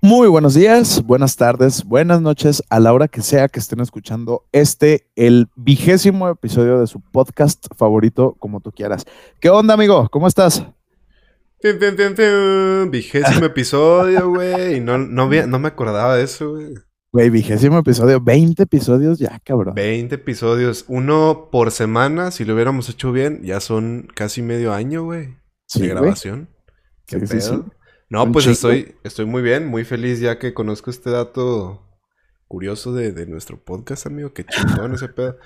[0.00, 4.46] Muy buenos días, buenas tardes, buenas noches, a la hora que sea que estén escuchando
[4.52, 9.04] este, el vigésimo episodio de su podcast favorito, como tú quieras.
[9.40, 10.08] ¿Qué onda, amigo?
[10.12, 10.64] ¿Cómo estás?
[12.90, 14.78] Vigésimo episodio, güey.
[14.78, 16.74] No, no, no me acordaba de eso, güey.
[17.10, 19.74] Güey, vigésimo episodio, 20 episodios ya, cabrón.
[19.74, 25.02] 20 episodios, uno por semana, si lo hubiéramos hecho bien, ya son casi medio año,
[25.02, 25.34] güey,
[25.74, 26.48] de grabación.
[27.04, 27.64] ¿Qué pedo?
[28.10, 31.82] No, pues estoy, estoy muy bien, muy feliz ya que conozco este dato
[32.46, 34.32] curioso de, nuestro podcast, amigo.
[34.32, 35.36] Qué chingón ese pedo.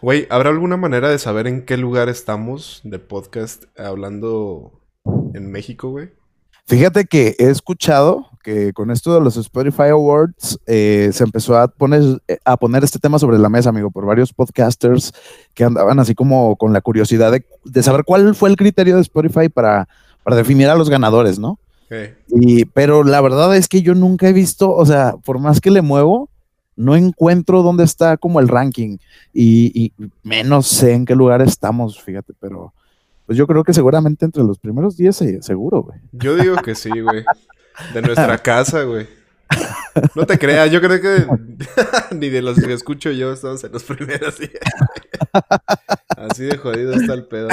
[0.00, 4.80] Güey, ¿habrá alguna manera de saber en qué lugar estamos de podcast hablando
[5.34, 6.10] en México, güey?
[6.66, 11.68] Fíjate que he escuchado que con esto de los Spotify Awards eh, se empezó a
[11.68, 15.12] poner, a poner este tema sobre la mesa, amigo, por varios podcasters
[15.52, 19.02] que andaban así como con la curiosidad de, de saber cuál fue el criterio de
[19.02, 19.86] Spotify para,
[20.22, 21.58] para definir a los ganadores, ¿no?
[22.28, 25.70] Y, pero la verdad es que yo nunca he visto, o sea, por más que
[25.70, 26.28] le muevo,
[26.76, 28.98] no encuentro dónde está como el ranking
[29.34, 32.72] y, menos sé en qué lugar estamos, fíjate, pero
[33.26, 35.98] pues yo creo que seguramente entre los primeros 10 eh, seguro, güey.
[36.12, 37.24] Yo digo que sí, güey.
[37.94, 39.06] De nuestra casa, güey.
[40.14, 41.26] No te creas, yo creo que
[42.16, 44.52] ni de los que escucho yo estamos en los primeros días.
[46.16, 47.48] Así de jodido está el pedo,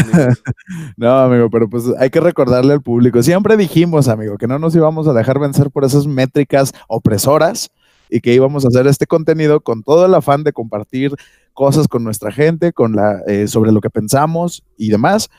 [0.98, 3.22] No, amigo, pero pues hay que recordarle al público.
[3.24, 7.72] Siempre dijimos, amigo, que no nos íbamos a dejar vencer por esas métricas opresoras
[8.10, 11.14] y que íbamos a hacer este contenido con todo el afán de compartir
[11.54, 15.30] cosas con nuestra gente, con la, eh, sobre lo que pensamos y demás,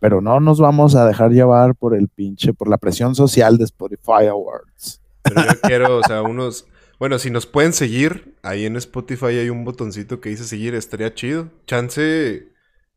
[0.00, 3.64] pero no nos vamos a dejar llevar por el pinche, por la presión social de
[3.64, 5.00] Spotify Awards.
[5.28, 6.66] Pero yo quiero, o sea, unos...
[6.98, 11.12] Bueno, si nos pueden seguir, ahí en Spotify hay un botoncito que dice seguir, estaría
[11.12, 11.50] chido.
[11.66, 12.48] Chance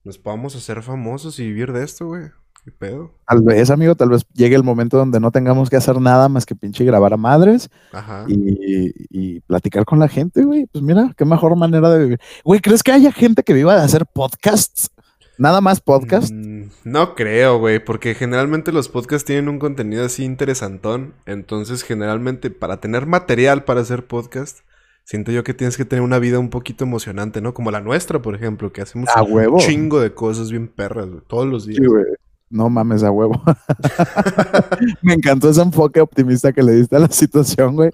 [0.04, 2.24] nos podamos hacer famosos y vivir de esto, güey.
[2.64, 3.12] ¿Qué pedo?
[3.28, 6.46] Tal vez, amigo, tal vez llegue el momento donde no tengamos que hacer nada más
[6.46, 8.26] que pinche grabar a madres Ajá.
[8.28, 10.66] Y, y, platicar con la gente, güey.
[10.66, 12.20] Pues mira, qué mejor manera de vivir.
[12.44, 14.90] Güey, ¿crees que haya gente que viva de hacer podcasts?
[15.38, 16.34] ¿Nada más podcast?
[16.34, 21.14] Mm, no creo, güey, porque generalmente los podcasts tienen un contenido así interesantón.
[21.26, 24.60] Entonces, generalmente, para tener material para hacer podcast,
[25.04, 27.54] siento yo que tienes que tener una vida un poquito emocionante, ¿no?
[27.54, 31.48] Como la nuestra, por ejemplo, que hacemos un chingo de cosas bien perras, güey, todos
[31.48, 31.80] los días.
[31.82, 32.06] Sí, güey.
[32.52, 33.40] No mames a huevo.
[35.04, 37.92] Me encantó ese enfoque optimista que le diste a la situación, güey.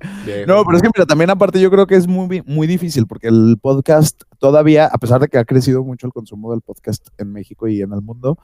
[0.47, 3.27] no, pero es que mira, también aparte yo creo que es muy, muy difícil porque
[3.27, 7.33] el podcast todavía, a pesar de que ha crecido mucho el consumo del podcast en
[7.33, 8.37] México y en el mundo,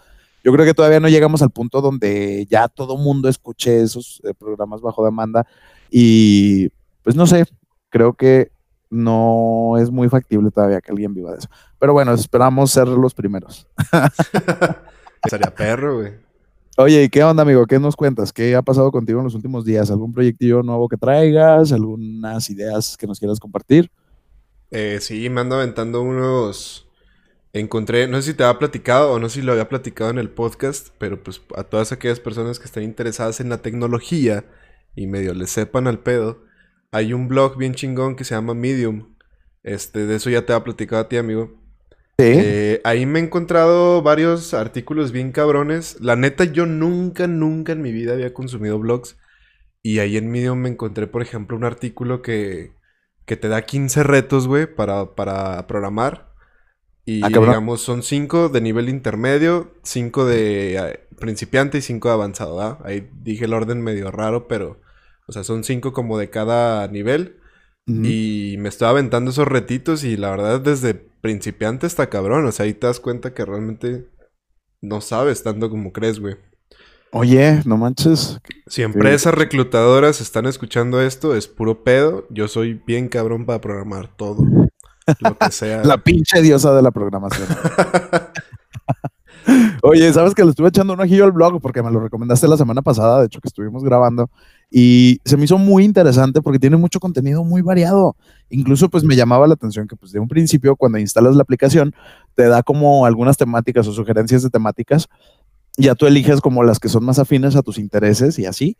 [0.44, 4.34] yo creo que todavía no llegamos al punto donde ya todo mundo escuche esos eh,
[4.34, 5.46] programas bajo demanda
[5.90, 6.70] y
[7.04, 7.46] pues no sé,
[7.90, 8.52] creo que
[8.90, 11.50] no es muy factible todavía que alguien viva de eso.
[11.80, 13.68] Pero bueno, esperamos ser los primeros.
[15.30, 16.14] Sería perro, güey.
[16.78, 17.66] Oye, ¿y qué onda, amigo?
[17.68, 18.34] ¿Qué nos cuentas?
[18.34, 19.92] ¿Qué ha pasado contigo en los últimos días?
[19.92, 21.72] ¿Algún proyectillo nuevo que traigas?
[21.72, 23.92] ¿Algunas ideas que nos quieras compartir?
[24.72, 26.88] Eh, sí, me ando aventando unos...
[27.54, 30.18] Encontré, no sé si te había platicado o no sé si lo había platicado en
[30.18, 34.46] el podcast, pero pues a todas aquellas personas que estén interesadas en la tecnología
[34.96, 36.46] y medio le sepan al pedo,
[36.92, 39.16] hay un blog bien chingón que se llama Medium.
[39.64, 41.62] Este, de eso ya te había platicado a ti, amigo.
[42.18, 46.00] Eh, ahí me he encontrado varios artículos bien cabrones.
[46.02, 49.18] La neta, yo nunca, nunca en mi vida había consumido blogs.
[49.82, 52.74] Y ahí en Medium me encontré, por ejemplo, un artículo que,
[53.26, 56.31] que te da 15 retos, güey, para, para programar.
[57.06, 62.14] Y ah, digamos, son 5 de nivel intermedio, 5 de eh, principiante y 5 de
[62.14, 64.80] avanzado, Ahí dije el orden medio raro, pero,
[65.28, 67.38] o sea, son 5 como de cada nivel.
[67.88, 72.46] Y me estaba aventando esos retitos y la verdad desde principiante hasta cabrón.
[72.46, 74.08] O sea, ahí te das cuenta que realmente
[74.80, 76.38] no sabes tanto como crees, güey.
[77.12, 78.40] Oye, no manches.
[78.68, 82.26] Si empresas reclutadoras están escuchando esto, es puro pedo.
[82.30, 84.46] Yo soy bien cabrón para programar todo.
[85.20, 85.84] Lo que sea.
[85.84, 87.48] la pinche diosa de la programación.
[89.84, 92.58] Oye, sabes que le estuve echando un ojillo al blog porque me lo recomendaste la
[92.58, 94.30] semana pasada, de hecho que estuvimos grabando,
[94.70, 98.16] y se me hizo muy interesante porque tiene mucho contenido muy variado.
[98.50, 101.94] Incluso pues me llamaba la atención que pues de un principio cuando instalas la aplicación
[102.36, 105.08] te da como algunas temáticas o sugerencias de temáticas,
[105.78, 108.78] ya tú eliges como las que son más afines a tus intereses y así,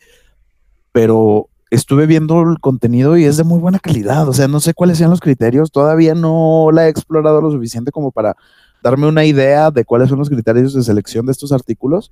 [0.92, 4.74] pero estuve viendo el contenido y es de muy buena calidad, o sea, no sé
[4.74, 8.36] cuáles sean los criterios, todavía no la he explorado lo suficiente como para
[8.84, 12.12] darme una idea de cuáles son los criterios de selección de estos artículos,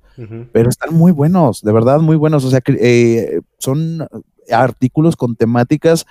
[0.52, 2.44] pero están muy buenos, de verdad muy buenos.
[2.44, 4.06] O sea, eh, son
[4.50, 6.06] artículos con temáticas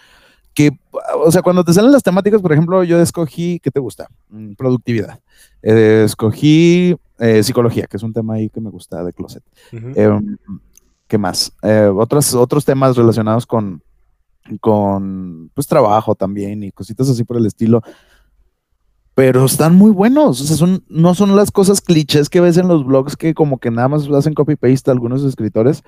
[0.54, 0.72] que,
[1.16, 4.10] o sea, cuando te salen las temáticas, por ejemplo, yo escogí, ¿qué te gusta?
[4.30, 5.20] Mm, productividad.
[5.62, 9.44] Eh, escogí eh, psicología, que es un tema ahí que me gusta de Closet.
[11.10, 11.52] ¿Qué más?
[11.96, 13.82] otros, otros temas relacionados con
[14.62, 17.82] con pues trabajo también y cositas así por el estilo.
[19.16, 22.70] Pero están muy buenos, o sea, son, no son las cosas clichés que ves en
[22.70, 25.84] los blogs que como que nada más hacen copy-paste algunos escritores.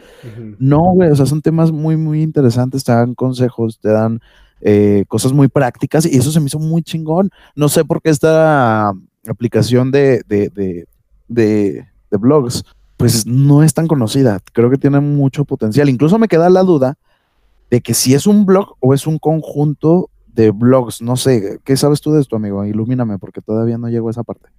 [0.60, 4.20] No, güey, o sea, son temas muy, muy interesantes, te dan consejos, te dan
[4.60, 7.30] eh, cosas muy prácticas y eso se me hizo muy chingón.
[7.56, 8.92] No sé por qué esta
[9.26, 10.50] aplicación de, de,
[11.30, 12.66] de blogs
[13.02, 14.40] pues no es tan conocida.
[14.54, 15.90] Creo que tiene mucho potencial.
[15.90, 16.98] Incluso me queda la duda
[17.70, 21.02] de que si es un blog o es un conjunto de blogs.
[21.02, 22.64] No sé, ¿qué sabes tú de esto, amigo?
[22.64, 24.50] Ilumíname, porque todavía no llego a esa parte.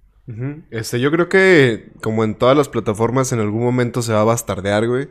[0.71, 4.25] Este, yo creo que, como en todas las plataformas, en algún momento se va a
[4.25, 5.09] bastardear, güey.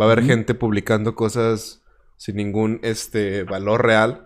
[0.00, 1.82] Va a haber gente publicando cosas
[2.16, 4.25] sin ningún este, valor real.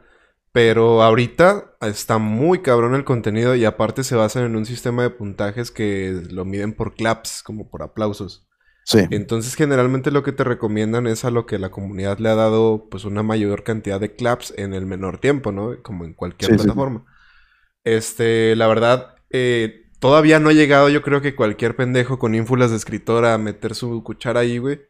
[0.52, 5.10] Pero ahorita está muy cabrón el contenido y aparte se basan en un sistema de
[5.10, 8.46] puntajes que lo miden por claps, como por aplausos.
[8.84, 9.06] Sí.
[9.10, 12.88] Entonces generalmente lo que te recomiendan es a lo que la comunidad le ha dado
[12.90, 15.80] pues una mayor cantidad de claps en el menor tiempo, ¿no?
[15.82, 17.04] Como en cualquier plataforma.
[17.84, 22.70] Este, la verdad, eh, todavía no ha llegado yo creo que cualquier pendejo con ínfulas
[22.70, 24.80] de escritor a meter su cuchara ahí, güey.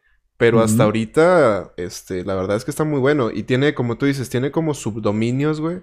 [0.41, 3.29] Pero hasta ahorita, este, la verdad es que está muy bueno.
[3.29, 5.81] Y tiene, como tú dices, tiene como subdominios, güey.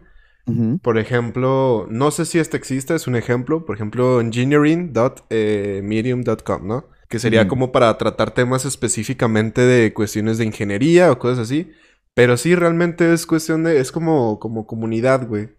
[0.82, 3.64] Por ejemplo, no sé si este existe, es un ejemplo.
[3.64, 6.88] Por ejemplo, engineering.medium.com, ¿no?
[7.08, 11.70] Que sería como para tratar temas específicamente de cuestiones de ingeniería o cosas así.
[12.14, 13.78] Pero sí, realmente es cuestión de.
[13.78, 15.50] Es como, como comunidad, güey.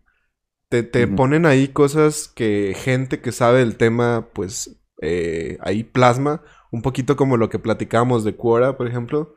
[0.67, 6.81] Te, ponen ahí cosas que gente que sabe el tema, pues eh, ahí plasma un
[6.81, 9.35] poquito como lo que platicábamos de Quora, por ejemplo.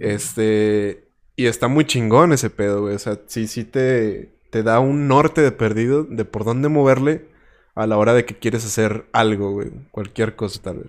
[0.00, 1.08] Este.
[1.36, 2.94] Y está muy chingón ese pedo, güey.
[2.94, 7.28] O sea, sí, sí te, te da un norte de perdido de por dónde moverle
[7.74, 9.70] a la hora de que quieres hacer algo, güey.
[9.90, 10.88] Cualquier cosa, tal vez.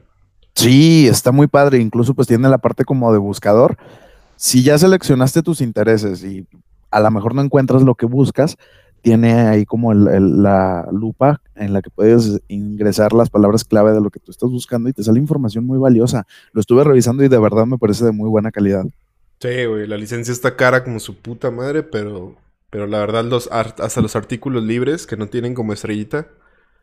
[0.55, 1.79] Sí, está muy padre.
[1.79, 3.77] Incluso, pues tiene la parte como de buscador.
[4.35, 6.45] Si ya seleccionaste tus intereses y
[6.89, 8.57] a lo mejor no encuentras lo que buscas,
[9.01, 14.09] tiene ahí como la lupa en la que puedes ingresar las palabras clave de lo
[14.09, 16.25] que tú estás buscando y te sale información muy valiosa.
[16.53, 18.85] Lo estuve revisando y de verdad me parece de muy buena calidad.
[19.39, 22.35] Sí, güey, la licencia está cara como su puta madre, pero,
[22.69, 26.27] pero la verdad los hasta los artículos libres que no tienen como estrellita,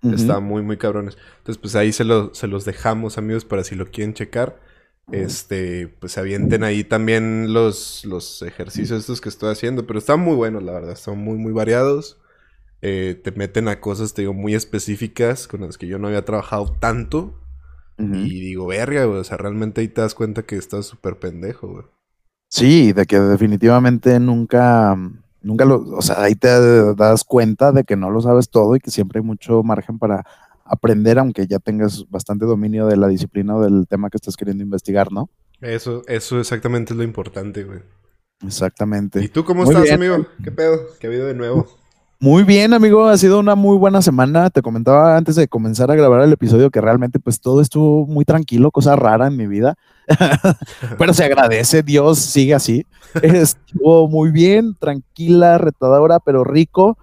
[0.03, 1.17] están muy, muy cabrones.
[1.39, 4.68] Entonces, pues ahí se, se los dejamos, amigos, para si lo quieren checar
[5.13, 10.21] este, pues se avienten ahí también los, los ejercicios estos que estoy haciendo, pero están
[10.21, 12.19] muy buenos, la verdad, son muy, muy variados.
[12.81, 16.25] Eh, te meten a cosas, te digo, muy específicas con las que yo no había
[16.25, 17.35] trabajado tanto.
[18.01, 21.67] Y digo, verga, güey, o sea, realmente ahí te das cuenta que estás súper pendejo,
[21.67, 21.85] güey.
[22.49, 24.97] Sí, de que definitivamente nunca,
[25.43, 26.49] nunca lo, o sea, ahí te
[26.95, 30.25] das cuenta de que no lo sabes todo y que siempre hay mucho margen para
[30.69, 34.63] aprender, aunque ya tengas bastante dominio de la disciplina o del tema que estás queriendo
[34.63, 35.31] investigar, ¿no?
[35.61, 37.81] Eso, eso exactamente es lo importante, güey.
[38.47, 39.23] Exactamente.
[39.23, 40.27] ¿Y tú cómo estás, amigo?
[40.43, 40.79] ¿Qué pedo?
[41.01, 41.67] ¿Qué ha habido de nuevo?
[42.21, 44.51] Muy bien, amigo, ha sido una muy buena semana.
[44.51, 48.25] Te comentaba antes de comenzar a grabar el episodio que realmente pues todo estuvo muy
[48.25, 49.77] tranquilo, cosa rara en mi vida.
[50.99, 52.85] Pero se agradece, Dios sigue así.
[53.23, 56.99] Estuvo muy bien, tranquila, retadora, pero rico.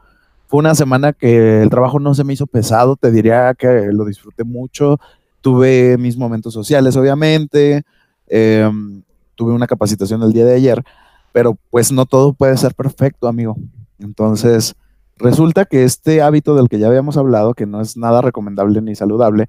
[0.48, 4.06] Fue una semana que el trabajo no se me hizo pesado, te diría que lo
[4.06, 5.00] disfruté mucho.
[5.42, 7.84] Tuve mis momentos sociales, obviamente.
[8.28, 9.04] Em,
[9.36, 10.84] tuve una capacitación el día de ayer,
[11.32, 13.56] pero pues no todo puede ser perfecto, amigo.
[14.00, 14.76] Entonces,
[15.18, 18.96] resulta que este hábito del que ya habíamos hablado, que no es nada recomendable ni
[18.96, 19.48] saludable,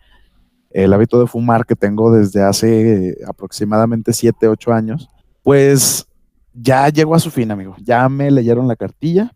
[0.71, 5.09] el hábito de fumar que tengo desde hace aproximadamente 7, 8 años,
[5.43, 6.07] pues
[6.53, 7.77] ya llegó a su fin, amigo.
[7.83, 9.33] Ya me leyeron la cartilla,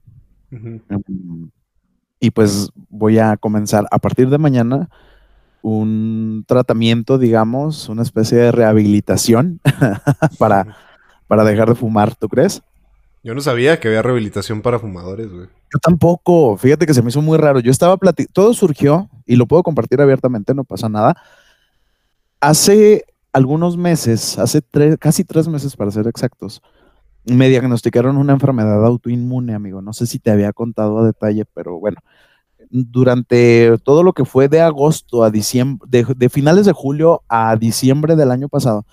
[2.20, 4.90] y pues voy a comenzar a partir de mañana
[5.62, 9.60] un tratamiento, digamos, una especie de rehabilitación
[10.38, 10.76] para,
[11.26, 12.62] para dejar de fumar, ¿tú crees?
[13.22, 15.46] Yo no sabía que había rehabilitación para fumadores, güey.
[15.72, 17.60] Yo tampoco, fíjate que se me hizo muy raro.
[17.60, 21.14] Yo estaba platicando, todo surgió, y lo puedo compartir abiertamente, no pasa nada.
[22.40, 24.62] Hace algunos meses, hace
[24.98, 26.62] casi tres meses para ser exactos,
[27.30, 29.82] me diagnosticaron una enfermedad autoinmune, amigo.
[29.82, 31.98] No sé si te había contado a detalle, pero bueno,
[32.70, 38.16] durante todo lo que fue de agosto a diciembre, de, finales de julio a diciembre
[38.16, 38.84] del año pasado,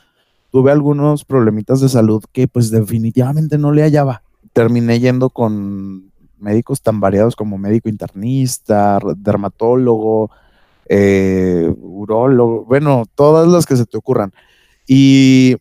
[0.51, 4.23] tuve algunos problemitas de salud que pues definitivamente no le hallaba.
[4.53, 10.31] Terminé yendo con médicos tan variados como médico internista, dermatólogo,
[10.89, 14.31] eh, urólogo, bueno, todas las que se te ocurran.
[14.87, 15.57] Y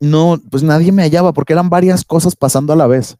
[0.00, 3.16] no, pues nadie me hallaba porque eran varias cosas pasando a la vez.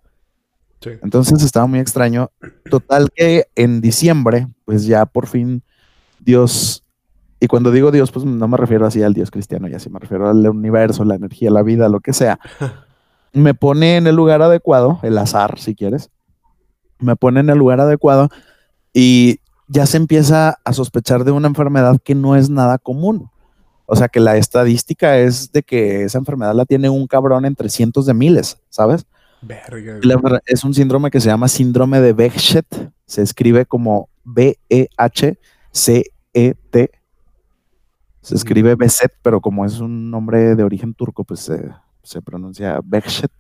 [1.03, 2.31] Entonces estaba muy extraño.
[2.71, 5.63] Total que en diciembre, pues ya por fin
[6.19, 6.83] Dios,
[7.39, 9.99] y cuando digo Dios, pues no me refiero así al Dios cristiano, ya sí me
[9.99, 12.41] refiero al universo, la energía, la vida, lo que sea.
[13.33, 16.11] me pone en el lugar adecuado, el azar, si quieres,
[16.99, 18.29] me pone en el lugar adecuado
[18.93, 23.31] y ya se empieza a sospechar de una enfermedad que no es nada común.
[23.93, 27.69] O sea que la estadística es de que esa enfermedad la tiene un cabrón entre
[27.69, 29.05] cientos de miles, ¿sabes?
[29.43, 29.99] Verga.
[30.47, 32.93] es un síndrome que se llama síndrome de Behcet.
[33.07, 35.41] Se escribe como B-E-H-C-E-T.
[38.21, 41.51] Se escribe Beset, pero como es un nombre de origen turco, pues
[42.05, 43.33] se pronuncia Behcet.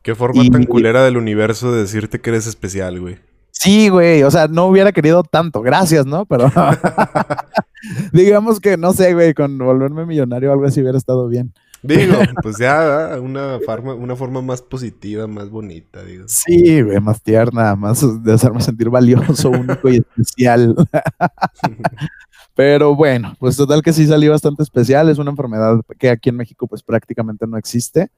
[0.00, 3.18] Qué forma tan culera del universo de decirte que eres especial, güey.
[3.50, 6.24] Sí, güey, o sea, no hubiera querido tanto, gracias, ¿no?
[6.24, 6.50] Pero
[8.12, 11.52] digamos que, no sé, güey, con volverme millonario o algo así hubiera estado bien.
[11.82, 16.24] Digo, pues ya una forma, una forma más positiva, más bonita, digo.
[16.26, 20.74] Sí, güey, más tierna, más de hacerme sentir valioso, único y especial.
[22.54, 25.08] Pero bueno, pues total que sí salió bastante especial.
[25.10, 28.10] Es una enfermedad que aquí en México pues prácticamente no existe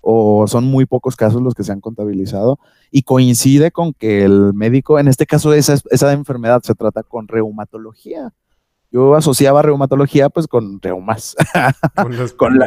[0.00, 2.58] o son muy pocos casos los que se han contabilizado
[2.90, 7.28] y coincide con que el médico, en este caso esa, esa enfermedad se trata con
[7.28, 8.32] reumatología.
[8.92, 11.34] Yo asociaba reumatología pues con reumas.
[12.36, 12.58] Con,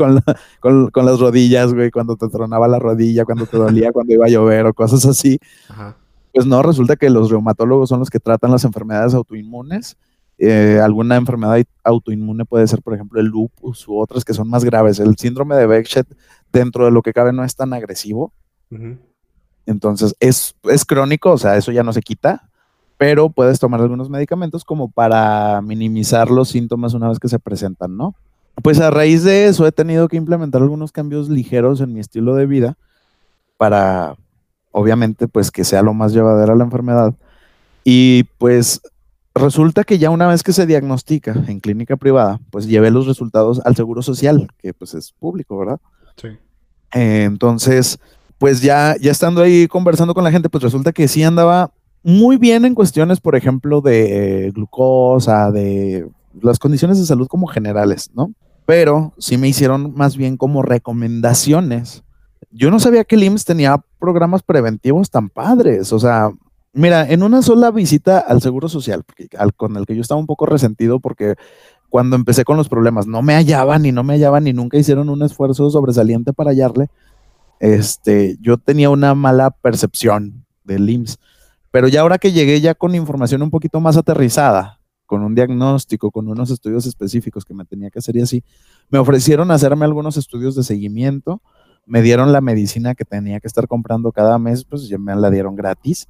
[0.60, 4.26] con, con, las rodillas, güey, cuando te tronaba la rodilla, cuando te dolía, cuando iba
[4.26, 5.40] a llover o cosas así.
[6.32, 9.96] Pues no, resulta que los reumatólogos son los que tratan las enfermedades autoinmunes
[10.38, 14.64] eh, alguna enfermedad autoinmune puede ser, por ejemplo, el lupus u otras que son más
[14.64, 14.98] graves.
[14.98, 16.06] El síndrome de Behcet,
[16.52, 18.32] dentro de lo que cabe, no es tan agresivo.
[19.64, 22.50] Entonces, es, es crónico, o sea, eso ya no se quita,
[22.98, 27.96] pero puedes tomar algunos medicamentos como para minimizar los síntomas una vez que se presentan,
[27.96, 28.14] ¿no?
[28.62, 32.34] Pues a raíz de eso he tenido que implementar algunos cambios ligeros en mi estilo
[32.34, 32.76] de vida
[33.58, 34.16] para,
[34.70, 37.14] obviamente, pues que sea lo más llevadera la enfermedad.
[37.84, 38.80] Y pues
[39.34, 43.60] resulta que ya una vez que se diagnostica en clínica privada, pues llevé los resultados
[43.64, 45.78] al Seguro Social, que pues es público, ¿verdad?
[46.16, 46.28] Sí.
[46.94, 47.98] Eh, entonces,
[48.38, 51.72] pues ya, ya estando ahí conversando con la gente, pues resulta que sí andaba
[52.06, 56.08] muy bien en cuestiones, por ejemplo, de glucosa, de
[56.40, 58.32] las condiciones de salud como generales, ¿no?
[58.64, 62.04] Pero sí me hicieron más bien como recomendaciones.
[62.52, 66.30] Yo no sabía que el IMSS tenía programas preventivos tan padres, o sea,
[66.78, 69.02] Mira, en una sola visita al Seguro Social,
[69.56, 71.36] con el que yo estaba un poco resentido porque
[71.88, 75.08] cuando empecé con los problemas no me hallaban y no me hallaban y nunca hicieron
[75.08, 76.88] un esfuerzo sobresaliente para hallarle,
[77.60, 81.18] este, yo tenía una mala percepción del IMSS.
[81.76, 86.10] Pero ya ahora que llegué ya con información un poquito más aterrizada, con un diagnóstico,
[86.10, 88.42] con unos estudios específicos que me tenía que hacer y así,
[88.88, 91.42] me ofrecieron hacerme algunos estudios de seguimiento,
[91.84, 95.30] me dieron la medicina que tenía que estar comprando cada mes, pues ya me la
[95.30, 96.08] dieron gratis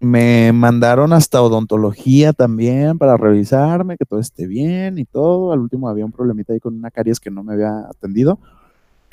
[0.00, 5.52] me mandaron hasta odontología también para revisarme, que todo esté bien y todo.
[5.52, 8.38] Al último había un problemita ahí con una caries que no me había atendido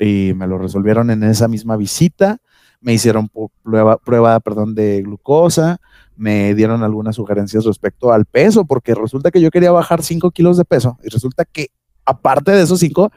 [0.00, 2.40] y me lo resolvieron en esa misma visita.
[2.80, 3.30] Me hicieron
[3.62, 5.80] prueba, prueba perdón, de glucosa,
[6.16, 10.56] me dieron algunas sugerencias respecto al peso, porque resulta que yo quería bajar 5 kilos
[10.56, 11.68] de peso y resulta que
[12.04, 13.10] aparte de esos 5,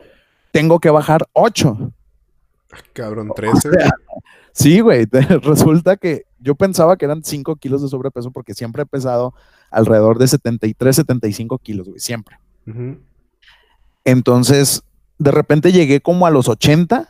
[0.51, 1.91] tengo que bajar 8.
[2.93, 3.69] Cabrón, 13.
[4.51, 5.07] sí, güey,
[5.43, 9.33] resulta que yo pensaba que eran 5 kilos de sobrepeso porque siempre he pesado
[9.71, 12.37] alrededor de 73, 75 kilos, güey, siempre.
[14.05, 14.83] Entonces,
[15.17, 17.09] de repente llegué como a los 80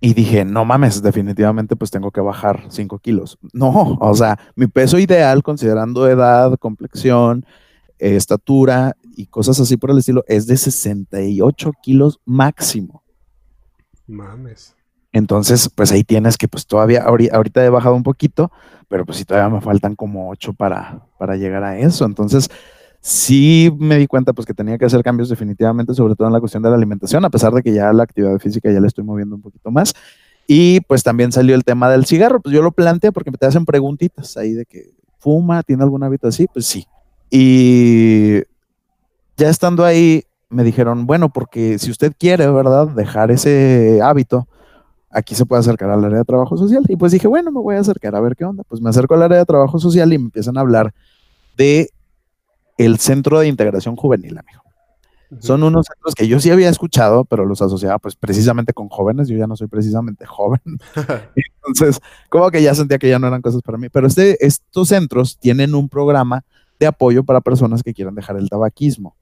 [0.00, 3.38] y dije, no mames, definitivamente pues tengo que bajar 5 kilos.
[3.52, 7.44] No, o sea, mi peso ideal, considerando edad, complexión,
[7.98, 13.02] estatura y cosas así por el estilo, es de 68 kilos máximo.
[14.06, 14.74] Mames.
[15.12, 18.50] Entonces, pues ahí tienes que, pues todavía, ahorita he bajado un poquito,
[18.88, 22.04] pero pues sí todavía me faltan como ocho para, para llegar a eso.
[22.04, 22.48] Entonces,
[23.00, 26.40] sí me di cuenta pues que tenía que hacer cambios definitivamente, sobre todo en la
[26.40, 29.04] cuestión de la alimentación, a pesar de que ya la actividad física ya la estoy
[29.04, 29.94] moviendo un poquito más.
[30.46, 33.46] Y pues también salió el tema del cigarro, pues yo lo planteé porque me te
[33.46, 36.86] hacen preguntitas ahí de que fuma, tiene algún hábito así, pues sí.
[37.30, 38.42] Y
[39.36, 44.48] ya estando ahí, me dijeron, bueno, porque si usted quiere, ¿verdad?, dejar ese hábito,
[45.10, 46.84] aquí se puede acercar al área de trabajo social.
[46.88, 48.64] Y pues dije, bueno, me voy a acercar a ver qué onda.
[48.64, 50.92] Pues me acerco al área de trabajo social y me empiezan a hablar
[51.56, 51.90] de
[52.84, 54.62] el Centro de Integración Juvenil, amigo.
[55.38, 59.28] Son unos centros que yo sí había escuchado, pero los asociaba pues precisamente con jóvenes.
[59.28, 60.60] Yo ya no soy precisamente joven.
[61.64, 63.88] Entonces, como que ya sentía que ya no eran cosas para mí.
[63.88, 66.44] Pero este, estos centros tienen un programa
[66.80, 69.14] de apoyo para personas que quieran dejar el tabaquismo,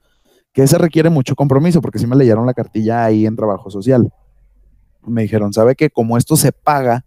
[0.53, 4.11] que se requiere mucho compromiso, porque sí me leyeron la cartilla ahí en trabajo social
[5.09, 7.05] me dijeron, ¿sabe que como esto se paga,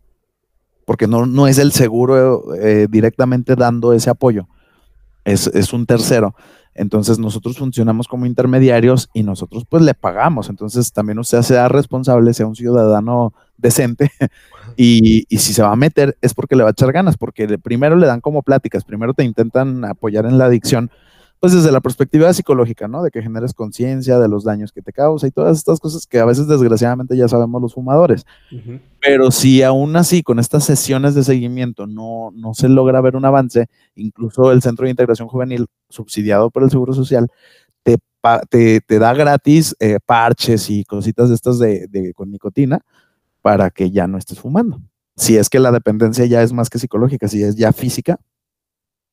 [0.86, 4.48] porque no, no es el seguro eh, directamente dando ese apoyo,
[5.25, 6.35] es, un tercero,
[6.73, 10.49] Entonces nosotros funcionamos como intermediarios y nosotros pues le pagamos.
[10.49, 14.11] Entonces también usted sea responsable, sea un ciudadano decente
[14.75, 17.47] y, y, si se va a meter es porque le va a echar ganas, porque
[17.59, 20.89] primero le dan como pláticas, primero te intentan apoyar en la adicción
[21.41, 23.01] pues desde la perspectiva psicológica, ¿no?
[23.01, 26.19] De que generes conciencia de los daños que te causa y todas estas cosas que
[26.19, 28.27] a veces desgraciadamente ya sabemos los fumadores.
[29.01, 33.25] Pero si aún así con estas sesiones de seguimiento no, no se logra ver un
[33.25, 37.27] avance, incluso el Centro de Integración Juvenil, subsidiado por el Seguro Social,
[37.81, 37.98] te,
[38.81, 42.86] te, da gratis eh, parches y cositas de estas de, de, con nicotina
[43.41, 44.79] para que ya no estés fumando.
[45.15, 48.19] Si es que la dependencia ya es más que psicológica, si es ya física,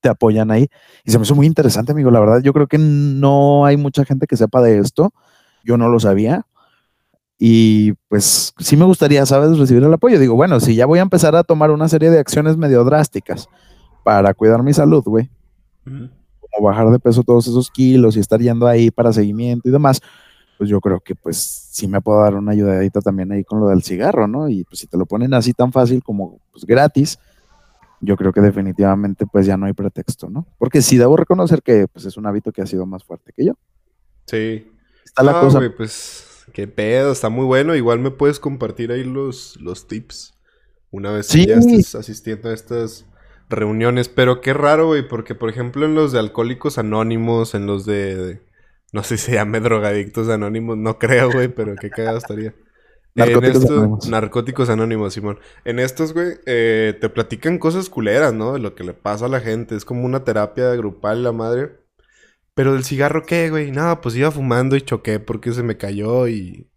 [0.00, 0.68] te apoyan ahí.
[1.04, 2.10] Y se me hizo muy interesante, amigo.
[2.10, 5.12] La verdad, yo creo que no hay mucha gente que sepa de esto.
[5.64, 6.46] Yo no lo sabía.
[7.38, 10.18] Y pues sí me gustaría, ¿sabes?, recibir el apoyo.
[10.18, 13.48] Digo, bueno, si ya voy a empezar a tomar una serie de acciones medio drásticas
[14.02, 15.30] para cuidar mi salud, güey.
[15.84, 20.00] Como bajar de peso todos esos kilos y estar yendo ahí para seguimiento y demás,
[20.58, 23.68] pues yo creo que pues sí me puedo dar una ayudadita también ahí con lo
[23.68, 24.48] del cigarro, ¿no?
[24.48, 27.18] Y pues si te lo ponen así tan fácil como pues gratis,
[28.00, 30.46] yo creo que definitivamente pues ya no hay pretexto, ¿no?
[30.58, 33.46] Porque sí debo reconocer que pues es un hábito que ha sido más fuerte que
[33.46, 33.52] yo.
[34.26, 34.70] Sí.
[35.04, 35.60] Está la cosa.
[35.76, 37.74] pues qué pedo, está muy bueno.
[37.74, 40.34] Igual me puedes compartir ahí los, los tips
[40.90, 43.06] una vez que ya estés asistiendo a estas
[43.48, 44.08] reuniones.
[44.08, 48.42] Pero qué raro, güey, porque por ejemplo en los de Alcohólicos Anónimos, en los de,
[48.92, 52.54] no sé si se llame Drogadictos Anónimos, no creo, güey, pero qué cagado estaría.
[53.18, 54.08] Narcóticos anónimos.
[54.08, 55.38] Narcóticos anónimos, Simón.
[55.64, 58.54] En estos, güey, eh, te platican cosas culeras, ¿no?
[58.54, 59.76] De lo que le pasa a la gente.
[59.76, 61.80] Es como una terapia grupal, la madre.
[62.54, 63.70] Pero del cigarro, ¿qué, güey?
[63.70, 66.68] Nada, pues iba fumando y choqué porque se me cayó y,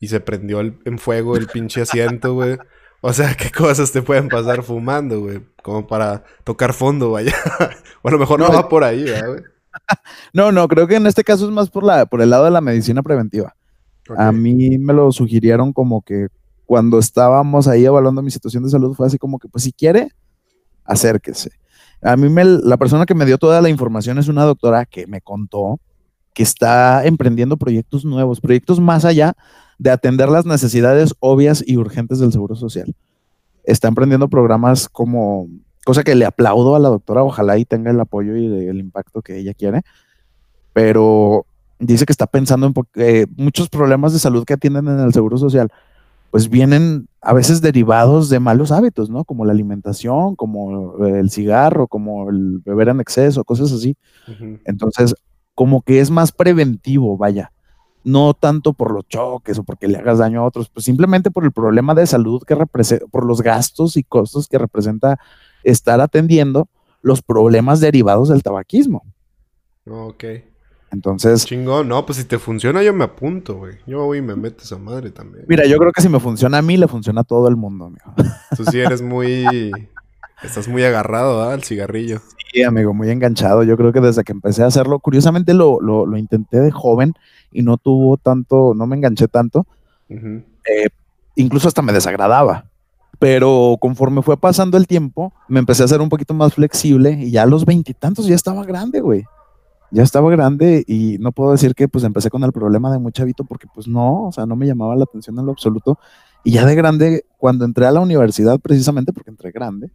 [0.00, 2.56] y se prendió en fuego el pinche asiento, güey.
[3.00, 5.40] O sea, ¿qué cosas te pueden pasar fumando, güey?
[5.62, 7.34] Como para tocar fondo, vaya.
[8.02, 9.42] o a lo mejor no, va por ahí, güey?
[10.32, 12.50] no, no, creo que en este caso es más por, la, por el lado de
[12.50, 13.54] la medicina preventiva.
[14.16, 16.28] A mí me lo sugirieron como que
[16.66, 20.12] cuando estábamos ahí evaluando mi situación de salud fue así como que, pues si quiere,
[20.84, 21.50] acérquese.
[22.02, 25.06] A mí me, la persona que me dio toda la información es una doctora que
[25.06, 25.80] me contó
[26.34, 29.34] que está emprendiendo proyectos nuevos, proyectos más allá
[29.78, 32.94] de atender las necesidades obvias y urgentes del Seguro Social.
[33.64, 35.48] Está emprendiendo programas como,
[35.84, 39.22] cosa que le aplaudo a la doctora, ojalá y tenga el apoyo y el impacto
[39.22, 39.82] que ella quiere,
[40.72, 41.46] pero
[41.78, 45.38] dice que está pensando en eh, muchos problemas de salud que atienden en el Seguro
[45.38, 45.70] Social,
[46.30, 49.24] pues vienen a veces derivados de malos hábitos, ¿no?
[49.24, 53.96] Como la alimentación, como el cigarro, como el beber en exceso, cosas así.
[54.64, 55.14] Entonces,
[55.54, 57.52] como que es más preventivo, vaya.
[58.04, 61.44] No tanto por los choques o porque le hagas daño a otros, pues simplemente por
[61.44, 65.18] el problema de salud que representa, por los gastos y costos que representa
[65.64, 66.68] estar atendiendo
[67.02, 69.04] los problemas derivados del tabaquismo.
[69.88, 70.24] Ok.
[70.90, 71.44] Entonces.
[71.44, 73.74] Chingón, no, pues si te funciona, yo me apunto, güey.
[73.86, 75.44] Yo voy y me meto esa madre también.
[75.48, 77.86] Mira, yo creo que si me funciona a mí, le funciona a todo el mundo,
[77.86, 78.14] amigo.
[78.56, 79.70] Tú sí eres muy.
[80.42, 81.52] Estás muy agarrado ¿ah?
[81.52, 82.20] al cigarrillo.
[82.52, 83.64] Sí, amigo, muy enganchado.
[83.64, 87.14] Yo creo que desde que empecé a hacerlo, curiosamente lo, lo, lo intenté de joven
[87.52, 89.66] y no tuvo tanto, no me enganché tanto.
[90.08, 90.88] Eh,
[91.34, 92.66] incluso hasta me desagradaba.
[93.18, 97.32] Pero conforme fue pasando el tiempo, me empecé a hacer un poquito más flexible y
[97.32, 99.26] ya a los veintitantos ya estaba grande, güey
[99.90, 103.12] ya estaba grande y no puedo decir que pues empecé con el problema de muy
[103.12, 105.98] chavito porque pues no, o sea, no me llamaba la atención en lo absoluto.
[106.44, 109.90] Y ya de grande, cuando entré a la universidad, precisamente porque entré grande,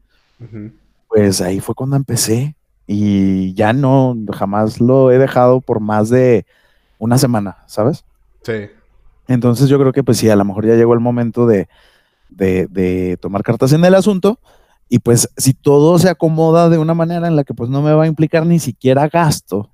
[1.07, 6.45] pues ahí fue cuando empecé y ya no, jamás lo he dejado por más de
[6.99, 8.03] una semana, ¿sabes?
[8.41, 8.67] Sí.
[9.27, 11.69] Entonces yo creo que pues sí, a lo mejor ya llegó el momento de,
[12.29, 14.39] de, de tomar cartas en el asunto.
[14.89, 17.93] Y pues si todo se acomoda de una manera en la que pues no me
[17.93, 19.69] va a implicar ni siquiera gasto,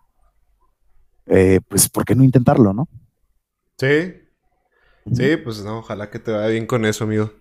[1.30, 2.88] eh, pues, ¿por qué no intentarlo, no?
[3.78, 4.14] Sí.
[5.14, 7.32] Sí, pues no, ojalá que te vaya bien con eso, amigo.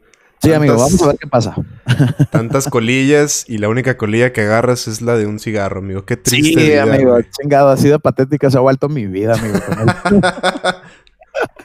[0.40, 1.55] Sí, amigo, vamos a ver qué pasa.
[2.31, 6.05] Tantas colillas y la única colilla que agarras es la de un cigarro, amigo.
[6.05, 6.61] Qué triste.
[6.61, 9.59] Sí, amigo, chingado, así de patética se ha vuelto mi vida, amigo.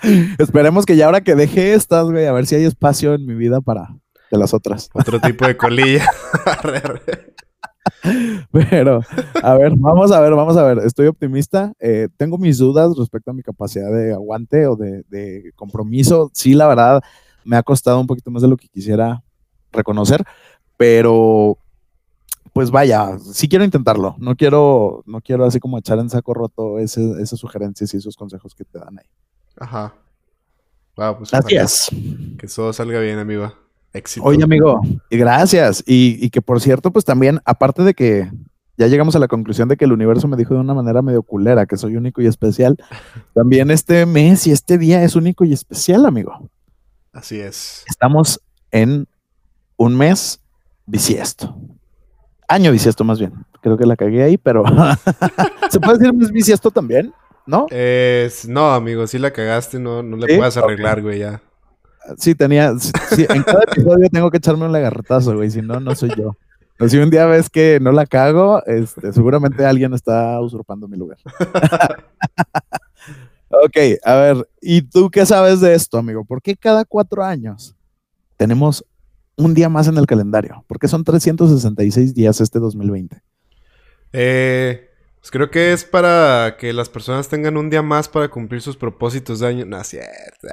[0.39, 3.36] Esperemos que ya ahora que deje estas, güey, a ver si hay espacio en mi
[3.36, 3.89] vida para
[4.31, 4.89] de las otras.
[4.93, 6.09] Otro tipo de colilla.
[8.52, 9.02] Pero,
[9.41, 10.80] a ver, vamos a ver, vamos a ver.
[10.80, 11.74] Estoy optimista.
[11.80, 16.32] Eh, tengo mis dudas respecto a mi capacidad de aguante o de, compromiso.
[16.34, 17.02] Sí, la verdad,
[17.43, 19.24] me ha costado un poquito más de lo que quisiera
[19.72, 20.24] reconocer,
[20.78, 21.58] pero
[22.54, 24.15] pues vaya, sí quiero intentarlo.
[24.19, 28.54] No quiero, no quiero así como echar en saco roto esas sugerencias y esos consejos
[28.54, 29.06] que te dan ahí.
[29.58, 29.96] Ajá.
[30.96, 31.89] Wow, pues Así es.
[32.38, 33.52] Que todo salga bien, amigo.
[33.93, 34.25] Éxito.
[34.25, 35.84] Oye, amigo, y gracias.
[35.86, 38.29] Y, que por cierto, pues también, aparte de que
[38.75, 41.21] ya llegamos a la conclusión de que el universo me dijo de una manera medio
[41.21, 42.75] culera que soy único y especial.
[43.36, 46.49] También este mes y este día es único y especial, amigo.
[47.12, 47.84] Así es.
[47.88, 49.08] Estamos en
[49.77, 50.41] un mes
[50.88, 51.56] bisiesto.
[52.47, 53.34] Año bisiesto, más bien.
[53.62, 54.63] Creo que la cagué ahí, pero
[55.69, 57.13] ¿se puede decir mes bisiesto también?
[57.45, 57.67] ¿No?
[58.47, 61.41] no, amigo, si la cagaste, no, no le puedes arreglar, güey, ya.
[62.18, 62.74] Sí, tenía.
[62.78, 66.36] Sí, en cada episodio tengo que echarme un lagartazo, güey, si no, no soy yo.
[66.78, 70.98] Pero si un día ves que no la cago, este, seguramente alguien está usurpando mi
[70.98, 71.18] lugar.
[73.50, 76.26] ok, a ver, ¿y tú qué sabes de esto, amigo?
[76.26, 77.76] ¿Por qué cada cuatro años
[78.38, 78.84] tenemos
[79.38, 80.66] un día más en el calendario?
[80.68, 83.22] ¿Por qué son 366 días este 2020?
[84.13, 84.89] Eh,
[85.23, 88.75] pues creo que es para que las personas tengan un día más para cumplir sus
[88.75, 89.65] propósitos de año.
[89.65, 90.49] No, cierto.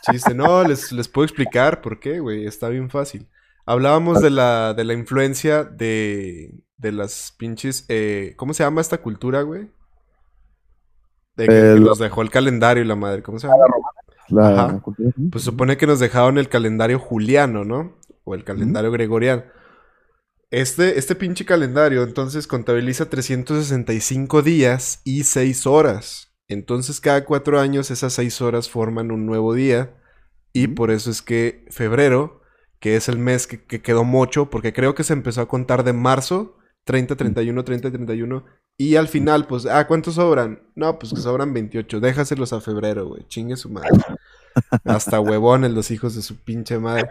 [0.00, 2.46] Chiste, no, les, les puedo explicar por qué, güey.
[2.46, 3.28] Está bien fácil.
[3.64, 7.84] Hablábamos de la, de la influencia de, de las pinches...
[7.88, 9.70] Eh, ¿Cómo se llama esta cultura, güey?
[11.36, 13.22] De que, nos dejó el calendario y la madre.
[13.22, 13.66] ¿Cómo se llama?
[14.30, 15.10] La cultura.
[15.30, 17.98] Pues supone que nos dejaron el calendario juliano, ¿no?
[18.24, 19.44] O el calendario gregoriano.
[20.52, 26.34] Este, este pinche calendario entonces contabiliza 365 días y 6 horas.
[26.46, 29.96] Entonces cada cuatro años esas 6 horas forman un nuevo día.
[30.52, 32.42] Y por eso es que febrero
[32.80, 35.92] que es el mes que, quedó mucho, porque creo que se empezó a contar de
[35.92, 38.44] marzo, 30, 31, 30, 31,
[38.76, 40.64] y al final, pues, ah, ¿cuántos sobran?
[40.74, 43.90] No, pues que sobran 28, déjaselos a febrero, güey, chingue su madre.
[44.84, 47.08] Hasta huevones los hijos de su pinche madre.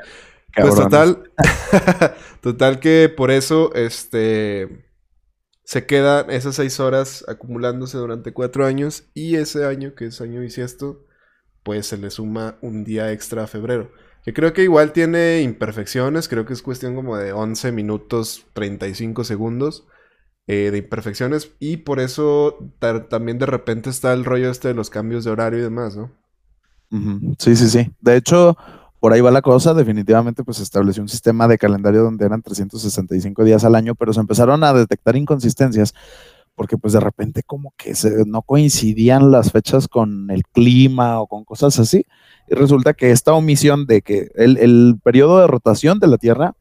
[0.56, 1.32] Pues total,
[2.42, 4.86] total que por eso, este,
[5.64, 10.42] se quedan esas seis horas acumulándose durante cuatro años y ese año, que es año
[10.42, 11.06] bisiesto,
[11.64, 13.92] pues se le suma un día extra a febrero.
[14.24, 19.24] Que creo que igual tiene imperfecciones, creo que es cuestión como de 11 minutos 35
[19.24, 19.88] segundos
[20.48, 22.74] eh, de imperfecciones y por eso
[23.10, 26.12] también de repente está el rollo este de los cambios de horario y demás, ¿no?
[27.40, 27.90] Sí, sí, sí.
[28.02, 28.58] De hecho,
[29.02, 33.44] por ahí va la cosa, definitivamente pues estableció un sistema de calendario donde eran 365
[33.44, 35.96] días al año, pero se empezaron a detectar inconsistencias
[36.54, 37.96] porque pues de repente como que
[38.28, 42.06] no coincidían las fechas con el clima o con cosas así.
[42.48, 46.54] Y resulta que esta omisión de que el, periodo de rotación de la Tierra,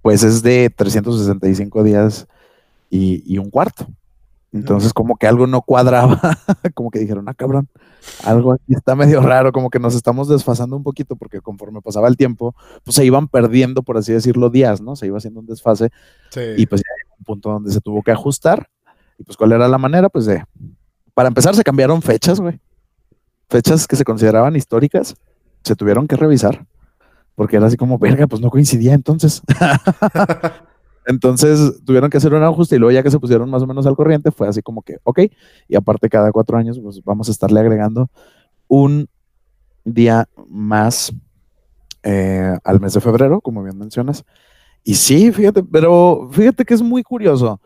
[0.00, 2.26] pues es de 365 días
[2.88, 3.86] y, un cuarto.
[4.52, 6.20] Entonces, como que algo no cuadraba,
[6.74, 7.68] como que dijeron, ah, cabrón,
[8.24, 12.08] algo aquí está medio raro, como que nos estamos desfasando un poquito, porque conforme pasaba
[12.08, 14.96] el tiempo, pues se iban perdiendo, por así decirlo, días, ¿no?
[14.96, 15.90] Se iba haciendo un desfase.
[16.56, 18.68] Y pues ya un punto donde se tuvo que ajustar.
[19.18, 20.08] Y pues, ¿cuál era la manera?
[20.08, 20.44] Pues de,
[21.12, 22.60] para empezar, se cambiaron fechas, güey
[23.48, 25.16] fechas que se consideraban históricas
[25.64, 26.66] se tuvieron que revisar,
[27.34, 29.42] porque era así como, verga, pues no coincidía entonces.
[31.08, 33.86] entonces tuvieron que hacer un ajuste y luego ya que se pusieron más o menos
[33.86, 35.20] al corriente, fue así como que, ok,
[35.66, 38.10] y aparte cada cuatro años, pues vamos a estarle agregando
[38.68, 39.08] un
[39.86, 41.14] día más
[42.02, 44.22] eh, al mes de febrero, como bien mencionas.
[44.84, 47.58] Y sí, fíjate, pero fíjate que es muy curioso.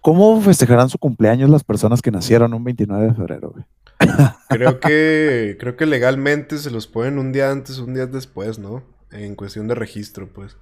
[0.00, 3.54] ¿Cómo festejarán su cumpleaños las personas que nacieron un 29 de febrero?
[4.48, 8.82] Creo que, creo que legalmente se los ponen un día antes, un día después, ¿no?
[9.12, 10.56] En cuestión de registro, pues.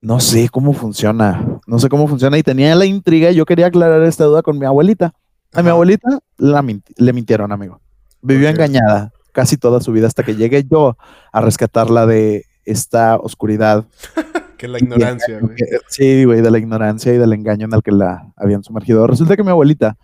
[0.00, 1.60] No sé cómo funciona.
[1.66, 2.38] No sé cómo funciona.
[2.38, 3.30] Y tenía la intriga.
[3.30, 5.12] Yo quería aclarar esta duda con mi abuelita.
[5.52, 7.80] A mi abuelita le mintieron, amigo.
[8.22, 10.96] Vivió engañada casi toda su vida hasta que llegué yo
[11.32, 13.86] a rescatarla de esta oscuridad.
[14.58, 15.56] que la ignorancia, güey.
[15.88, 19.06] Sí, güey, de la ignorancia y del engaño en el que la habían sumergido.
[19.06, 19.96] Resulta que mi abuelita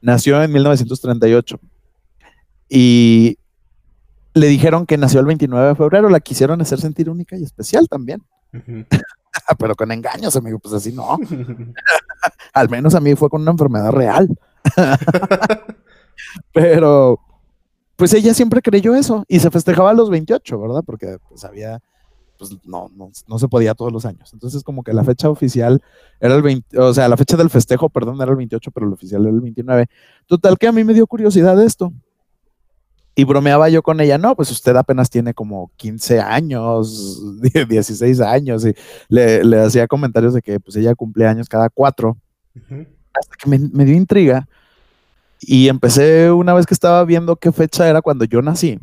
[0.00, 1.60] nació en 1938
[2.68, 3.38] y
[4.34, 7.88] le dijeron que nació el 29 de febrero, la quisieron hacer sentir única y especial
[7.88, 8.22] también.
[9.58, 11.18] Pero con engaños, amigo, pues así no.
[12.52, 14.28] Al menos a mí fue con una enfermedad real.
[16.52, 17.18] Pero,
[17.96, 20.82] pues ella siempre creyó eso y se festejaba a los 28, ¿verdad?
[20.84, 21.80] Porque pues había
[22.42, 22.90] pues no,
[23.28, 24.32] no, se podía todos los años.
[24.32, 25.80] Entonces, como que la fecha oficial
[26.18, 28.92] era el 20, o sea, la fecha del festejo, perdón, era el 28, pero el
[28.92, 29.86] oficial era el 29.
[30.26, 31.92] Total que a mí me dio curiosidad esto.
[33.14, 37.22] Y bromeaba yo con ella, no, pues usted apenas tiene como 15 años,
[37.68, 38.74] 16 años, y
[39.08, 42.16] le, hacía comentarios de que pues ella cumple años cada cuatro.
[42.54, 44.48] Hasta que me, me dio intriga.
[45.40, 48.78] Y empecé una vez que estaba viendo qué fecha era cuando yo nací,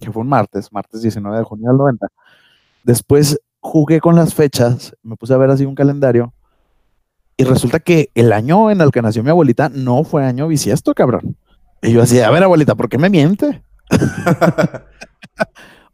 [0.00, 2.08] que fue un martes, martes 19 de junio del 90
[2.82, 6.34] Después jugué con las fechas, me puse a ver así un calendario
[7.36, 10.94] y resulta que el año en el que nació mi abuelita no fue año bisiesto,
[10.94, 11.36] cabrón.
[11.84, 13.62] Y yo así, a ver, abuelita, ¿por qué me miente?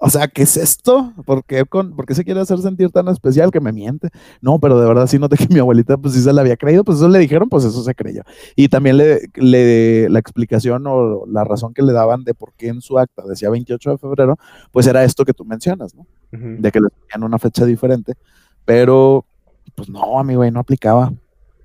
[0.03, 1.12] O sea, ¿qué es esto?
[1.26, 4.09] ¿Por qué, con, ¿Por qué se quiere hacer sentir tan especial que me miente?
[4.40, 6.85] No, pero de verdad sí noté que mi abuelita, pues sí se la había creído,
[6.85, 8.22] pues eso le dijeron, pues eso se creyó.
[8.57, 12.68] Y también le, le, la explicación o la razón que le daban de por qué
[12.68, 14.38] en su acta decía 28 de febrero,
[14.72, 16.07] pues era esto que tú mencionas, ¿no?
[16.31, 18.14] De que le tenían una fecha diferente.
[18.64, 19.26] Pero,
[19.74, 21.12] pues no, amigo, ahí no aplicaba.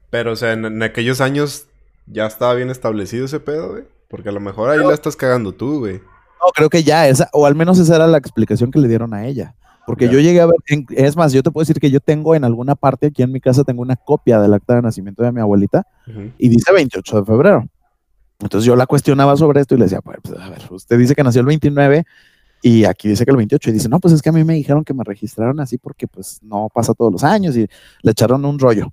[0.09, 1.67] Pero, o sea, en, aquellos años
[2.05, 3.83] ya estaba bien establecido ese pedo, güey.
[4.07, 5.95] Porque a lo mejor ahí la estás cagando tú, güey.
[5.95, 9.13] No, creo que ya, esa, o al menos esa era la explicación que le dieron
[9.13, 9.55] a ella.
[9.85, 10.55] Porque yo llegué a ver,
[10.89, 13.39] es más, yo te puedo decir que yo tengo en alguna parte aquí en mi
[13.39, 15.85] casa, tengo una copia del acta de nacimiento de mi abuelita
[16.39, 17.67] y dice 28 de febrero.
[18.39, 21.23] Entonces yo la cuestionaba sobre esto y le decía, pues, a ver, usted dice que
[21.23, 22.03] nació el 29
[22.61, 24.55] y aquí dice que el 28 y dice, no, pues es que a mí me
[24.55, 27.67] dijeron que me registraron así porque pues no pasa todos los años y
[28.01, 28.91] le echaron un rollo.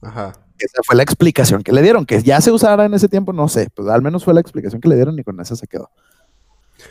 [0.00, 0.32] Ajá.
[0.60, 3.48] Esa fue la explicación que le dieron, que ya se usara en ese tiempo, no
[3.48, 5.90] sé, pues al menos fue la explicación que le dieron y con esa se quedó.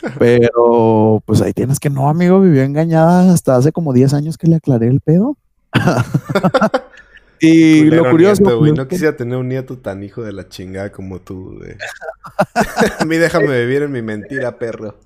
[0.18, 4.48] Pero, pues ahí tienes que no, amigo, vivió engañada hasta hace como 10 años que
[4.48, 5.36] le aclaré el pedo.
[7.40, 8.42] y lo curioso.
[8.42, 11.76] No quisiera tener un nieto tan hijo de la chingada como tú, güey.
[12.98, 14.96] A mí déjame vivir en mi mentira, perro.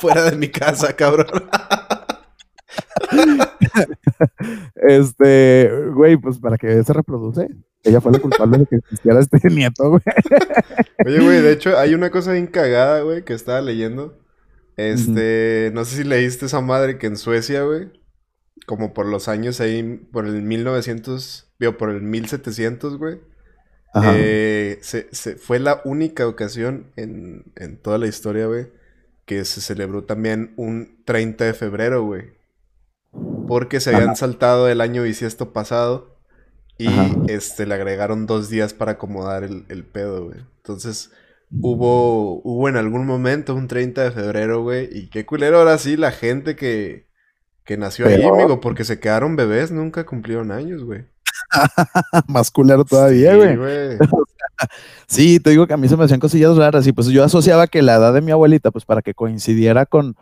[0.00, 1.48] Fuera de mi casa, cabrón.
[4.74, 7.48] Este, güey, pues para que se reproduce.
[7.82, 10.02] Ella fue la culpable de que existiera este nieto, güey.
[11.06, 14.18] Oye, güey, de hecho, hay una cosa bien cagada, güey, que estaba leyendo.
[14.76, 17.90] Este, no sé si leíste esa madre que en Suecia, güey,
[18.66, 23.18] como por los años ahí, por el 1900, digo, por el 1700, güey.
[24.14, 25.04] Eh, se,
[25.36, 28.68] fue la única ocasión en, en toda la historia, güey,
[29.26, 32.39] que se celebró también un 30 de febrero, güey.
[33.50, 36.16] Porque se habían saltado el año bisiesto pasado
[36.78, 36.88] y
[37.26, 40.38] este le agregaron dos días para acomodar el, el pedo, güey.
[40.58, 41.10] Entonces,
[41.60, 44.88] hubo, hubo en algún momento un 30 de febrero, güey.
[44.92, 47.08] Y qué culero ahora sí la gente que,
[47.64, 51.06] que nació ahí, amigo, porque se quedaron bebés, nunca cumplieron años, güey.
[52.28, 53.58] Más culero todavía, güey.
[55.06, 57.66] Sí, te digo que a mí se me hacían cosillas raras y pues yo asociaba
[57.66, 60.16] que la edad de mi abuelita, pues para que coincidiera con,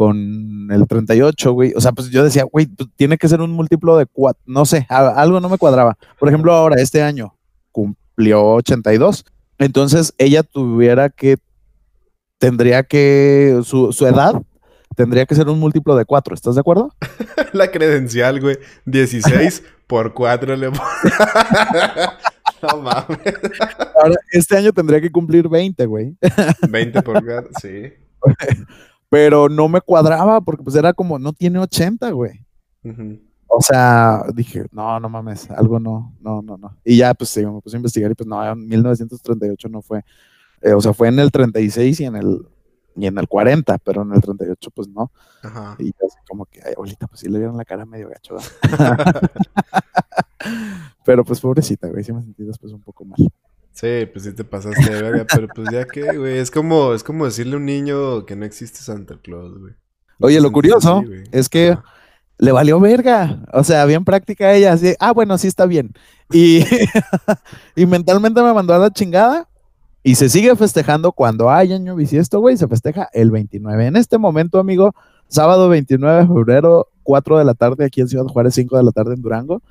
[0.00, 1.74] con el 38, güey.
[1.76, 4.64] O sea, pues yo decía, güey, pues tiene que ser un múltiplo de cuatro, no
[4.64, 5.98] sé, algo no me cuadraba.
[6.18, 7.36] Por ejemplo, ahora, este año,
[7.70, 9.26] cumplió 82.
[9.58, 11.36] Entonces, ella tuviera que,
[12.38, 14.40] tendría que, su, edad
[14.96, 16.94] tendría que ser un múltiplo de cuatro, ¿estás de acuerdo?
[17.52, 20.70] La credencial, güey, 16 por 4 le
[22.62, 23.34] No mames.
[24.02, 26.16] Ahora, este año tendría que cumplir 20, güey.
[26.70, 27.92] 20 por 4, sí.
[29.10, 32.46] Pero no me cuadraba porque pues era como, no tiene 80, güey.
[33.48, 36.76] O sea, dije, no, no mames, algo no, no, no, no.
[36.84, 40.02] Y ya, pues me puse a investigar y pues no, en 1938 no fue.
[40.62, 42.46] Eh, o sea, fue en el 36 y en el,
[42.94, 45.10] y en el 40, pero en el 38 pues no.
[45.42, 45.74] Ajá.
[45.80, 48.36] Y así como que, ay, abuelita, pues sí le dieron la cara medio gacho.
[51.04, 53.18] pero pues pobrecita, güey, sí me sentí después un poco mal.
[53.80, 57.02] Sí, pues sí te pasaste de verga, pero pues ya que, güey, es como, es
[57.02, 59.72] como decirle a un niño que no existe Santa Claus, güey.
[60.18, 61.78] Oye, lo curioso es que
[62.36, 63.40] le valió verga.
[63.54, 65.94] O sea, bien práctica ella, así, ah, bueno, sí está bien.
[66.30, 66.62] Y,
[67.74, 69.48] y mentalmente me mandó a la chingada.
[70.02, 73.86] Y se sigue festejando cuando hay año bisiesto, güey, se festeja el 29.
[73.86, 74.94] En este momento, amigo,
[75.28, 78.92] sábado 29 de febrero, 4 de la tarde aquí en Ciudad Juárez, 5 de la
[78.92, 79.62] tarde en Durango,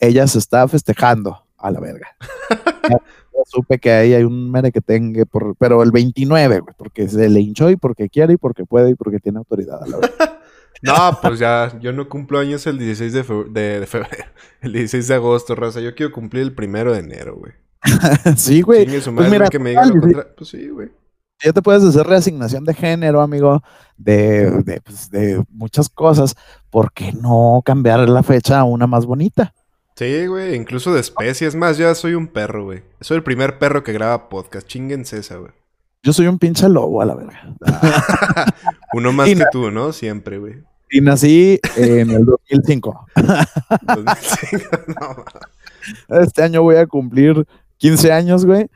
[0.00, 2.08] ella se está festejando a la verga.
[3.46, 7.70] supe que ahí hay un merequetengue, por, pero el 29, güey, porque se le hinchó
[7.70, 9.98] y porque quiere y porque puede y porque tiene autoridad a la
[10.82, 13.24] No, pues ya, yo no cumplo años el 16 de,
[13.86, 14.24] febrero,
[14.60, 15.80] el 16 de agosto, raza.
[15.80, 17.52] Yo quiero cumplir el primero de enero, güey.
[18.36, 18.84] sí, güey.
[18.84, 19.74] Pues mira, que me
[20.36, 20.90] Pues sí, güey.
[21.42, 23.62] Ya te puedes hacer reasignación de género, amigo,
[23.96, 26.34] de, de, pues, de muchas cosas.
[26.70, 29.54] ¿Por qué no cambiar la fecha a una más bonita?
[29.96, 31.54] Sí, güey, incluso de especies.
[31.54, 32.82] Más, ya soy un perro, güey.
[33.00, 34.66] Soy el primer perro que graba podcast.
[34.66, 35.52] Chinguense esa, güey.
[36.02, 37.54] Yo soy un pinche lobo, a la verga.
[38.92, 39.92] Uno más que tú, ¿no?
[39.92, 40.56] Siempre, güey.
[40.90, 43.06] Y nací en el 2005.
[43.16, 44.66] 2005,
[46.08, 47.46] no, Este año voy a cumplir
[47.78, 48.68] 15 años, güey.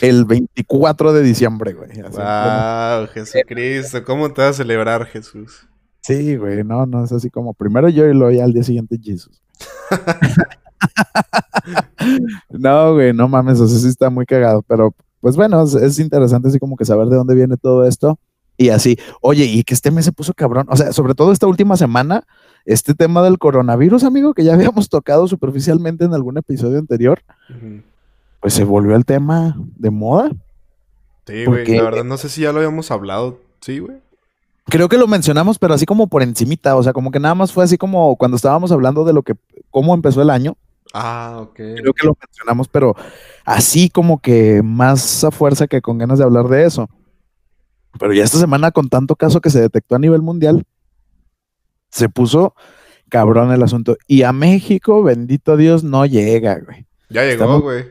[0.00, 1.90] El 24 de diciembre, güey.
[2.02, 4.04] wow, Jesucristo.
[4.04, 5.66] ¿Cómo te vas a celebrar, Jesús?
[6.02, 6.62] Sí, güey.
[6.64, 9.40] No, no, es así como primero yo y luego ya al día siguiente Jesús.
[12.50, 16.48] No, güey, no mames, o sea, sí está muy cagado, pero pues bueno, es, interesante
[16.48, 18.18] así como que saber de dónde viene todo esto
[18.56, 18.98] y así.
[19.20, 22.24] Oye, y que este mes se puso cabrón, o sea, sobre todo esta última semana,
[22.64, 27.20] este tema del coronavirus, amigo, que ya habíamos tocado superficialmente en algún episodio anterior,
[28.40, 30.30] pues se volvió el tema de moda.
[31.26, 33.98] Sí, güey, la verdad no sé si ya lo habíamos hablado, sí, güey.
[34.70, 37.52] Creo que lo mencionamos, pero así como por encimita, o sea, como que nada más
[37.52, 39.34] fue así como cuando estábamos hablando de lo que,
[39.70, 40.56] cómo empezó el año.
[40.92, 41.54] Ah, ok.
[41.54, 42.94] Creo que lo mencionamos, pero
[43.44, 46.88] así como que más a fuerza que con ganas de hablar de eso.
[47.98, 50.64] Pero ya esta semana, con tanto caso que se detectó a nivel mundial,
[51.90, 52.54] se puso
[53.08, 53.96] cabrón el asunto.
[54.06, 56.86] Y a México, bendito Dios, no llega, güey.
[57.08, 57.86] Ya llegó, güey.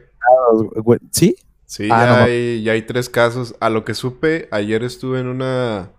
[1.12, 1.36] ¿Sí?
[1.66, 3.56] Sí, ah, ya, hay, ya hay tres casos.
[3.60, 5.92] A lo que supe, ayer estuve en una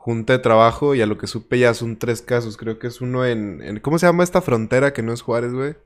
[0.00, 2.56] junta de trabajo y a lo que supe ya son tres casos.
[2.56, 5.52] Creo que es uno en, en ¿cómo se llama esta frontera que no es Juárez,
[5.52, 5.76] güey?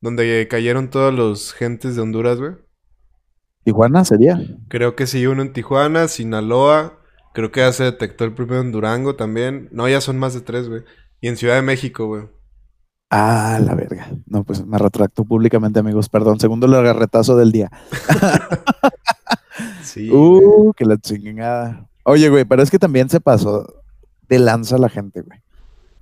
[0.00, 2.52] Donde cayeron todos los gentes de Honduras, güey.
[3.64, 4.40] Tijuana sería.
[4.68, 7.00] Creo que sí, uno en Tijuana, Sinaloa.
[7.34, 9.68] Creo que ya se detectó el primero en Durango también.
[9.72, 10.82] No, ya son más de tres, güey.
[11.20, 12.28] Y en Ciudad de México, güey.
[13.10, 14.08] Ah, la verga.
[14.26, 16.08] No, pues me retracto públicamente, amigos.
[16.08, 17.72] Perdón, segundo agarretazo del día.
[19.82, 20.10] sí.
[20.12, 21.88] Uh, que la chingada.
[22.04, 23.82] Oye, güey, pero es que también se pasó
[24.28, 25.40] de lanza la gente, güey.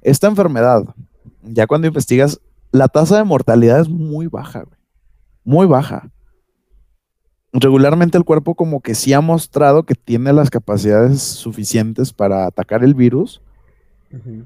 [0.02, 0.84] Esta enfermedad,
[1.42, 2.40] ya cuando investigas,
[2.72, 4.78] la tasa de mortalidad es muy baja, güey.
[5.44, 6.10] Muy baja.
[7.52, 12.84] Regularmente el cuerpo como que sí ha mostrado que tiene las capacidades suficientes para atacar
[12.84, 13.42] el virus.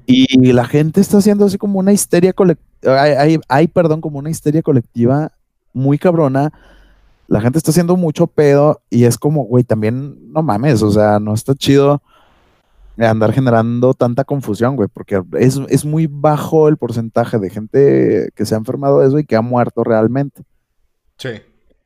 [0.05, 4.29] Y la gente está haciendo así como una histeria colectiva, hay, hay, perdón, como una
[4.29, 5.31] histeria colectiva
[5.73, 6.53] muy cabrona
[7.27, 11.19] la gente está haciendo mucho pedo y es como, güey, también no mames, o sea,
[11.19, 12.01] no está chido
[12.97, 18.55] andar generando tanta confusión, güey, porque es, muy bajo el porcentaje de gente que se
[18.55, 20.43] ha enfermado de eso y que ha muerto realmente.
[21.17, 21.29] Sí.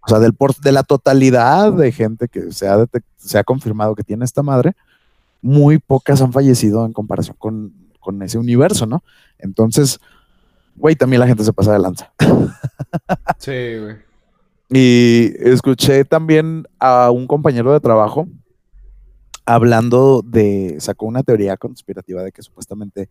[0.01, 2.85] O sea, del por, de la totalidad de gente que se ha,
[3.17, 4.73] se ha confirmado que tiene esta madre,
[5.41, 9.03] muy pocas han fallecido en comparación con, con ese universo, ¿no?
[9.39, 9.99] Entonces,
[10.75, 12.11] güey, también la gente se pasa de lanza.
[13.37, 14.08] Sí, güey.
[14.69, 18.27] Y escuché también a un compañero de trabajo
[19.45, 23.09] hablando de, sacó una teoría conspirativa de que supuestamente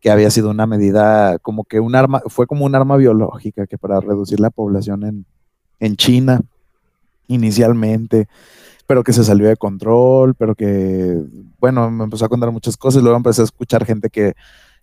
[0.00, 3.78] que había sido una medida como que un arma, fue como un arma biológica que
[3.78, 5.26] para reducir la población en,
[5.78, 6.42] en China
[7.28, 8.28] inicialmente,
[8.86, 11.18] pero que se salió de control, pero que,
[11.58, 14.34] bueno, me empezó a contar muchas cosas, luego empecé a escuchar gente que,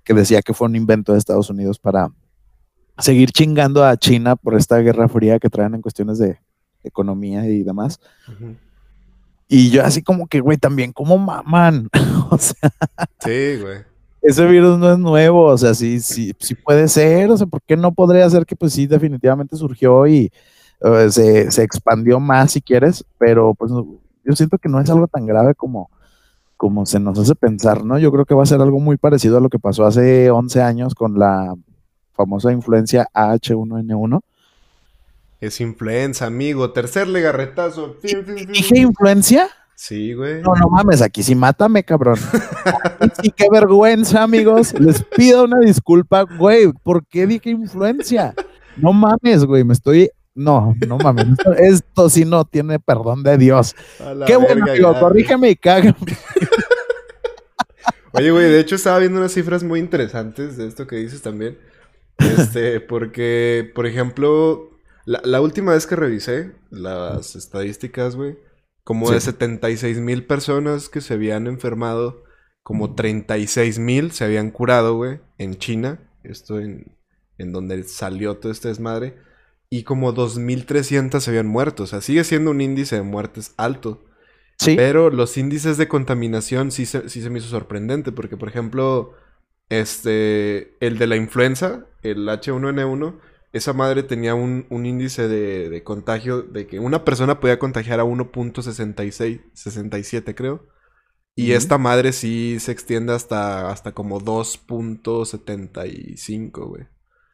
[0.03, 2.09] que decía que fue un invento de Estados Unidos para,
[2.99, 6.39] seguir chingando a China por esta guerra fría que traen en cuestiones de
[6.83, 7.99] economía y demás.
[9.47, 11.89] Y yo así como que, güey, también como maman.
[12.29, 12.71] o sea.
[13.19, 13.79] Sí, güey.
[14.21, 17.61] Ese virus no es nuevo, o sea, sí, sí, sí puede ser, o sea, ¿por
[17.61, 20.31] qué no podría ser que pues sí, definitivamente surgió y
[20.81, 25.07] eh, se, se, expandió más si quieres, pero pues yo siento que no es algo
[25.07, 25.89] tan grave como,
[26.57, 27.99] como se nos hace pensar, ¿no?
[27.99, 30.61] Yo creo que va a ser algo muy parecido a lo que pasó hace 11
[30.61, 31.55] años con la
[32.17, 34.19] famosa influencia AH1N1.
[35.39, 36.71] Es influenza, amigo.
[36.71, 37.95] Tercer legarretazo.
[38.01, 39.49] ¿Dije influencia?
[39.75, 40.41] Sí, güey.
[40.41, 42.17] No, no mames, aquí sí mátame, cabrón.
[43.21, 44.73] sí, qué vergüenza, amigos.
[44.79, 46.73] Les pido una disculpa, güey.
[46.83, 48.33] ¿Por qué dije influencia?
[48.75, 49.63] No mames, güey.
[49.63, 50.09] Me estoy.
[50.33, 51.27] No, no mames.
[51.59, 53.75] Esto, sí no tiene perdón de Dios.
[54.25, 54.99] Qué bueno, amigo.
[54.99, 55.95] Corrígeme y cágame.
[58.13, 61.59] Oye, güey, de hecho estaba viendo unas cifras muy interesantes de esto que dices también.
[62.17, 64.71] Este, porque, por ejemplo,
[65.05, 68.37] la, última vez que revisé las estadísticas, güey,
[68.83, 72.23] como de 76 mil personas que se habían enfermado,
[72.63, 76.97] como 36 mil se habían curado, güey, en China, esto en,
[77.37, 79.17] en donde salió todo este desmadre,
[79.69, 84.03] y como 2.300 se habían muerto, o sea, sigue siendo un índice de muertes alto.
[84.59, 84.75] Sí.
[84.75, 89.13] Pero los índices de contaminación sí se, sí se me hizo sorprendente, porque, por ejemplo,
[89.69, 93.15] este, el de la influenza, el H1N1,
[93.53, 99.41] esa madre tenía un, índice de, contagio de que una persona podía contagiar a 1.66,
[99.53, 100.67] 67 creo.
[101.35, 106.87] Y esta madre sí se extiende hasta, hasta como 2.75, güey.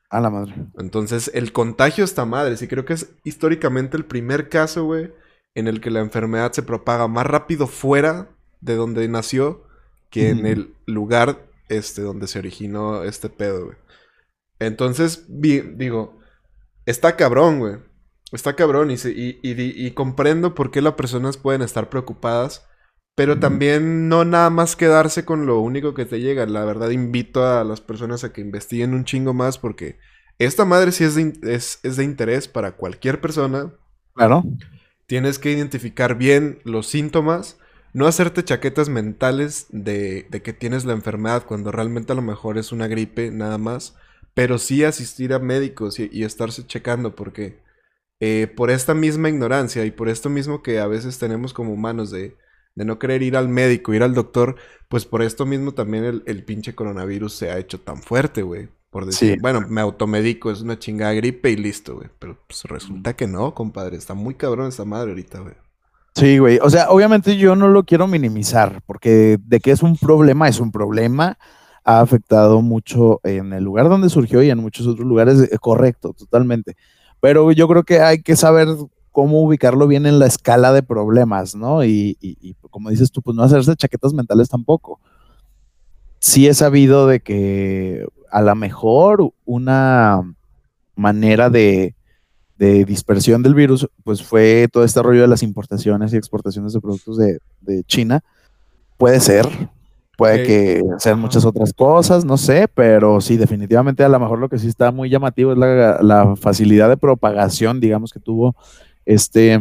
[0.09, 0.55] A la madre.
[0.77, 5.13] Entonces, el contagio esta madre, sí creo que es históricamente el primer caso, güey,
[5.55, 8.27] en el que la enfermedad se propaga más rápido fuera
[8.59, 9.63] de donde nació
[10.09, 13.77] que en el lugar este, donde se originó este pedo, güey.
[14.59, 16.19] Entonces, digo,
[16.85, 17.75] está cabrón, güey.
[18.31, 18.95] Está cabrón y,
[19.43, 22.67] y, comprendo por qué las personas pueden estar preocupadas,
[23.15, 26.47] pero también no nada más quedarse con lo único que te llega.
[26.47, 29.99] La verdad, invito a las personas a que investiguen un chingo más porque
[30.39, 33.71] esta madre sí es de, es, es de interés para cualquier persona.
[34.15, 34.43] Claro.
[35.05, 37.59] Tienes que identificar bien los síntomas
[37.93, 42.57] no hacerte chaquetas mentales de, de, que tienes la enfermedad cuando realmente a lo mejor
[42.57, 43.95] es una gripe nada más,
[44.33, 47.61] pero sí asistir a médicos y, estarse checando porque
[48.19, 52.09] eh, por esta misma ignorancia y por esto mismo que a veces tenemos como humanos
[52.09, 52.35] de,
[52.75, 54.55] de no querer ir al médico, ir al doctor,
[54.89, 58.69] pues por esto mismo también el, pinche coronavirus se ha hecho tan fuerte, güey.
[58.89, 62.09] Por decir, bueno, me automedico, es una chingada gripe y listo, güey.
[62.19, 63.97] Pero pues resulta que no, compadre.
[63.97, 65.55] Está muy cabrón esta madre ahorita, güey.
[66.15, 66.59] Sí, güey.
[66.61, 70.59] O sea, obviamente yo no lo quiero minimizar, porque de que es un problema, es
[70.59, 71.37] un problema.
[71.83, 76.13] Ha afectado mucho en el lugar donde surgió y en muchos otros lugares, eh, correcto,
[76.13, 76.75] totalmente.
[77.19, 78.67] Pero yo creo que hay que saber
[79.11, 81.83] cómo ubicarlo bien en la escala de problemas, ¿no?
[81.83, 84.99] Y, y como dices tú, pues no hacerse chaquetas mentales tampoco.
[86.19, 90.21] Sí he sabido de que a lo mejor una
[90.95, 91.95] manera de,
[92.57, 96.81] de dispersión del virus, pues fue todo este rollo de las importaciones y exportaciones de
[96.81, 97.39] productos de,
[97.85, 98.21] China.
[98.97, 99.47] Puede ser,
[100.17, 104.49] puede que sean muchas otras cosas, no sé, pero sí, definitivamente a lo mejor lo
[104.49, 108.55] que sí está muy llamativo es la, facilidad de propagación, digamos, que tuvo
[109.05, 109.59] este,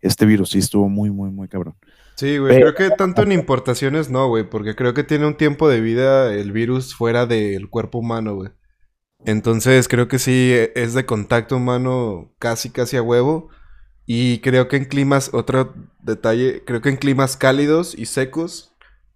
[0.00, 0.50] este virus.
[0.50, 1.74] Sí, estuvo muy, muy, muy cabrón.
[2.16, 5.68] Sí, güey, creo que tanto en importaciones no, güey, porque creo que tiene un tiempo
[5.68, 8.50] de vida el virus fuera del cuerpo humano, güey.
[9.24, 13.48] Entonces creo que sí e, es de contacto humano casi casi a huevo.
[14.04, 18.72] Y creo que en climas, otro detalle, creo que en climas cálidos y secos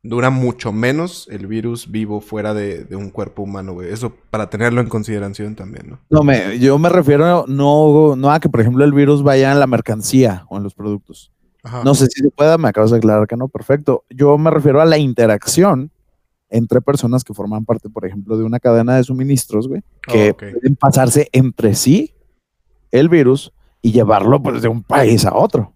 [0.09, 3.93] dura mucho menos el virus vivo fuera de, un cuerpo humano, güey.
[3.93, 5.99] Eso para tenerlo en consideración también, ¿no?
[6.09, 9.59] No, me, yo me refiero no, no a que, por ejemplo, el virus vaya en
[9.59, 11.33] la mercancía o en los productos.
[11.85, 14.05] No sé si se pueda, me acabas de aclarar que no, perfecto.
[14.09, 15.91] Yo me refiero a la interacción
[16.57, 20.77] entre personas que forman parte, por ejemplo, de una cadena de suministros, güey, que pueden
[20.77, 22.15] pasarse entre sí
[22.91, 23.53] el virus
[23.83, 25.73] y llevarlo pues, de un país a otro.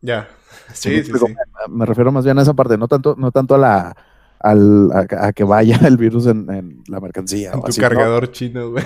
[0.00, 0.28] Ya.
[0.72, 1.34] Sí, sí, sí,
[1.68, 3.96] Me, refiero más bien a esa parte, no tanto, no tanto a la
[4.40, 7.52] a, que vaya el virus en, la mercancía.
[7.52, 8.84] En tu cargador chino, güey.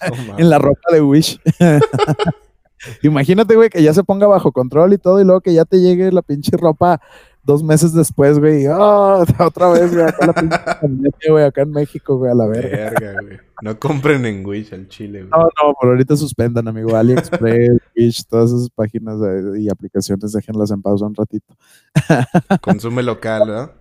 [0.38, 1.40] en la ropa de Wish.
[3.02, 5.80] Imagínate, güey, que ya se ponga bajo control y todo, y luego que ya te
[5.80, 7.00] llegue la pinche ropa
[7.48, 12.30] dos meses después, güey, oh, otra vez, güey, acá la güey, acá en México, güey,
[12.30, 12.90] a la verga.
[12.90, 13.38] verga güey.
[13.62, 15.30] No compren en Wish al chile, güey.
[15.30, 16.94] No, no, por ahorita suspendan, amigo.
[16.94, 19.18] AliExpress, Wish, todas esas páginas
[19.58, 21.56] y aplicaciones, déjenlas en pausa un ratito.
[22.60, 23.78] Consume local, ¿no?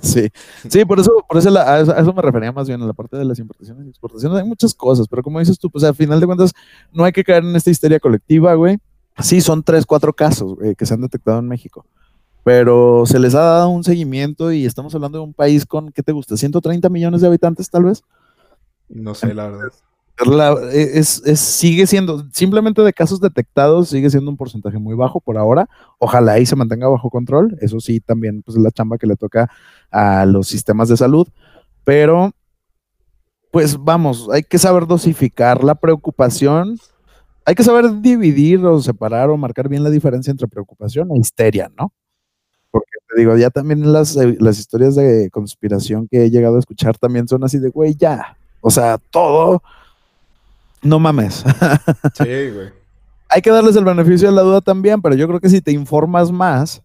[0.00, 0.28] sí,
[0.68, 3.24] sí, por eso, por eso a, eso, me refería más bien a la parte de
[3.24, 4.38] las importaciones y exportaciones.
[4.38, 6.52] Hay muchas cosas, pero como dices tú, pues al final de cuentas,
[6.92, 8.78] no hay que caer en esta histeria colectiva, güey.
[9.18, 11.84] Sí, son tres, cuatro casos que se han detectado en México
[12.44, 16.02] pero se les ha dado un seguimiento y estamos hablando de un país con, ¿qué
[16.02, 16.34] te gusta?
[16.34, 18.02] ¿130 millones de habitantes tal vez?
[18.88, 19.72] No sé, la verdad.
[20.72, 25.38] E, es, sigue siendo, simplemente de casos detectados, sigue siendo un porcentaje muy bajo por
[25.38, 25.68] ahora.
[25.98, 27.56] Ojalá ahí se mantenga bajo control.
[27.60, 29.48] Eso sí, también pues, es la chamba que le toca
[29.90, 31.28] a los sistemas de salud.
[31.84, 32.32] Pero,
[33.50, 36.78] pues vamos, hay que saber dosificar la preocupación.
[37.44, 41.70] Hay que saber dividir o separar o marcar bien la diferencia entre preocupación e histeria,
[41.78, 41.92] ¿no?
[42.78, 46.58] Porque te digo, ya también las, eh, las historias de conspiración que he llegado a
[46.60, 48.36] escuchar también son así de, güey, ya.
[48.60, 49.62] O sea, todo.
[50.82, 51.44] No mames.
[52.14, 52.70] Sí, güey.
[53.30, 55.70] Hay que darles el beneficio de la duda también, pero yo creo que si te
[55.70, 56.82] informas más,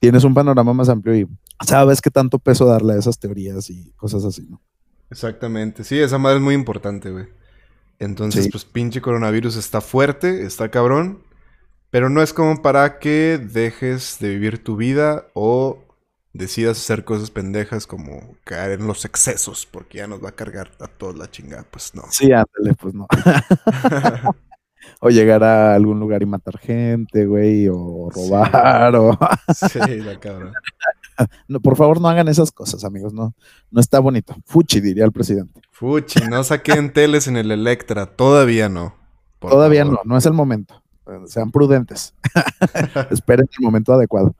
[0.00, 1.28] tienes un panorama más amplio y
[1.64, 4.60] sabes qué tanto peso darle a esas teorías y cosas así, ¿no?
[5.10, 5.84] Exactamente.
[5.84, 7.26] Sí, esa madre es muy importante, güey.
[7.98, 11.20] Entonces, pues pinche coronavirus está fuerte, está cabrón.
[11.90, 15.78] Pero no es como para que dejes de vivir tu vida o
[16.36, 20.70] decidas hacer cosas pendejas como caer en los excesos, porque ya nos va a cargar
[20.80, 22.02] a todos la chingada, pues no.
[22.10, 23.06] Sí, ándale, pues no.
[25.00, 29.18] o llegar a algún lugar y matar gente, güey, o robar, o...
[29.54, 30.52] sí, la cabrón.
[31.48, 33.34] No, por favor, no hagan esas cosas, amigos, no,
[33.70, 34.36] no está bonito.
[34.44, 35.62] Fuchi, diría el presidente.
[35.70, 38.94] Fuchi, no saquen teles en el Electra, todavía no.
[39.38, 40.82] Todavía no, no es el momento
[41.26, 42.14] sean prudentes.
[43.10, 44.34] Esperen el momento adecuado.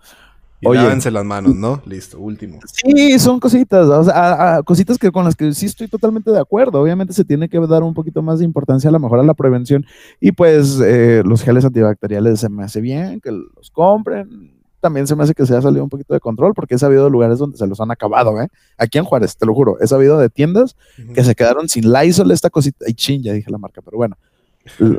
[0.60, 1.82] Y lávense las manos, ¿no?
[1.84, 2.58] Listo, último.
[2.72, 6.80] Sí, son cositas, o sea, cositas que con las que sí estoy totalmente de acuerdo.
[6.80, 9.34] Obviamente se tiene que dar un poquito más de importancia a lo mejor a la
[9.34, 9.84] prevención.
[10.20, 14.54] Y pues eh, los geles antibacteriales se me hace bien que los compren.
[14.80, 17.04] También se me hace que se ha salido un poquito de control porque he sabido
[17.04, 18.48] de lugares donde se los han acabado, ¿eh?
[18.78, 19.78] Aquí en Juárez, te lo juro.
[19.80, 20.76] He sabido de tiendas
[21.14, 22.86] que se quedaron sin Lysol esta cosita.
[22.88, 24.16] Y chin, ya dije la marca, pero bueno.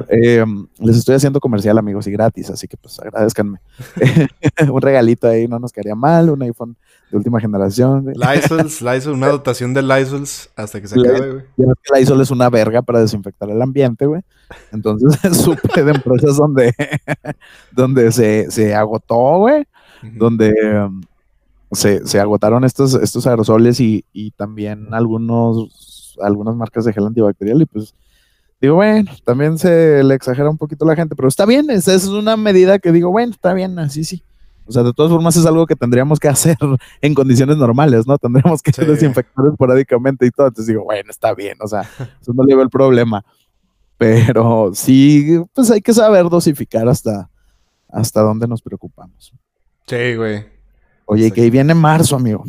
[0.09, 0.45] Eh,
[0.79, 3.59] les estoy haciendo comercial, amigos, y gratis, así que pues agradezcanme.
[4.71, 6.75] un regalito ahí no nos quedaría mal, un iPhone
[7.11, 8.05] de última generación.
[8.13, 11.67] Lysols, Lysol, una dotación de Lysols hasta que se acabe, güey.
[11.95, 14.21] Lysol es una verga para desinfectar el ambiente, güey.
[14.71, 16.73] Entonces supe de empresas donde,
[17.71, 19.65] donde se, se agotó, güey.
[20.01, 20.53] Donde
[20.85, 21.01] um,
[21.71, 27.61] se, se, agotaron estos, estos aerosoles y, y también algunos, algunas marcas de gel antibacterial
[27.63, 27.95] y pues
[28.61, 32.07] digo, bueno, también se le exagera un poquito la gente, pero está bien, esa es
[32.07, 34.23] una medida que digo, bueno, está bien, así sí.
[34.67, 36.57] O sea, de todas formas es algo que tendríamos que hacer
[37.01, 38.17] en condiciones normales, ¿no?
[38.17, 40.47] Tendríamos que desinfectar esporádicamente y todo.
[40.47, 41.81] Entonces digo, bueno, está bien, o sea,
[42.21, 43.23] eso no le veo el problema.
[43.97, 47.29] Pero sí, pues hay que saber dosificar hasta,
[47.89, 49.33] hasta dónde nos preocupamos.
[49.87, 50.45] Sí, güey.
[51.05, 52.43] Oye, que ahí viene marzo, amigo.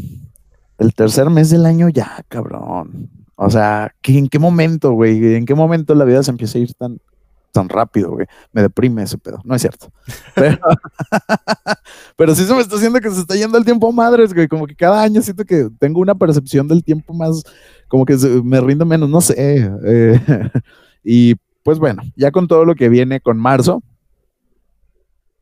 [0.77, 3.09] El tercer mes del año ya, cabrón.
[3.41, 5.37] O sea, ¿en qué momento, güey?
[5.37, 6.99] ¿En qué momento la vida se empieza a ir tan,
[7.53, 8.27] tan rápido, güey?
[8.53, 9.39] Me deprime ese pedo.
[9.45, 9.93] No es cierto.
[10.35, 10.59] Pero,
[12.17, 14.49] pero sí se me está haciendo que se está yendo el tiempo madres, güey.
[14.49, 17.45] Como que cada año siento que tengo una percepción del tiempo más,
[17.87, 19.71] como que me rindo menos, no sé.
[19.85, 20.21] Eh,
[21.05, 23.85] y pues bueno, ya con todo lo que viene con marzo,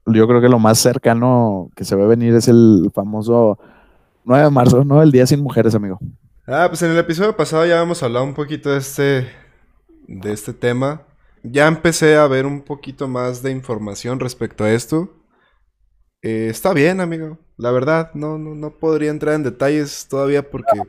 [0.05, 3.59] yo creo que lo más cercano que se va a venir es el famoso
[4.27, 5.03] 9 de marzo, ¿no?
[5.03, 5.99] El Día Sin Mujeres, amigo.
[6.49, 9.29] Ah, pues en el episodio pasado ya hemos hablado un poquito de este,
[10.07, 11.03] de este tema.
[11.43, 15.13] Ya empecé a ver un poquito más de información respecto a esto.
[16.23, 17.39] Eh, está bien, amigo.
[17.57, 20.81] La verdad, no, no, no podría entrar en detalles todavía porque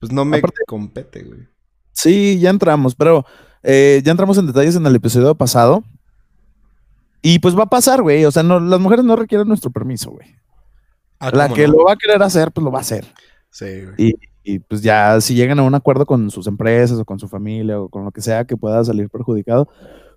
[0.00, 1.48] pues no me compete, güey.
[1.92, 3.24] Sí, ya entramos, pero
[3.62, 5.84] eh, ya entramos en detalles en el episodio pasado.
[7.22, 8.24] Y pues va a pasar, güey.
[8.24, 10.34] O sea, no, las mujeres no requieren nuestro permiso, güey.
[11.20, 13.06] Ah, la que lo va a querer hacer, pues lo va a hacer.
[13.50, 13.94] Sí, güey.
[13.96, 14.14] Y,
[14.68, 17.88] pues ya, si llegan a un acuerdo con sus empresas o con su familia o
[17.88, 19.68] con lo que sea que pueda salir perjudicado,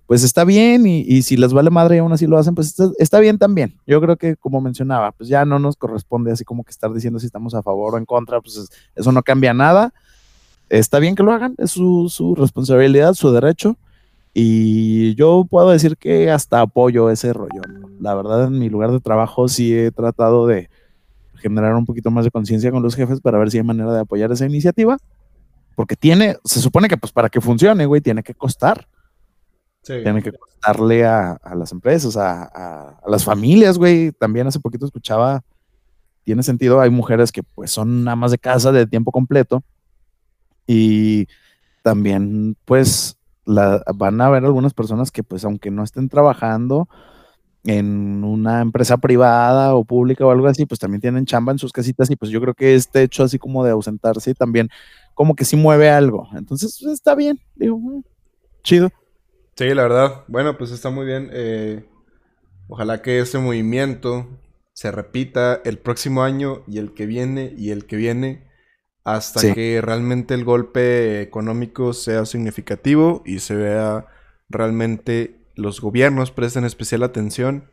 [0.06, 0.86] pues está bien.
[0.86, 3.74] Y, si les vale madre y aún así lo hacen, pues está, bien también.
[3.86, 7.18] Yo creo que, como mencionaba, pues ya no nos corresponde así como que estar diciendo
[7.18, 9.92] si estamos a favor o en contra, pues eso no cambia nada.
[10.68, 13.76] Está bien que lo hagan, es su, su responsabilidad, su derecho.
[14.34, 17.60] Y yo puedo decir que hasta apoyo ese rollo.
[18.00, 20.70] La verdad, en mi lugar de trabajo sí he tratado de
[21.42, 24.00] generar un poquito más de conciencia con los jefes para ver si hay manera de
[24.00, 24.96] apoyar esa iniciativa.
[25.74, 28.86] Porque tiene, se supone que pues para que funcione, güey, tiene que costar.
[29.82, 34.12] Tiene que costarle a, las empresas, a, a, las familias, güey.
[34.12, 35.42] También hace poquito escuchaba,
[36.24, 39.64] tiene sentido, hay mujeres que pues son amas de casa de tiempo completo
[40.66, 41.26] y
[41.82, 46.88] también pues la, van a haber algunas personas que pues aunque no estén trabajando
[47.64, 51.72] en una empresa privada o pública o algo así, pues también tienen chamba en sus
[51.72, 54.68] casitas y pues yo creo que este hecho así como de ausentarse también
[55.14, 56.28] como que sí mueve algo.
[56.34, 58.02] Entonces pues, está bien, digo, mm,
[58.62, 58.90] chido.
[59.56, 60.24] Sí, la verdad.
[60.28, 61.30] Bueno, pues está muy bien.
[61.32, 61.84] Eh,
[62.68, 64.26] ojalá que este movimiento
[64.72, 68.50] se repita el próximo año y el que viene y el que viene
[69.04, 74.06] hasta que realmente el golpe económico sea significativo y se vea
[74.48, 77.70] realmente los gobiernos presten especial atención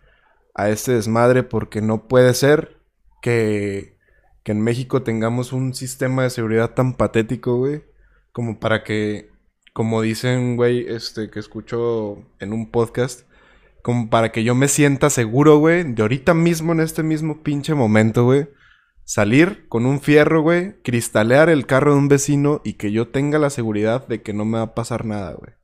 [0.54, 2.78] a este desmadre porque no puede ser
[3.22, 3.98] que,
[4.44, 7.84] que en México tengamos un sistema de seguridad tan patético, güey,
[8.32, 9.30] como para que,
[9.74, 13.22] como dicen, güey, este, que escucho en un podcast,
[13.82, 17.74] como para que yo me sienta seguro, güey, de ahorita mismo, en este mismo pinche
[17.74, 18.50] momento, güey,
[19.06, 23.40] salir con un fierro, güey, cristalear el carro de un vecino y que yo tenga
[23.40, 25.59] la seguridad de que no me va a pasar nada, güey.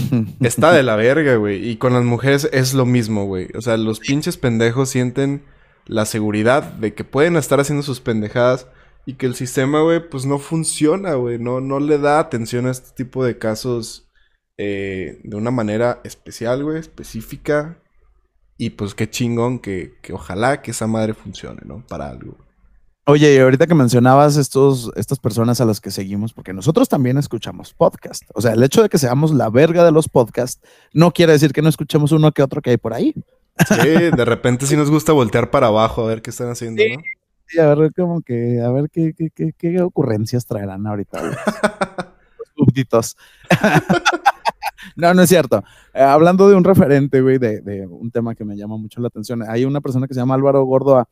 [0.40, 1.68] Está de la verga, güey.
[1.68, 3.48] Y con las mujeres es lo mismo, güey.
[3.54, 5.42] O sea, los pinches pendejos sienten
[5.86, 8.66] la seguridad de que pueden estar haciendo sus pendejadas
[9.04, 11.38] y que el sistema, güey, pues no funciona, güey.
[11.38, 14.10] No, no le da atención a este tipo de casos
[14.58, 17.82] eh, de una manera especial, güey, específica.
[18.58, 21.84] Y pues qué chingón que, que ojalá que esa madre funcione, ¿no?
[21.86, 22.45] Para algo.
[23.08, 27.18] Oye, y ahorita que mencionabas estos, estas personas a las que seguimos, porque nosotros también
[27.18, 28.24] escuchamos podcast.
[28.34, 30.60] O sea, el hecho de que seamos la verga de los podcasts
[30.92, 33.14] no quiere decir que no escuchemos uno que otro que hay por ahí.
[33.68, 37.00] Sí, de repente sí nos gusta voltear para abajo a ver qué están haciendo, ¿no?
[37.46, 41.22] Sí, a ver, como que, a ver qué, qué, qué, ocurrencias traerán ahorita.
[42.38, 43.16] los súbditos.
[44.96, 45.62] no, no es cierto.
[45.94, 49.06] Eh, hablando de un referente, güey, de, de, un tema que me llama mucho la
[49.06, 49.44] atención.
[49.48, 51.08] Hay una persona que se llama Álvaro Gordoa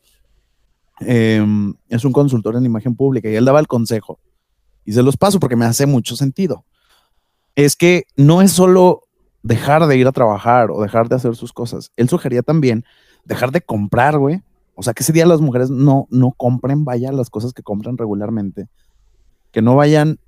[1.00, 4.18] Em, es un consultor en imagen pública y él daba el consejo.
[4.84, 6.64] Y se los paso porque me hace mucho sentido.
[7.54, 9.02] Es que no es solo
[9.42, 11.90] dejar de ir a trabajar o dejar de hacer sus cosas.
[11.96, 12.84] Él sugería también
[13.24, 14.42] dejar de comprar, güey.
[14.74, 17.96] O sea, que ese día las mujeres no, no compren, vaya, las cosas que compran
[17.96, 18.68] regularmente.
[19.52, 20.18] Que no vayan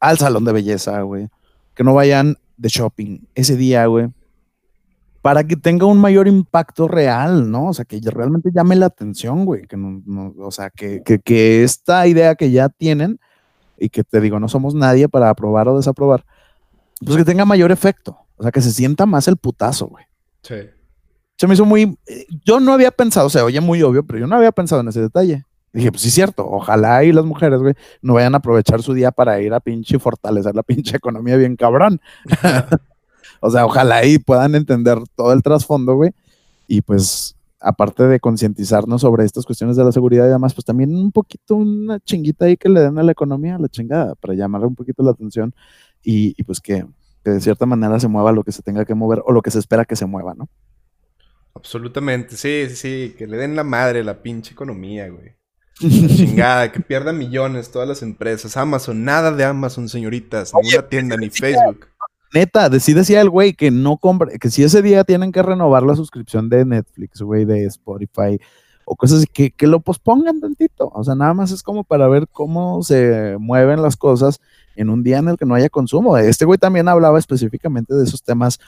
[0.00, 1.28] al salón de belleza, güey.
[1.74, 4.10] Que no vayan de shopping ese día, güey
[5.22, 7.68] para que tenga un mayor impacto real, ¿no?
[7.68, 9.62] O sea, que realmente llame la atención, güey.
[9.68, 13.20] Que no, o sea, que, que, esta idea que ya tienen
[13.78, 16.24] y que te digo, no somos nadie para aprobar o desaprobar,
[17.04, 18.18] pues que tenga mayor efecto.
[18.36, 20.04] O sea, que se sienta más el putazo, güey.
[20.42, 20.56] Sí.
[21.38, 21.96] Se me hizo muy.
[22.44, 24.88] Yo no había pensado, o sea, oye, muy obvio, pero yo no había pensado en
[24.88, 25.44] ese detalle.
[25.72, 26.44] Dije, pues sí, es cierto.
[26.48, 30.00] Ojalá y las mujeres, güey, no vayan a aprovechar su día para ir a pinche
[30.00, 32.00] fortalecer la pinche economía bien cabrón.
[33.44, 36.12] O sea, ojalá ahí puedan entender todo el trasfondo, güey.
[36.68, 40.94] Y pues aparte de concientizarnos sobre estas cuestiones de la seguridad y demás, pues también
[40.94, 44.34] un poquito una chinguita ahí que le den a la economía, a la chingada, para
[44.34, 45.52] llamarle un poquito la atención
[46.04, 46.86] y, y pues que,
[47.24, 49.50] que de cierta manera se mueva lo que se tenga que mover o lo que
[49.50, 50.48] se espera que se mueva, ¿no?
[51.54, 55.34] Absolutamente, sí, sí, sí, que le den la madre la pinche economía, güey.
[55.80, 58.56] La chingada, que pierdan millones todas las empresas.
[58.56, 61.88] Amazon, nada de Amazon, señoritas, Oye, ninguna tienda, ni Facebook.
[62.34, 65.82] Neta, sí decía el güey que no compre, que si ese día tienen que renovar
[65.82, 68.40] la suscripción de Netflix, güey, de Spotify
[68.84, 70.90] o cosas así, que, que lo pospongan tantito.
[70.94, 74.40] O sea, nada más es como para ver cómo se mueven las cosas
[74.76, 76.16] en un día en el que no haya consumo.
[76.16, 78.58] Este güey también hablaba específicamente de esos temas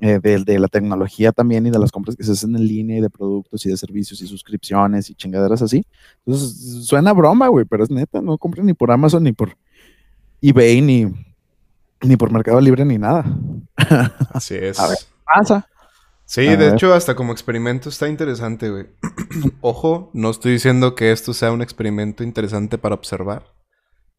[0.00, 2.98] eh, de, de la tecnología también y de las compras que se hacen en línea
[2.98, 5.84] y de productos y de servicios y suscripciones y chingaderas así.
[6.24, 9.56] Entonces, suena broma, güey, pero es neta, no compren ni por Amazon ni por
[10.40, 11.06] eBay ni,
[12.02, 13.24] ni por Mercado Libre ni nada.
[14.32, 14.78] Así es.
[14.78, 14.98] A ver.
[15.24, 15.66] Pasa.
[16.24, 16.72] Sí, A de ver.
[16.72, 18.86] hecho, hasta como experimento está interesante, güey.
[19.60, 23.46] Ojo, no estoy diciendo que esto sea un experimento interesante para observar.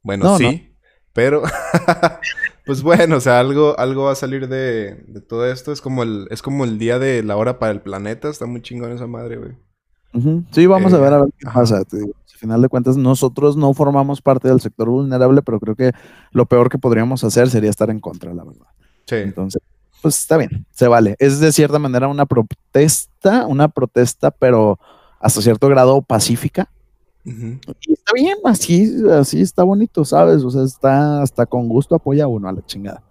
[0.03, 0.75] Bueno, No, sí,
[1.13, 1.43] pero
[2.65, 5.71] pues bueno, o sea, algo, algo va a salir de, de todo esto.
[5.71, 8.29] Es como el, es como el día de la hora para el planeta.
[8.29, 9.51] Está muy chingón esa madre, güey.
[10.51, 11.59] Sí, vamos a Eh, ver a ver qué ajá.
[11.61, 11.83] pasa.
[11.85, 15.91] Te digo, final de cuentas, nosotros no formamos parte del sector vulnerable, pero creo que
[16.31, 18.67] lo peor que podríamos hacer sería estar en contra, la verdad.
[19.05, 19.15] Sí.
[19.15, 19.61] Entonces,
[20.01, 21.15] pues está bien, se vale.
[21.19, 24.79] Es de cierta manera una protesta, una protesta, pero
[25.19, 26.69] hasta cierto grado pacífica.
[27.25, 30.43] Y está bien, así, así está bonito, ¿sabes?
[30.43, 33.03] O sea, está hasta con gusto apoya a uno a la chingada.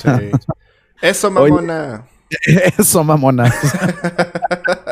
[0.00, 0.08] Sí.
[1.02, 1.50] Eso, Oye.
[1.50, 2.06] mamona.
[2.78, 3.52] Eso, mamona.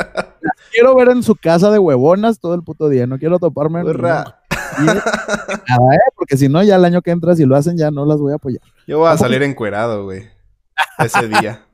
[0.75, 3.07] quiero ver en su casa de huevonas todo el puto día.
[3.07, 4.37] No quiero toparme en nada,
[4.81, 6.11] ¿eh?
[6.16, 8.33] porque si no, ya el año que entra, si lo hacen, ya no las voy
[8.33, 8.62] a apoyar.
[8.87, 10.29] Yo voy a salir encuerado, güey.
[10.99, 11.64] Ese día.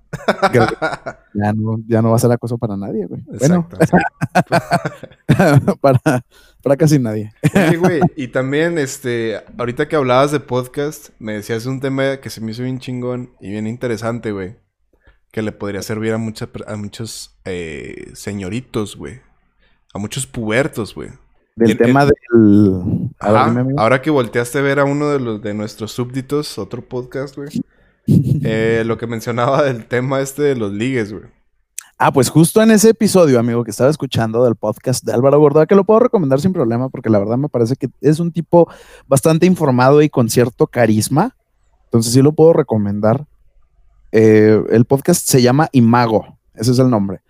[1.32, 3.22] Ya, no, ya no va a ser acoso para nadie, güey.
[3.38, 4.06] Bueno, Exacto.
[5.80, 6.00] para,
[6.62, 7.32] para casi nadie.
[7.54, 12.28] Oye, güey, y también, este, ahorita que hablabas de podcast, me decías un tema que
[12.28, 14.56] se me hizo bien chingón y bien interesante, güey.
[15.30, 19.20] Que le podría servir a, muchas per- a muchos eh, señoritos, güey.
[19.94, 21.10] A muchos pubertos, güey.
[21.56, 23.10] Del tema del.
[23.18, 27.36] Ajá, ahora que volteaste a ver a uno de los de nuestros súbditos, otro podcast,
[27.36, 27.48] güey.
[28.06, 31.24] eh, lo que mencionaba del tema este de los ligues, güey.
[32.02, 35.66] Ah, pues justo en ese episodio, amigo, que estaba escuchando del podcast de Álvaro Gordoa,
[35.66, 38.70] que lo puedo recomendar sin problema, porque la verdad me parece que es un tipo
[39.06, 41.36] bastante informado y con cierto carisma.
[41.84, 43.26] Entonces sí lo puedo recomendar.
[44.12, 47.20] Eh, el podcast se llama Imago, ese es el nombre.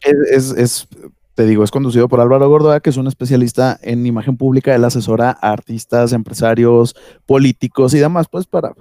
[0.00, 0.88] Es, es- es,
[1.34, 4.74] te digo, es conducido por Álvaro Gordoa, que es un especialista en imagen pública.
[4.74, 8.72] Él asesora a artistas, empresarios, políticos y demás, pues para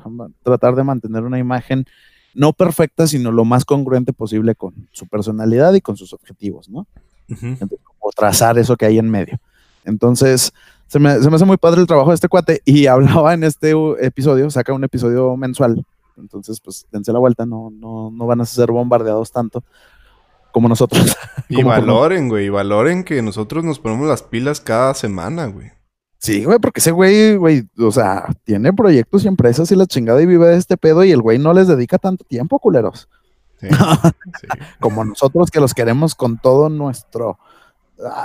[0.43, 1.85] tratar de mantener una imagen
[2.33, 6.87] no perfecta, sino lo más congruente posible con su personalidad y con sus objetivos, ¿no?
[7.29, 9.39] Entonces, como trazar eso que hay en medio.
[9.85, 10.51] Entonces,
[10.87, 13.43] se me, se me hace muy padre el trabajo de este cuate y hablaba en
[13.43, 15.83] este uh, episodio, saca un episodio mensual.
[16.17, 19.63] Entonces, pues dense la vuelta, no, no, no van a ser bombardeados tanto
[20.51, 21.15] como nosotros.
[21.49, 25.71] Y Como valoren, güey, y valoren que nosotros nos ponemos las pilas cada semana, güey.
[26.17, 30.21] Sí, güey, porque ese güey, güey, o sea, tiene proyectos y empresas y la chingada
[30.21, 33.07] y vive de este pedo y el güey no les dedica tanto tiempo, culeros.
[33.61, 33.67] Sí,
[34.41, 34.47] sí.
[34.81, 37.37] Como nosotros que los queremos con todo nuestro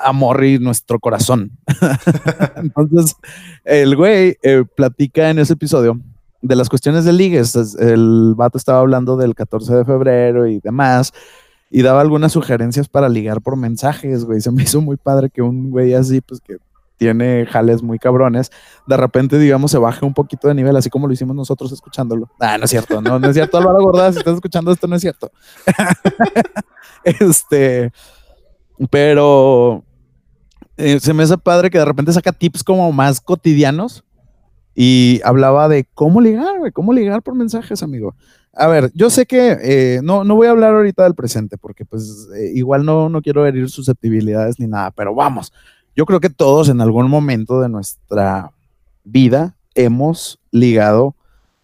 [0.02, 1.52] amor y nuestro corazón.
[2.56, 3.16] Entonces,
[3.64, 6.00] el güey eh, platica en ese episodio
[6.42, 7.56] de las cuestiones de ligues.
[7.56, 11.12] Es- El vato estaba hablando del 14 de febrero y demás.
[11.70, 14.40] Y daba algunas sugerencias para ligar por mensajes, güey.
[14.42, 16.58] Se me hizo muy padre que un güey así, pues que
[16.98, 18.52] tiene jales muy cabrones,
[18.86, 22.30] de repente, digamos, se baje un poquito de nivel, así como lo hicimos nosotros escuchándolo.
[22.38, 24.94] Ah, no es cierto, no, no es cierto, Álvaro Gorda, si estás escuchando esto, no
[24.94, 25.32] es cierto.
[27.04, 27.92] este,
[28.90, 29.84] pero
[30.76, 34.04] eh, se me hace padre que de repente saca tips como más cotidianos
[34.74, 38.14] y hablaba de cómo ligar, güey, cómo ligar por mensajes, amigo.
[38.54, 41.84] A ver, yo sé que eh, no, no voy a hablar ahorita del presente porque
[41.84, 45.52] pues eh, igual no, no quiero herir susceptibilidades ni nada, pero vamos,
[45.96, 48.52] yo creo que todos en algún momento de nuestra
[49.04, 51.14] vida hemos ligado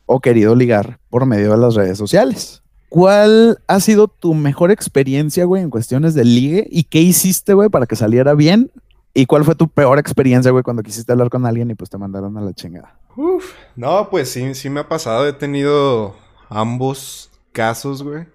[0.06, 2.62] o querido ligar por medio de las redes sociales.
[2.88, 6.66] ¿Cuál ha sido tu mejor experiencia, güey, en cuestiones de ligue?
[6.70, 8.70] ¿Y qué hiciste, güey, para que saliera bien?
[9.12, 11.98] ¿Y cuál fue tu peor experiencia, güey, cuando quisiste hablar con alguien y pues te
[11.98, 12.97] mandaron a la chingada?
[13.18, 15.26] Uf, no, pues sí, sí me ha pasado.
[15.26, 16.14] He tenido
[16.48, 18.26] ambos casos, güey.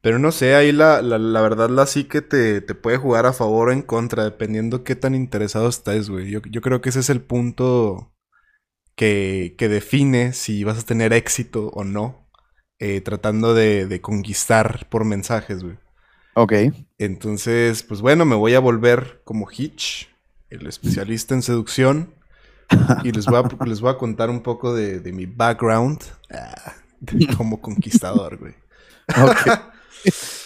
[0.00, 3.24] Pero no sé, ahí la, la, la verdad la sí que te, te puede jugar
[3.24, 6.28] a favor o en contra, dependiendo qué tan interesado estés, güey.
[6.28, 8.12] Yo, yo creo que ese es el punto
[8.96, 12.28] que, que define si vas a tener éxito o no,
[12.80, 15.78] eh, tratando de, de conquistar por mensajes, güey.
[16.34, 16.52] Ok.
[16.98, 20.08] Entonces, pues bueno, me voy a volver como Hitch,
[20.50, 22.17] el especialista en seducción.
[23.04, 26.02] Y les voy a, les voy a contar un poco de, de mi background
[26.32, 26.74] ah,
[27.36, 28.54] como conquistador, güey.
[29.08, 29.60] Ok.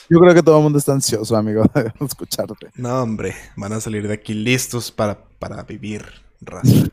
[0.09, 2.71] Yo creo que todo el mundo está ansioso, amigo, de escucharte.
[2.77, 6.05] No, hombre, van a salir de aquí listos para, para vivir,
[6.41, 6.89] raza.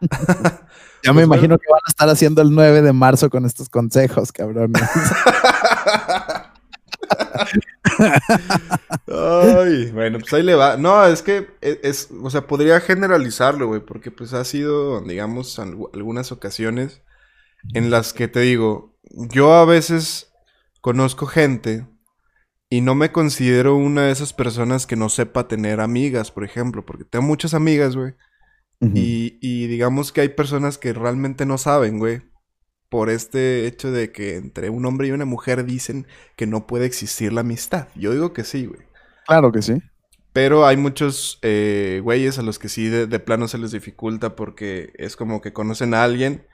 [1.02, 3.68] ya me Pues imagino que van a estar haciendo el 9 de marzo con estos
[3.68, 4.72] consejos, cabrón.
[9.08, 10.76] Ay, bueno, pues ahí le va.
[10.76, 15.58] No, es que es, es- o sea, podría generalizarlo, güey, porque pues ha sido, digamos,
[15.58, 17.02] algu- algunas ocasiones
[17.74, 20.32] en las que te digo, yo a veces
[20.82, 21.86] conozco gente
[22.70, 26.84] y no me considero una de esas personas que no sepa tener amigas, por ejemplo,
[26.86, 28.14] porque tengo muchas amigas, güey,
[28.94, 32.22] y, y digamos que hay personas que realmente no saben, güey.
[32.88, 36.06] Por este hecho de que entre un hombre y una mujer dicen
[36.36, 37.88] que no puede existir la amistad.
[37.94, 38.80] Yo digo que sí, güey.
[39.26, 39.74] Claro que sí.
[40.32, 44.36] Pero hay muchos eh, güeyes a los que sí de, de plano se les dificulta
[44.36, 46.46] porque es como que conocen a alguien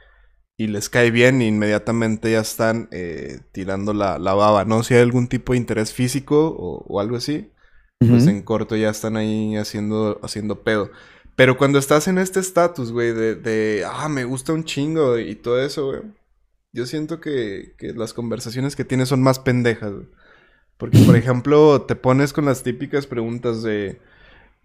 [0.56, 4.82] y les cae bien e inmediatamente ya están eh, tirando la, la baba, ¿no?
[4.84, 7.50] Si hay algún tipo de interés físico o, o algo así,
[7.98, 10.90] pues en corto ya están ahí haciendo, haciendo pedo.
[11.36, 15.34] Pero cuando estás en este estatus, güey, de, de, ah, me gusta un chingo y
[15.34, 16.02] todo eso, güey,
[16.72, 20.08] yo siento que, que las conversaciones que tienes son más pendejas, güey.
[20.78, 24.00] Porque, por ejemplo, te pones con las típicas preguntas de,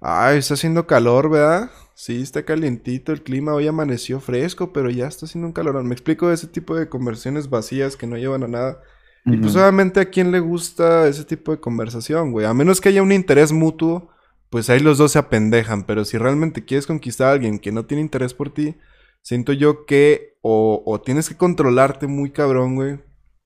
[0.01, 1.70] ay, está haciendo calor, ¿verdad?
[1.93, 5.88] Sí, está calientito el clima, hoy amaneció fresco, pero ya está haciendo un calorón.
[5.88, 8.82] Me explico ese tipo de conversaciones vacías que no llevan a nada.
[9.26, 12.45] Y pues obviamente a quién le gusta ese tipo de conversación, güey.
[12.45, 14.10] A menos que haya un interés mutuo,
[14.49, 15.84] pues ahí los dos se apendejan.
[15.84, 18.78] Pero si realmente quieres conquistar a alguien que no tiene interés por ti,
[19.22, 23.00] siento yo que o, o tienes que controlarte muy cabrón, güey.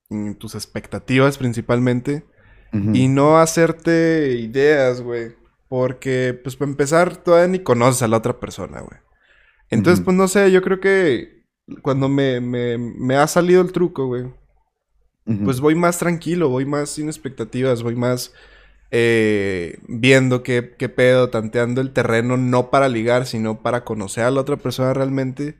[0.09, 2.25] mm, Tus expectativas principalmente.
[2.91, 5.35] Y no hacerte ideas, güey.
[5.69, 8.99] Porque, pues, para empezar, todavía ni conoces a la otra persona, güey.
[9.69, 11.45] Entonces, pues, no sé, yo creo que
[11.83, 14.25] cuando me, me, me ha salido el truco, güey,
[15.43, 18.33] pues voy más tranquilo, voy más sin expectativas, voy más
[18.91, 24.31] eh, viendo qué, qué pedo, tanteando el terreno, no para ligar, sino para conocer a
[24.31, 25.57] la otra persona realmente.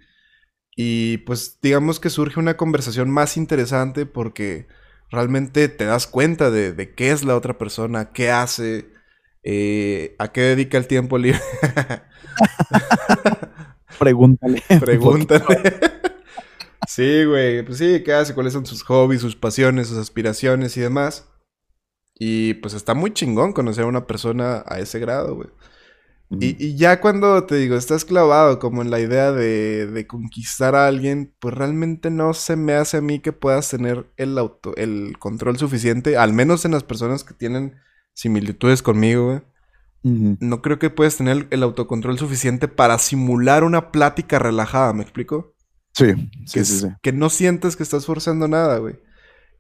[0.75, 4.67] Y pues digamos que surge una conversación más interesante porque
[5.09, 8.89] realmente te das cuenta de, de qué es la otra persona, qué hace,
[9.43, 11.41] eh, a qué dedica el tiempo libre.
[13.99, 14.63] Pregúntale.
[14.79, 15.45] Pregúntale.
[16.87, 17.63] sí, güey.
[17.63, 18.33] Pues sí, ¿qué hace?
[18.33, 21.29] ¿Cuáles son sus hobbies, sus pasiones, sus aspiraciones y demás?
[22.15, 25.49] Y pues está muy chingón conocer a una persona a ese grado, güey.
[26.39, 30.75] Y, y ya cuando te digo, estás clavado como en la idea de, de conquistar
[30.75, 34.73] a alguien, pues realmente no se me hace a mí que puedas tener el auto,
[34.77, 37.75] el control suficiente, al menos en las personas que tienen
[38.13, 39.41] similitudes conmigo, güey.
[40.03, 45.53] No creo que puedes tener el, autocontrol suficiente para simular una plática relajada, ¿me explico?
[45.93, 46.15] Sí,
[46.51, 46.87] que, sí, sí.
[47.03, 48.95] que no sientes que estás forzando nada, güey.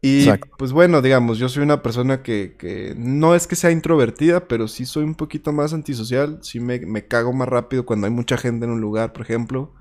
[0.01, 0.57] Y Exacto.
[0.57, 4.67] pues bueno, digamos, yo soy una persona que, que no es que sea introvertida, pero
[4.67, 6.39] sí soy un poquito más antisocial.
[6.43, 9.73] Sí me, me cago más rápido cuando hay mucha gente en un lugar, por ejemplo,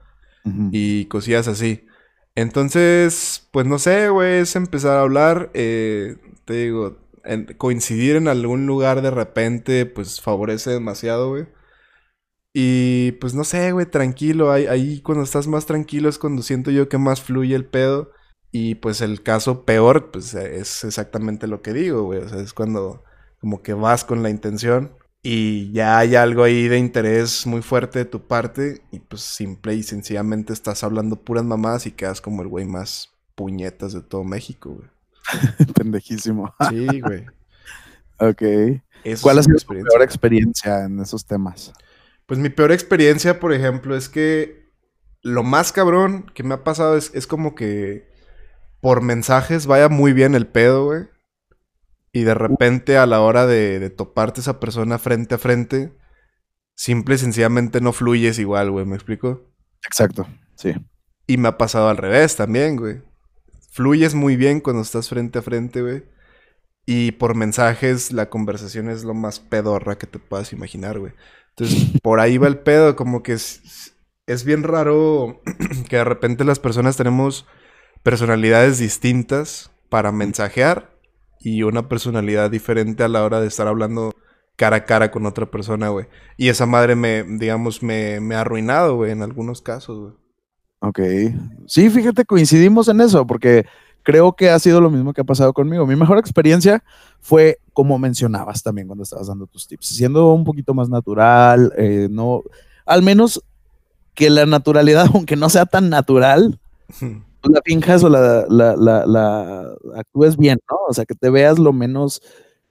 [0.71, 1.87] y cosillas así.
[2.35, 5.51] Entonces, pues no sé, güey, es empezar a hablar.
[5.55, 11.47] eh, te digo, en- coincidir en algún lugar de repente, pues favorece demasiado, güey.
[12.53, 14.51] Y pues no sé, güey, tranquilo.
[14.53, 18.13] Ahí, ahí cuando estás más tranquilo es cuando siento yo que más fluye el pedo.
[18.53, 22.21] Y pues el caso peor, pues es exactamente lo que digo, güey.
[22.21, 23.05] O sea, es cuando
[23.41, 24.93] como que vas con la intención
[25.23, 29.75] y ya hay algo ahí de interés muy fuerte de tu parte y pues simple
[29.75, 34.25] y sencillamente estás hablando puras mamadas y quedas como el güey más puñetas de todo
[34.25, 34.89] México, güey.
[35.75, 36.55] Pendejísimo.
[36.69, 37.27] Sí, güey.
[38.19, 38.43] Ok.
[39.05, 41.73] Eso ¿Cuál ha sido tu peor experiencia en esos temas?
[42.27, 44.71] Pues mi peor experiencia, por ejemplo, es que
[45.23, 48.10] lo más cabrón que me ha pasado es, es como que
[48.81, 51.09] por mensajes vaya muy bien el pedo, güey.
[52.13, 55.93] Y de repente a la hora de, de toparte esa persona frente a frente,
[56.75, 59.43] simple y sencillamente no fluyes igual, güey, ¿me explico?
[59.87, 60.27] Exacto,
[60.57, 60.75] sí.
[61.27, 63.03] Y me ha pasado al revés también, güey.
[63.71, 66.03] Fluyes muy bien cuando estás frente a frente, güey.
[66.87, 71.13] Y por mensajes la conversación es lo más pedorra que te puedas imaginar, güey.
[71.51, 73.95] Entonces, por ahí va el pedo, como que es,
[74.27, 75.41] es bien raro
[75.89, 77.47] que de repente las personas tenemos
[78.03, 80.91] personalidades distintas para mensajear
[81.41, 84.13] y una personalidad diferente a la hora de estar hablando
[84.57, 86.07] cara a cara con otra persona, güey.
[86.37, 90.13] Y esa madre me, digamos, me, me ha arruinado, güey, en algunos casos, güey.
[90.81, 91.01] Ok.
[91.67, 93.65] Sí, fíjate, coincidimos en eso, porque
[94.03, 95.87] creo que ha sido lo mismo que ha pasado conmigo.
[95.87, 96.83] Mi mejor experiencia
[97.21, 102.09] fue como mencionabas también cuando estabas dando tus tips, siendo un poquito más natural, eh,
[102.11, 102.43] no,
[102.87, 103.43] al menos
[104.15, 106.59] que la naturalidad, aunque no sea tan natural,
[107.49, 110.77] la finjas o la, la, la, actúes bien, ¿no?
[110.89, 112.23] O sea, que te veas lo menos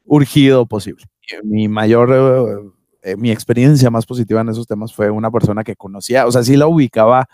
[0.06, 1.06] urgido posible.
[1.44, 6.26] Mi mayor, eh, mi experiencia más positiva en esos temas fue una persona que conocía,
[6.26, 7.28] o sea, sí la ubicaba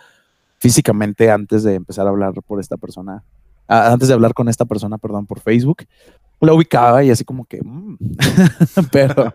[0.57, 3.23] físicamente antes de empezar a hablar por esta persona,
[3.67, 5.83] antes de hablar con esta persona, perdón, por Facebook.
[6.41, 7.97] La ubicaba y así como que, mm".
[8.91, 9.33] pero,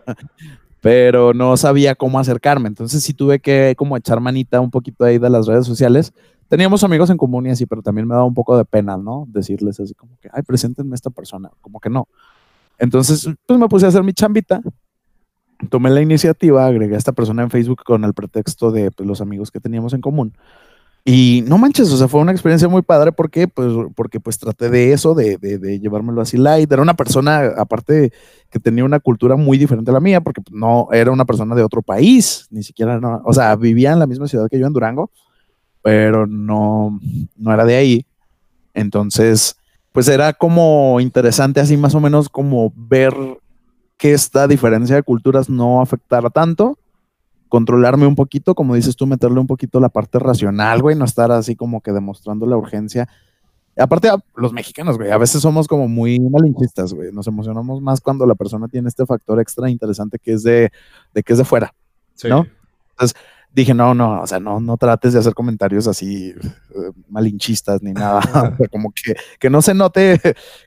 [0.81, 2.67] pero no sabía cómo acercarme.
[2.67, 6.13] Entonces sí tuve que como echar manita un poquito ahí de las redes sociales.
[6.51, 9.25] Teníamos amigos en común y así, pero también me daba un poco de pena, ¿no?
[9.29, 12.09] Decirles así como que, ay, preséntenme a esta persona, como que no.
[12.77, 14.61] Entonces, pues me puse a hacer mi chambita,
[15.69, 19.21] tomé la iniciativa, agregué a esta persona en Facebook con el pretexto de pues, los
[19.21, 20.33] amigos que teníamos en común.
[21.05, 24.69] Y no manches, o sea, fue una experiencia muy padre porque pues, porque pues traté
[24.69, 26.69] de eso, de, de, llevármelo así light.
[26.69, 28.11] Era una persona, aparte,
[28.49, 31.55] que tenía una cultura muy diferente a la mía, porque pues, no era una persona
[31.55, 34.67] de otro país, ni siquiera, no, o sea, vivía en la misma ciudad que yo
[34.67, 35.11] en Durango,
[35.81, 36.99] pero no,
[37.37, 38.05] no era de ahí.
[38.73, 39.57] Entonces,
[39.91, 43.13] pues era como interesante así más o menos como ver
[43.97, 46.77] que esta diferencia de culturas no afectara tanto
[47.51, 51.33] controlarme un poquito, como dices tú, meterle un poquito la parte racional, güey, no estar
[51.33, 53.09] así como que demostrando la urgencia.
[53.77, 57.11] Aparte, los mexicanos, güey, a veces somos como muy malinchistas, güey.
[57.11, 60.71] Nos emocionamos más cuando la persona tiene este factor extra interesante que es de,
[61.13, 61.73] de que es de fuera,
[62.23, 62.47] ¿no?
[62.91, 63.19] Entonces,
[63.53, 67.91] dije, no, no, o sea, no, no trates de hacer comentarios así eh, malinchistas ni
[67.91, 68.21] nada.
[68.71, 70.19] como que, que no se note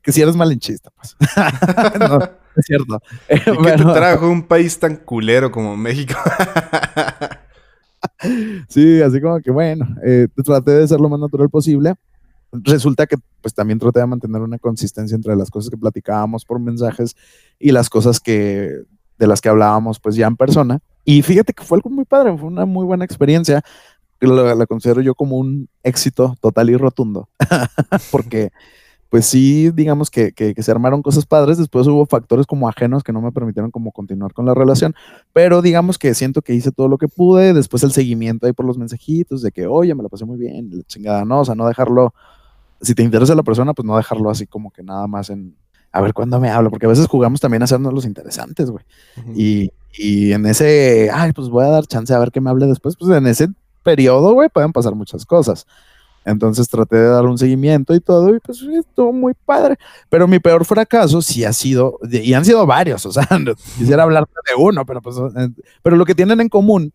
[0.03, 1.17] que si eres malinchista, pues.
[1.99, 2.19] no,
[2.57, 3.01] es cierto.
[3.29, 6.19] ¿Y te trajo un país tan culero como México?
[8.69, 11.95] sí, así como que bueno, eh, traté de ser lo más natural posible.
[12.53, 16.61] Resulta que pues también traté de mantener una consistencia entre las cosas que platicábamos por
[16.61, 17.17] mensajes
[17.59, 18.71] y las cosas que
[19.19, 20.81] de las que hablábamos pues ya en persona.
[21.05, 23.63] Y fíjate que fue algo muy padre, fue una muy buena experiencia.
[24.21, 27.29] La, la considero yo como un éxito total y rotundo,
[28.11, 28.51] porque
[29.15, 33.13] pues sí, digamos que, que, se armaron cosas padres, después hubo factores como ajenos que
[33.13, 34.93] no me permitieron como continuar con la relación,
[35.33, 38.67] pero digamos que siento que hice todo lo que pude, después el seguimiento ahí por
[38.67, 41.55] los mensajitos de que, oye, me la pasé muy bien, la chingada, no, o sea,
[41.55, 42.13] no dejarlo,
[42.81, 45.55] si te interesa la persona, pues no dejarlo así como que nada más en,
[45.93, 48.85] a ver cuándo me habla, porque a veces jugamos también a hacernos los interesantes, güey,
[49.37, 52.67] y, y en ese, ay, pues voy a dar chance a ver que me hable
[52.67, 53.49] después, pues en ese
[53.83, 55.67] periodo, güey, pueden pasar muchas cosas.
[56.25, 59.77] Entonces traté de dar un seguimiento y todo, y pues estuvo muy padre.
[60.09, 63.29] Pero mi peor fracaso sí ha sido, y han sido varios, o sea,
[63.79, 65.49] quisiera hablar de uno, pero pues, eh,
[65.83, 66.93] pero lo que tienen en común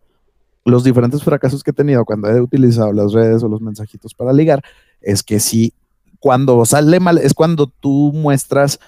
[0.64, 4.32] los diferentes fracasos que he tenido cuando he utilizado las redes o los mensajitos para
[4.32, 4.62] ligar,
[5.00, 5.72] es que sí,
[6.18, 8.78] cuando sale mal, es cuando tú muestras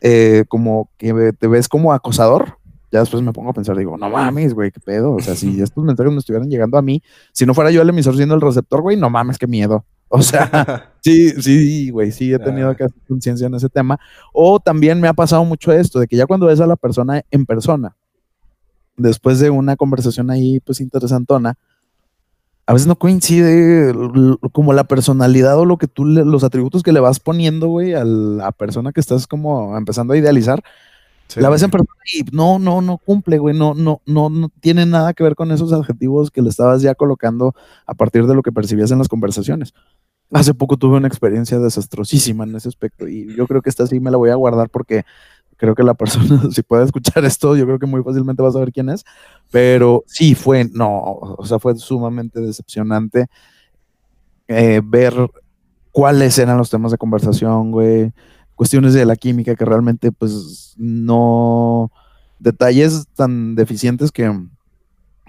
[0.00, 2.58] eh, como que te ves como acosador,
[2.94, 5.14] ya después me pongo a pensar, digo, no mames, güey, qué pedo.
[5.14, 7.88] O sea, si estos mensajes me estuvieran llegando a mí, si no fuera yo el
[7.88, 9.84] emisor siendo el receptor, güey, no mames, qué miedo.
[10.16, 13.98] O sea, sí, sí, güey, sí he tenido que hacer conciencia en ese tema.
[14.32, 17.22] O también me ha pasado mucho esto, de que ya cuando ves a la persona
[17.32, 17.96] en persona,
[18.96, 21.54] después de una conversación ahí, pues interesantona,
[22.66, 23.92] a veces no coincide
[24.52, 28.04] como la personalidad o lo que tú, los atributos que le vas poniendo, güey, a
[28.04, 30.62] la persona que estás como empezando a idealizar
[31.36, 34.86] la ves en persona y no, no, no cumple, güey, no, no, no, no tiene
[34.86, 37.54] nada que ver con esos adjetivos que le estabas ya colocando
[37.86, 39.74] a partir de lo que percibías en las conversaciones.
[40.30, 44.00] Hace poco tuve una experiencia desastrosísima en ese aspecto y yo creo que esta sí
[44.00, 45.04] me la voy a guardar porque
[45.56, 48.52] creo que la persona, si puede escuchar esto, yo creo que muy fácilmente va a
[48.52, 49.04] saber quién es,
[49.50, 53.26] pero sí fue, no, o sea, fue sumamente decepcionante
[54.48, 55.14] eh, ver
[55.90, 58.12] cuáles eran los temas de conversación, güey,
[58.54, 61.90] cuestiones de la química que realmente pues no
[62.38, 64.32] detalles tan deficientes que,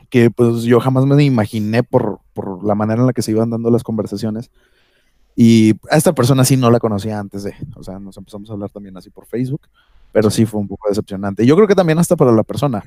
[0.09, 3.49] que pues yo jamás me imaginé por, por, la manera en la que se iban
[3.49, 4.51] dando las conversaciones.
[5.35, 8.53] Y a esta persona sí no la conocía antes de, o sea, nos empezamos a
[8.53, 9.61] hablar también así por Facebook,
[10.13, 11.45] pero sí fue un poco decepcionante.
[11.45, 12.85] Yo creo que también hasta para la persona,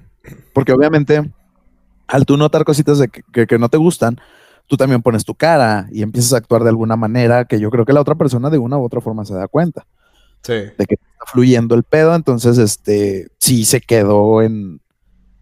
[0.55, 1.31] porque obviamente
[2.07, 4.19] al tú notar cositas de que, que no te gustan,
[4.67, 7.85] tú también pones tu cara y empiezas a actuar de alguna manera que yo creo
[7.85, 9.87] que la otra persona de una u otra forma se da cuenta
[10.47, 14.81] de que está fluyendo el pedo, entonces este sí se quedó en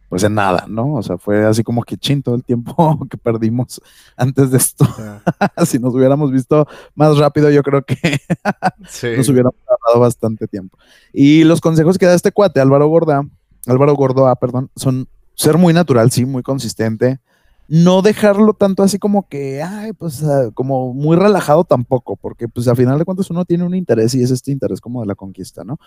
[0.08, 0.94] pues en nada, ¿no?
[0.94, 3.80] O sea, fue así como que chin todo el tiempo que perdimos
[4.16, 4.86] antes de esto.
[5.66, 7.96] si nos hubiéramos visto más rápido, yo creo que
[9.16, 10.78] nos hubiéramos tardado bastante tiempo.
[11.12, 13.26] Y los consejos que da este cuate, Álvaro Gorda,
[13.66, 17.20] Álvaro Gordoa, perdón, son ser muy natural, sí, muy consistente,
[17.68, 22.76] no dejarlo tanto así como que, ay, pues como muy relajado tampoco, porque pues al
[22.76, 25.64] final de cuentas uno tiene un interés y es este interés como de la conquista,
[25.64, 25.78] ¿no?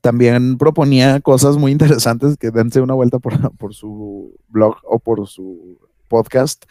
[0.00, 5.26] también proponía cosas muy interesantes que dense una vuelta por, por su blog o por
[5.26, 5.78] su
[6.08, 6.64] podcast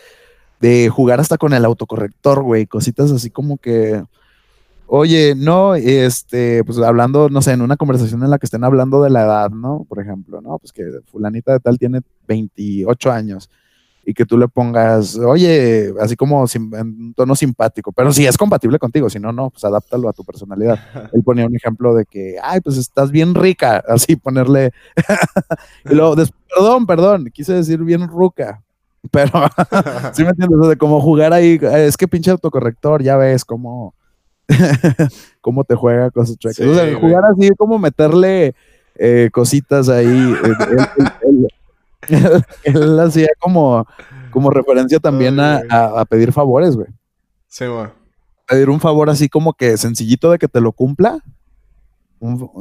[0.60, 4.02] de jugar hasta con el autocorrector, güey, cositas así como que,
[4.88, 9.04] oye, no, este, pues hablando, no sé, en una conversación en la que estén hablando
[9.04, 9.86] de la edad, ¿no?
[9.90, 10.58] Por ejemplo, ¿no?
[10.60, 13.50] Pues que fulanita de tal tiene 28 años
[14.06, 18.38] y que tú le pongas, oye, así como en un tono simpático, pero si es
[18.38, 20.78] compatible contigo, si no, no, pues adáptalo a tu personalidad.
[21.14, 24.74] Él ponía un ejemplo de que, ay, pues estás bien rica, así ponerle,
[25.90, 26.16] y luego,
[26.56, 28.62] perdón, perdón, quise decir bien ruca,
[29.12, 29.32] pero
[30.14, 33.94] sí me entiendes, de cómo jugar ahí, es que pinche autocorrector, ya ves cómo,
[35.42, 36.66] cómo te juega cosas chuecas.
[36.66, 38.54] o sea, jugar así, como meterle
[38.96, 40.36] eh, cositas ahí.
[42.64, 43.86] él, hacía como,
[44.32, 46.88] como referencia también a, pedir favores, güey.
[47.48, 47.88] Sí, güey.
[48.48, 51.20] Pedir un favor así como que sencillito de que te lo cumpla.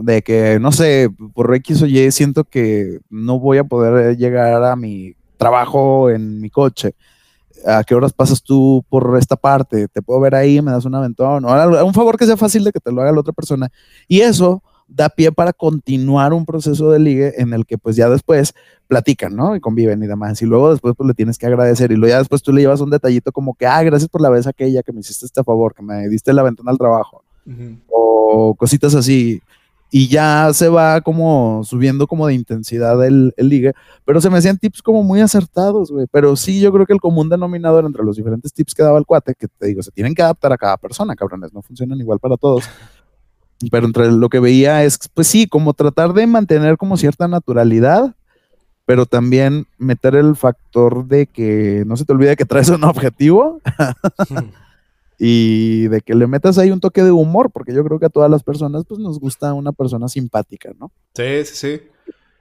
[0.02, 4.62] de que, no sé, por X o Y siento que no voy a poder llegar
[4.64, 6.94] a mi trabajo en mi coche.
[7.66, 9.86] ¿A qué horas pasas tú por esta parte?
[9.88, 10.60] ¿Te puedo ver ahí?
[10.60, 11.44] ¿Me das un aventón?
[11.44, 13.70] O un favor que sea fácil de que te lo haga la otra persona.
[14.08, 14.62] Y eso
[14.94, 18.54] da pie para continuar un proceso de ligue en el que pues ya después
[18.88, 19.56] platican, ¿no?
[19.56, 20.40] Y conviven y demás.
[20.42, 22.80] Y luego después pues le tienes que agradecer y luego ya después tú le llevas
[22.80, 25.74] un detallito como que, ah, gracias por la vez aquella que me hiciste este favor,
[25.74, 27.24] que me diste la ventana al trabajo.
[27.88, 29.40] O cositas así.
[29.94, 33.72] Y ya se va como subiendo como de intensidad el, el ligue.
[34.06, 36.06] Pero se me hacían tips como muy acertados, güey.
[36.10, 39.04] Pero sí, yo creo que el común denominador entre los diferentes tips que daba el
[39.04, 41.52] cuate, que te digo, se tienen que adaptar a cada persona, cabrones.
[41.52, 42.64] No funcionan igual para todos
[43.70, 48.14] pero entre lo que veía es, pues sí, como tratar de mantener como cierta naturalidad,
[48.84, 53.60] pero también meter el factor de que no se te olvide que traes un objetivo
[55.18, 58.10] y de que le metas ahí un toque de humor, porque yo creo que a
[58.10, 60.90] todas las personas pues nos gusta una persona simpática, ¿no?
[61.14, 61.91] Sí, sí, sí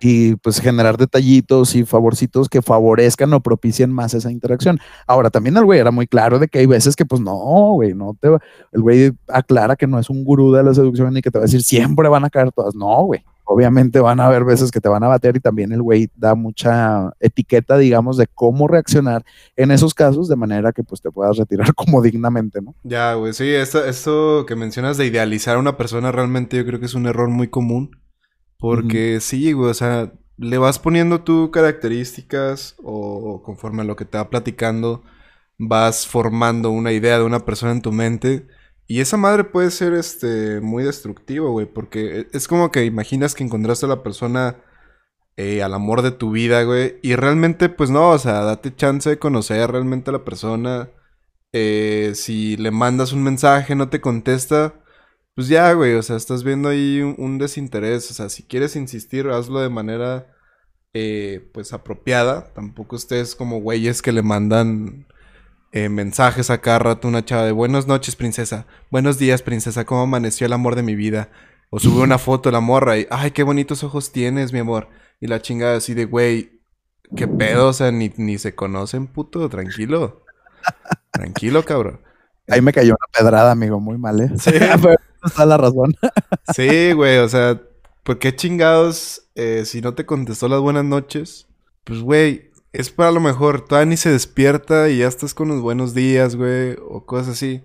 [0.01, 4.79] y pues generar detallitos y favorcitos que favorezcan o propicien más esa interacción.
[5.07, 7.35] Ahora, también el güey era muy claro de que hay veces que pues no,
[7.73, 8.39] güey, no te va,
[8.71, 11.43] el güey aclara que no es un gurú de la seducción y que te va
[11.43, 13.23] a decir siempre van a caer todas, no, güey.
[13.43, 16.35] Obviamente van a haber veces que te van a bater y también el güey da
[16.35, 19.25] mucha etiqueta, digamos, de cómo reaccionar
[19.57, 22.75] en esos casos de manera que pues te puedas retirar como dignamente, ¿no?
[22.83, 26.79] Ya, güey, sí, esto, esto que mencionas de idealizar a una persona realmente yo creo
[26.79, 28.00] que es un error muy común
[28.61, 34.05] porque sí, güey, o sea, le vas poniendo tú características o conforme a lo que
[34.05, 35.03] te va platicando,
[35.57, 38.47] vas formando una idea de una persona en tu mente.
[38.87, 43.33] Y esa madre puede ser este muy destructivo, güey, porque e, es como que imaginas
[43.35, 44.57] que encontraste a la persona
[45.37, 49.09] eh, al amor de tu vida, güey, y realmente pues no, o sea, date chance
[49.09, 50.91] de conocer realmente a la persona.
[51.53, 54.80] Eh, si le mandas un mensaje, no te contesta,
[55.35, 58.09] pues ya, güey, o sea, estás viendo ahí un, desinterés.
[58.11, 60.27] O sea, si quieres insistir, hazlo de manera,
[60.93, 62.53] eh, pues, apropiada.
[62.53, 65.07] Tampoco estés como güeyes que le mandan
[65.71, 68.65] eh, mensajes a cada rato una chava de buenas noches, princesa.
[68.91, 69.85] Buenos días, princesa.
[69.85, 71.29] ¿Cómo amaneció el amor de mi vida?
[71.69, 74.89] O sube una foto de la morra y, ay, qué bonitos ojos tienes, mi amor.
[75.21, 76.61] Y la chingada así de, güey,
[77.15, 80.25] qué pedo, o sea, ni, ni se conocen, puto, tranquilo.
[81.11, 82.01] Tranquilo, cabrón.
[82.47, 84.31] Ahí me cayó una pedrada, amigo, muy mal, ¿eh?
[84.37, 84.51] Sí.
[85.23, 85.95] está la razón.
[86.55, 87.61] sí, güey, o sea,
[88.03, 91.47] ¿por qué chingados eh, si no te contestó las buenas noches?
[91.83, 95.61] Pues, güey, es para lo mejor, todavía ni se despierta y ya estás con los
[95.61, 97.63] buenos días, güey, o cosas así.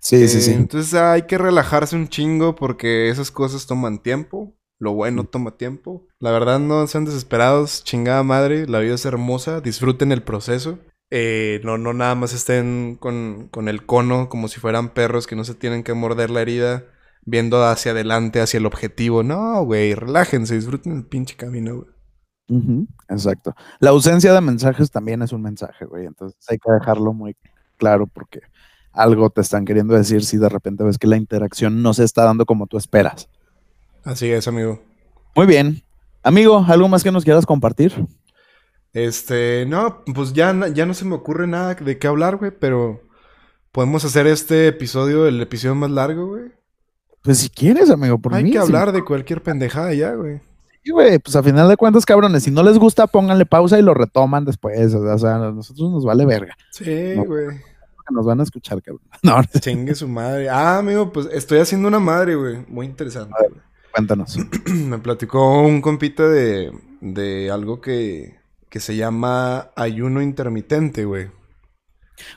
[0.00, 0.52] Sí, sí, sí.
[0.52, 4.54] Eh, entonces hay que relajarse un chingo porque esas cosas toman tiempo.
[4.78, 5.26] Lo bueno mm.
[5.26, 6.06] toma tiempo.
[6.20, 8.66] La verdad, no sean desesperados, chingada madre.
[8.66, 10.78] La vida es hermosa, disfruten el proceso.
[11.10, 15.36] Eh, no, no nada más estén con, con, el cono como si fueran perros que
[15.36, 16.84] no se tienen que morder la herida
[17.26, 19.22] viendo hacia adelante, hacia el objetivo.
[19.22, 21.84] No, güey, relájense, disfruten el pinche camino,
[22.48, 22.86] güey.
[23.08, 23.54] exacto.
[23.80, 26.06] La ausencia de mensajes también es un mensaje, güey.
[26.06, 27.36] Entonces hay que dejarlo muy
[27.76, 28.40] claro porque
[28.92, 32.24] algo te están queriendo decir si de repente ves que la interacción no se está
[32.24, 33.28] dando como tú esperas.
[34.04, 34.82] Así es, amigo.
[35.34, 35.82] Muy bien.
[36.22, 37.92] Amigo, ¿algo más que nos quieras compartir?
[38.92, 43.02] Este, no, pues ya, ya no se me ocurre nada de qué hablar, güey, pero
[43.70, 46.44] podemos hacer este episodio, el episodio más largo, güey.
[47.26, 48.50] Pues si quieres, amigo, por Hay mí.
[48.50, 50.40] Hay que hablar de cualquier pendejada ya, güey.
[50.84, 53.82] Sí, güey, pues a final de cuentas, cabrones, si no les gusta, pónganle pausa y
[53.82, 54.94] lo retoman después.
[54.94, 56.56] O sea, a nosotros nos vale verga.
[56.70, 57.48] Sí, güey.
[58.12, 59.02] nos van a escuchar, cabrón.
[59.24, 60.48] No, Chingue su madre.
[60.48, 62.64] Ah, amigo, pues estoy haciendo una madre, güey.
[62.68, 63.34] Muy interesante.
[63.92, 64.38] cuéntanos.
[64.72, 66.70] Me platicó un compita de,
[67.00, 68.36] de algo que,
[68.68, 71.26] que se llama ayuno intermitente, güey.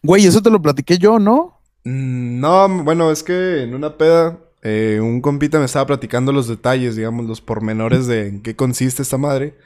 [0.02, 1.62] Güey, eso te lo platiqué yo, ¿no?
[1.84, 6.48] Mm, no, bueno, es que en una peda eh, un compita me estaba platicando los
[6.48, 9.58] detalles, digamos, los pormenores de en qué consiste esta madre.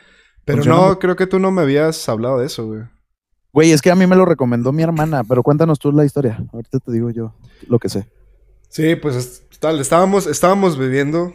[0.45, 2.81] Pero no, creo que tú no me habías hablado de eso, güey.
[3.53, 6.43] Güey, es que a mí me lo recomendó mi hermana, pero cuéntanos tú la historia.
[6.51, 7.33] Ahorita te digo yo
[7.67, 8.07] lo que sé.
[8.67, 11.33] Sí, pues tal, estábamos, estábamos bebiendo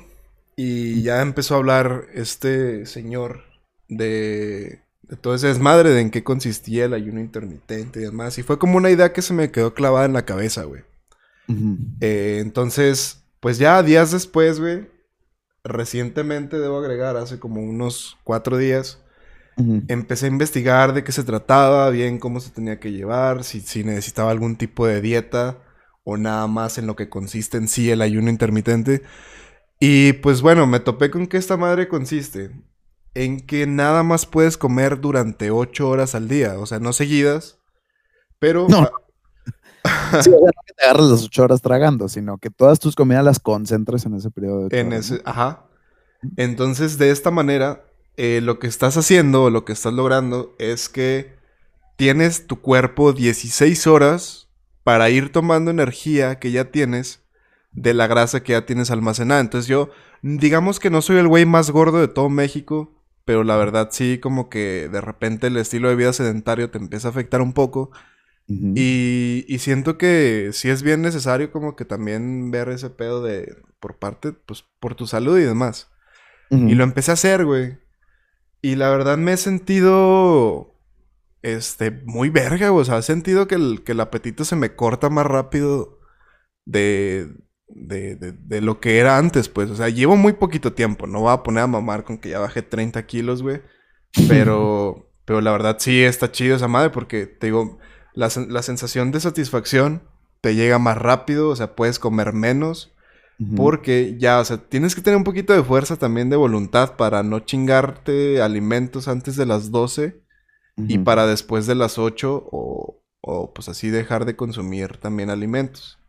[0.56, 3.44] y ya empezó a hablar este señor
[3.88, 8.38] de, de todo ese desmadre, de en qué consistía el ayuno intermitente y demás.
[8.38, 10.82] Y fue como una idea que se me quedó clavada en la cabeza, güey.
[12.00, 14.88] Eh, entonces, pues ya días después, güey,
[15.64, 19.02] recientemente debo agregar, hace como unos cuatro días,
[19.88, 23.82] empecé a investigar de qué se trataba, bien cómo se tenía que llevar, si, si
[23.82, 25.58] necesitaba algún tipo de dieta
[26.04, 29.02] o nada más en lo que consiste en sí el ayuno intermitente.
[29.80, 32.52] Y pues bueno, me topé con que esta madre consiste
[33.14, 37.58] en que nada más puedes comer durante ocho horas al día, o sea, no seguidas,
[38.38, 38.68] pero...
[38.68, 38.88] No.
[40.22, 42.94] sí, o sea, no que te agarres las ocho horas tragando, sino que todas tus
[42.94, 45.64] comidas las concentres en ese periodo de En ese, ajá.
[46.36, 47.84] Entonces, de esta manera,
[48.16, 51.36] eh, lo que estás haciendo o lo que estás logrando es que
[51.96, 54.48] tienes tu cuerpo 16 horas
[54.84, 57.22] para ir tomando energía que ya tienes
[57.72, 59.40] de la grasa que ya tienes almacenada.
[59.40, 59.90] Entonces yo,
[60.22, 62.92] digamos que no soy el güey más gordo de todo México,
[63.24, 67.08] pero la verdad sí como que de repente el estilo de vida sedentario te empieza
[67.08, 67.90] a afectar un poco.
[68.48, 73.56] Y, y, siento que sí es bien necesario como que también ver ese pedo de
[73.78, 75.90] por parte, pues por tu salud y demás.
[76.50, 77.76] Y lo empecé a hacer, güey.
[78.62, 80.80] Y la verdad me he sentido,
[81.42, 82.82] este, muy verga, güey.
[82.82, 85.98] O sea, he sentido que el, que el apetito se me corta más rápido
[86.64, 87.28] de,
[87.68, 89.70] de, de, lo que era antes, pues.
[89.70, 91.06] O sea, llevo muy poquito tiempo.
[91.06, 93.60] No voy a poner a mamar con que ya bajé 30 kilos, güey.
[94.28, 97.78] Pero, pero la verdad sí está chido esa madre porque, te digo,
[98.18, 100.02] la, la sensación de satisfacción
[100.40, 101.50] te llega más rápido.
[101.50, 102.92] O sea, puedes comer menos.
[103.54, 107.22] Porque ya, o sea, tienes que tener un poquito de fuerza también de voluntad para
[107.22, 110.20] no chingarte alimentos antes de las 12
[110.76, 116.00] y para después de las 8 o, o, pues así dejar de consumir también alimentos.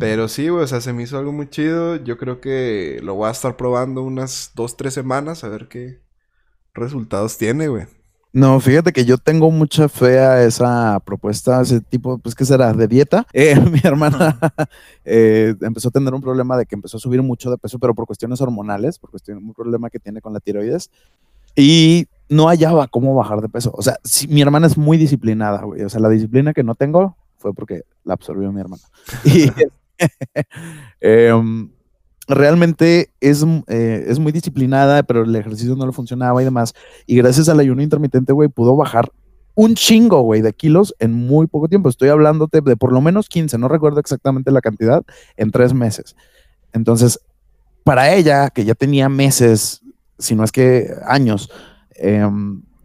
[0.00, 1.94] Pero sí, güey, o sea, se me hizo algo muy chido.
[1.94, 6.00] Yo creo que lo voy a estar probando unas dos, tres semanas a ver qué
[6.74, 7.86] resultados tiene, güey.
[8.32, 12.72] No, fíjate que yo tengo mucha fe a esa propuesta, ese tipo, pues, ¿qué será?
[12.72, 13.26] ¿De dieta?
[13.32, 14.38] Eh, mi hermana
[15.04, 17.94] eh, empezó a tener un problema de que empezó a subir mucho de peso, pero
[17.94, 20.90] por cuestiones hormonales, por cuestiones, un problema que tiene con la tiroides.
[21.56, 23.72] Y no hallaba cómo bajar de peso.
[23.74, 23.96] O sea,
[24.28, 25.82] mi hermana es muy disciplinada, güey.
[25.82, 28.82] O sea, la disciplina que no tengo, fue porque la absorbió mi hermano.
[29.24, 29.50] Y
[31.00, 31.70] em,
[32.28, 36.74] realmente es, eh, es muy disciplinada, pero el ejercicio no le funcionaba y demás.
[37.06, 39.10] Y gracias al ayuno intermitente, güey, pudo bajar
[39.54, 41.88] un chingo, güey, de kilos en muy poco tiempo.
[41.88, 45.02] Estoy hablándote de por lo menos 15, no recuerdo exactamente la cantidad,
[45.36, 46.14] en tres meses.
[46.72, 47.18] Entonces,
[47.82, 49.82] para ella, que ya tenía meses,
[50.18, 51.50] si no es que años,
[51.96, 52.28] eh,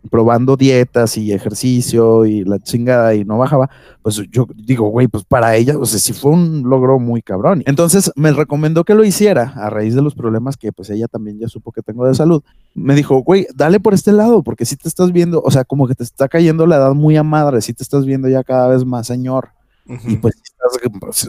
[0.09, 3.69] probando dietas y ejercicio y la chingada y no bajaba,
[4.01, 7.63] pues yo digo, güey, pues para ella, o sea, sí fue un logro muy cabrón.
[7.65, 11.39] Entonces me recomendó que lo hiciera a raíz de los problemas que pues ella también
[11.39, 12.43] ya supo que tengo de salud.
[12.73, 15.87] Me dijo, güey, dale por este lado, porque si te estás viendo, o sea, como
[15.87, 18.67] que te está cayendo la edad muy a madre, si te estás viendo ya cada
[18.67, 19.49] vez más señor.
[19.85, 20.35] Y pues,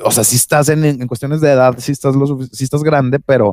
[0.05, 3.19] o sea, si estás en, en, cuestiones de edad, si estás, lo, si estás grande,
[3.19, 3.53] pero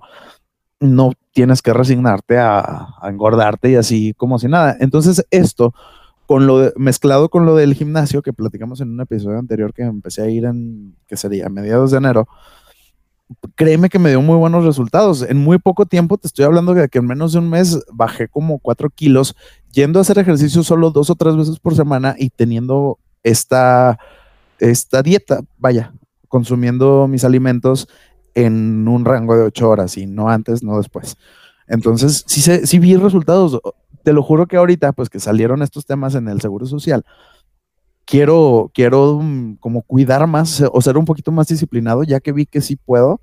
[0.82, 4.75] no tienes que resignarte a, engordarte y así como si nada.
[4.79, 5.73] Entonces esto,
[6.25, 10.23] con lo mezclado con lo del gimnasio que platicamos en un episodio anterior que empecé
[10.23, 12.28] a ir en, que sería mediados de enero,
[13.55, 15.21] créeme que me dio muy buenos resultados.
[15.21, 18.28] En muy poco tiempo, te estoy hablando de que en menos de un mes bajé
[18.28, 19.36] como cuatro kilos,
[19.71, 23.99] yendo a hacer ejercicio solo dos o tres veces por semana y teniendo esta,
[24.59, 25.93] esta dieta, vaya,
[26.28, 27.87] consumiendo mis alimentos
[28.36, 31.17] en un rango de ocho horas y no antes, no después.
[31.67, 33.59] Entonces, sí, sí vi resultados.
[34.03, 37.05] Te lo juro que ahorita, pues que salieron estos temas en el Seguro Social,
[38.05, 42.45] quiero, quiero mm, como cuidar más o ser un poquito más disciplinado, ya que vi
[42.45, 43.21] que sí puedo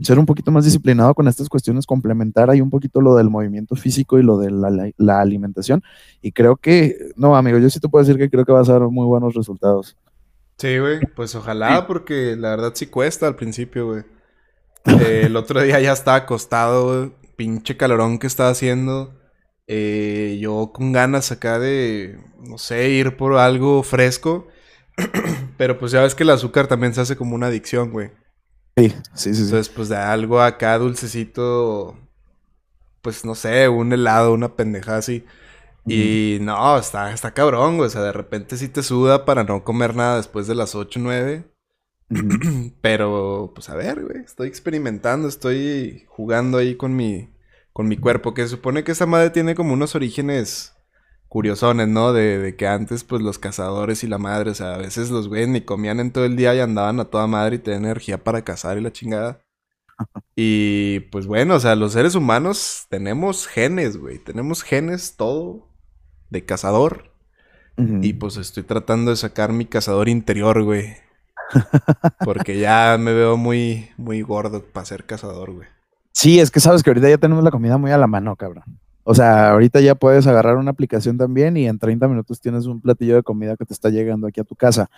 [0.00, 3.76] ser un poquito más disciplinado con estas cuestiones, complementar ahí un poquito lo del movimiento
[3.76, 5.82] físico y lo de la, la alimentación.
[6.20, 8.72] Y creo que, no, amigo, yo sí te puedo decir que creo que vas a
[8.72, 9.96] dar muy buenos resultados.
[10.58, 14.04] Sí, güey, pues ojalá, porque la verdad sí cuesta al principio, güey.
[15.00, 19.18] Eh, el otro día ya estaba acostado, pinche calorón que estaba haciendo.
[19.66, 24.48] Eh, yo con ganas acá de, no sé, ir por algo fresco.
[25.56, 28.10] Pero pues ya ves que el azúcar también se hace como una adicción, güey.
[28.76, 29.42] Sí, sí, sí.
[29.42, 31.96] Entonces, pues de algo acá dulcecito,
[33.02, 35.24] pues no sé, un helado, una pendejada así.
[35.86, 37.88] Y no, está, está cabrón, güey.
[37.88, 41.00] O sea, de repente sí te suda para no comer nada después de las 8,
[41.00, 41.44] 9.
[42.80, 47.30] Pero, pues a ver, güey, estoy experimentando, estoy jugando ahí con mi,
[47.72, 50.74] con mi cuerpo, que se supone que esa madre tiene como unos orígenes
[51.28, 52.12] curiosones, ¿no?
[52.12, 55.48] De, que antes, pues los cazadores y la madre, o sea, a veces los güeyes
[55.48, 58.44] ni comían en todo el día y andaban a toda madre y tenían energía para
[58.44, 59.40] cazar y la chingada.
[60.36, 65.73] Y pues bueno, o sea, los seres humanos tenemos genes, güey, tenemos genes todo
[66.34, 67.10] de cazador.
[67.76, 70.94] Y pues estoy tratando de sacar mi cazador interior, güey.
[72.24, 75.68] Porque ya me veo muy, muy gordo para ser cazador, güey.
[76.12, 78.64] Sí, es que sabes que ahorita ya tenemos la comida muy a la mano, cabrón.
[79.02, 82.80] O sea, ahorita ya puedes agarrar una aplicación también y en 30 minutos tienes un
[82.80, 84.88] platillo de comida que te está llegando aquí a tu casa.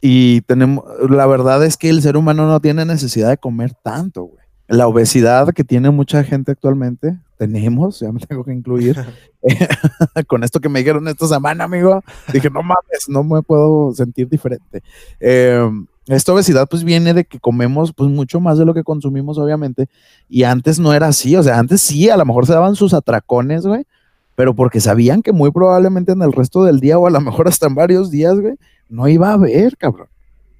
[0.00, 4.22] Y tenemos, la verdad es que el ser humano no tiene necesidad de comer tanto,
[4.22, 4.44] güey.
[4.68, 8.96] La obesidad que tiene mucha gente actualmente, tenemos, ya me tengo que incluir,
[10.26, 12.02] con esto que me dijeron esta semana, amigo,
[12.32, 14.82] dije, no mames, no me puedo sentir diferente.
[15.20, 15.68] Eh,
[16.06, 19.88] esta obesidad pues viene de que comemos pues mucho más de lo que consumimos obviamente
[20.28, 22.92] y antes no era así, o sea, antes sí, a lo mejor se daban sus
[22.92, 23.86] atracones, güey,
[24.34, 27.48] pero porque sabían que muy probablemente en el resto del día o a lo mejor
[27.48, 28.54] hasta en varios días, güey,
[28.88, 30.08] no iba a haber, cabrón.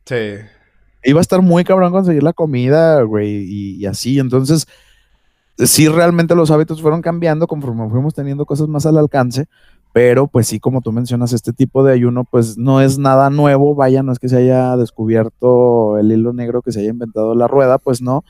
[0.06, 0.36] Sí.
[1.02, 4.66] Iba a estar muy cabrón conseguir la comida, güey, y, y así, entonces
[5.58, 9.46] sí realmente los hábitos fueron cambiando conforme fuimos teniendo cosas más al alcance,
[9.92, 13.74] pero pues sí, como tú mencionas, este tipo de ayuno pues no es nada nuevo,
[13.74, 17.46] vaya, no es que se haya descubierto el hilo negro, que se haya inventado la
[17.46, 18.24] rueda, pues no,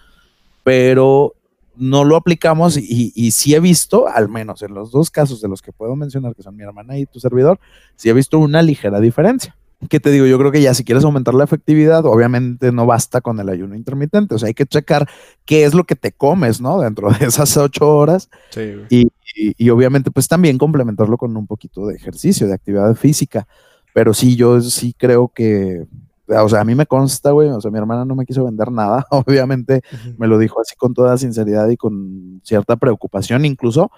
[0.62, 1.34] pero
[1.76, 5.48] no lo aplicamos y, y, sí he visto, al menos en los dos casos de
[5.48, 7.58] los que puedo mencionar, que son mi hermana y tu servidor,
[7.96, 9.56] sí he visto una ligera diferencia.
[9.88, 10.26] ¿Qué te digo?
[10.26, 13.74] Yo creo que ya si quieres aumentar la efectividad, obviamente no basta con el ayuno
[13.74, 14.34] intermitente.
[14.34, 15.08] O sea, hay que checar
[15.44, 16.80] qué es lo que te comes, ¿no?
[16.80, 18.28] Dentro de esas ocho horas.
[18.50, 18.74] Sí.
[18.90, 23.46] Y, y, obviamente, pues también complementarlo con un poquito de ejercicio, de actividad física.
[23.92, 25.86] Pero sí, yo sí creo que,
[26.26, 28.72] o sea, a mí me consta, güey, o sea, mi hermana no me quiso vender
[28.72, 29.82] nada, obviamente
[30.18, 33.90] me lo dijo así con toda sinceridad y con cierta preocupación, incluso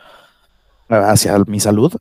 [0.89, 1.95] hacia mi salud.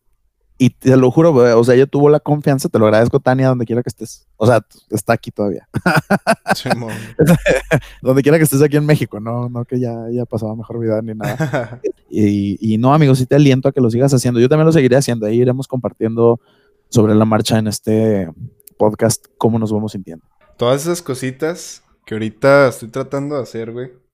[0.57, 3.65] Y te lo juro, o sea, ella tuvo la confianza, te lo agradezco, Tania, donde
[3.65, 4.26] quiera que estés.
[4.38, 5.68] O sea, está aquí todavía.
[8.02, 11.02] donde quiera que estés aquí en México, no, no que ya, ya pasaba mejor vida
[11.02, 11.82] ni nada.
[12.10, 14.40] y, y, no, amigos, sí te aliento a que lo sigas haciendo.
[14.40, 15.26] Yo también lo seguiré haciendo.
[15.26, 16.40] Ahí iremos compartiendo
[16.88, 18.30] sobre la marcha en este
[18.77, 20.26] podcast cómo nos vamos sintiendo.
[20.57, 24.05] Todas esas cositas que ahorita estoy tratando de hacer, güey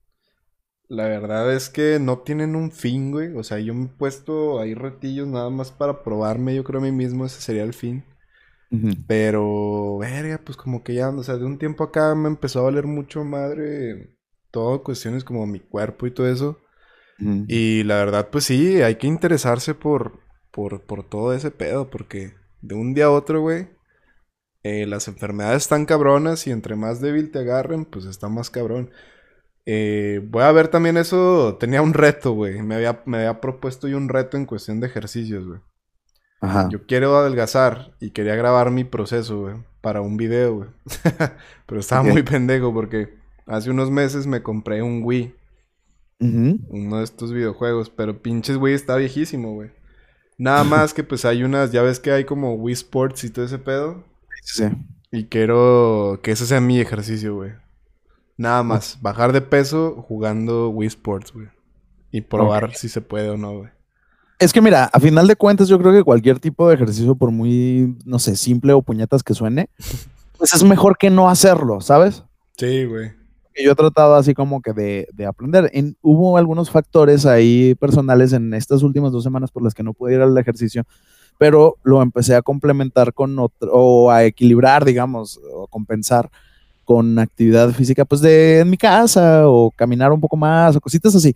[0.92, 3.34] la verdad es que no tienen un fin, güey.
[3.38, 6.84] O sea, yo me he puesto ahí retillos nada más para probarme, yo creo a
[6.84, 8.04] mí mismo, ese sería el fin.
[9.08, 12.64] Pero, verga, pues como que ya, o sea, de un tiempo acá me empezó a
[12.64, 14.18] valer mucho madre
[14.52, 16.60] todo cuestiones como mi cuerpo y todo eso.
[17.48, 20.20] Y la verdad, pues sí, hay que interesarse por,
[20.52, 23.70] por, por todo ese pedo, porque de un día a otro, güey,
[24.64, 28.92] eh, las enfermedades están cabronas y entre más débil te agarren, pues está más cabrón.
[29.66, 31.58] Eh, voy a ver también eso.
[31.60, 32.62] Tenía un reto, güey.
[32.62, 35.60] Me había, me había propuesto yo un reto en cuestión de ejercicios, güey.
[36.42, 36.70] Ajá.
[36.72, 40.70] Yo quiero adelgazar y quería grabar mi proceso, güey, para un video, güey.
[41.68, 43.14] Pero estaba muy pendejo porque
[43.46, 45.36] hace unos meses me compré un Wii.
[46.20, 47.90] Uno de estos videojuegos.
[47.90, 49.72] Pero pinches Wii está viejísimo, güey.
[50.38, 53.46] Nada más que pues hay unas, ya ves que hay como Wii Sports y todo
[53.46, 54.04] ese pedo.
[54.44, 54.64] Sí.
[55.12, 57.52] Y quiero que ese sea mi ejercicio, güey.
[58.38, 61.48] Nada más, bajar de peso jugando Wii Sports, güey.
[62.12, 63.70] Y probar si se puede o no, güey.
[64.40, 67.30] Es que mira, a final de cuentas yo creo que cualquier tipo de ejercicio, por
[67.30, 69.70] muy, no sé, simple o puñetas que suene,
[70.38, 72.24] pues es mejor que no hacerlo, ¿sabes?
[72.58, 73.12] Sí, güey.
[73.64, 75.70] Yo he tratado así como que de, aprender.
[75.74, 79.94] En, hubo algunos factores ahí personales en estas últimas dos semanas por las que no
[79.94, 80.86] pude ir al ejercicio,
[81.38, 86.32] pero lo empecé a complementar con otro, o a equilibrar, digamos, o compensar
[86.92, 91.16] con actividad física, pues de en mi casa o caminar un poco más o cositas
[91.16, 91.34] así.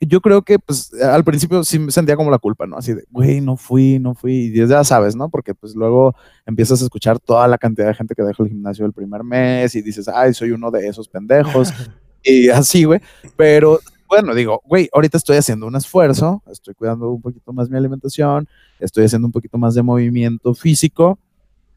[0.00, 2.78] Yo creo que, pues, al principio sí me sentía como la culpa, ¿no?
[2.78, 4.50] Así de, güey, no fui, no fui.
[4.54, 5.28] Y ya sabes, ¿no?
[5.28, 6.14] Porque, pues, luego
[6.46, 9.74] empiezas a escuchar toda la cantidad de gente que deja el gimnasio el primer mes
[9.74, 11.74] y dices, ay, soy uno de esos pendejos.
[12.24, 13.00] y así, güey.
[13.36, 17.76] Pero, bueno, digo, güey, ahorita estoy haciendo un esfuerzo, estoy cuidando un poquito más mi
[17.76, 18.48] alimentación,
[18.78, 21.18] estoy haciendo un poquito más de movimiento físico.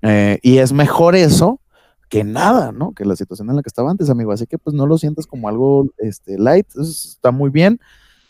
[0.01, 1.59] Eh, y es mejor eso
[2.13, 2.93] que nada, ¿no?
[2.93, 4.31] Que la situación en la que estaba antes, amigo.
[4.31, 7.79] Así que pues no lo sientas como algo este, light, está muy bien.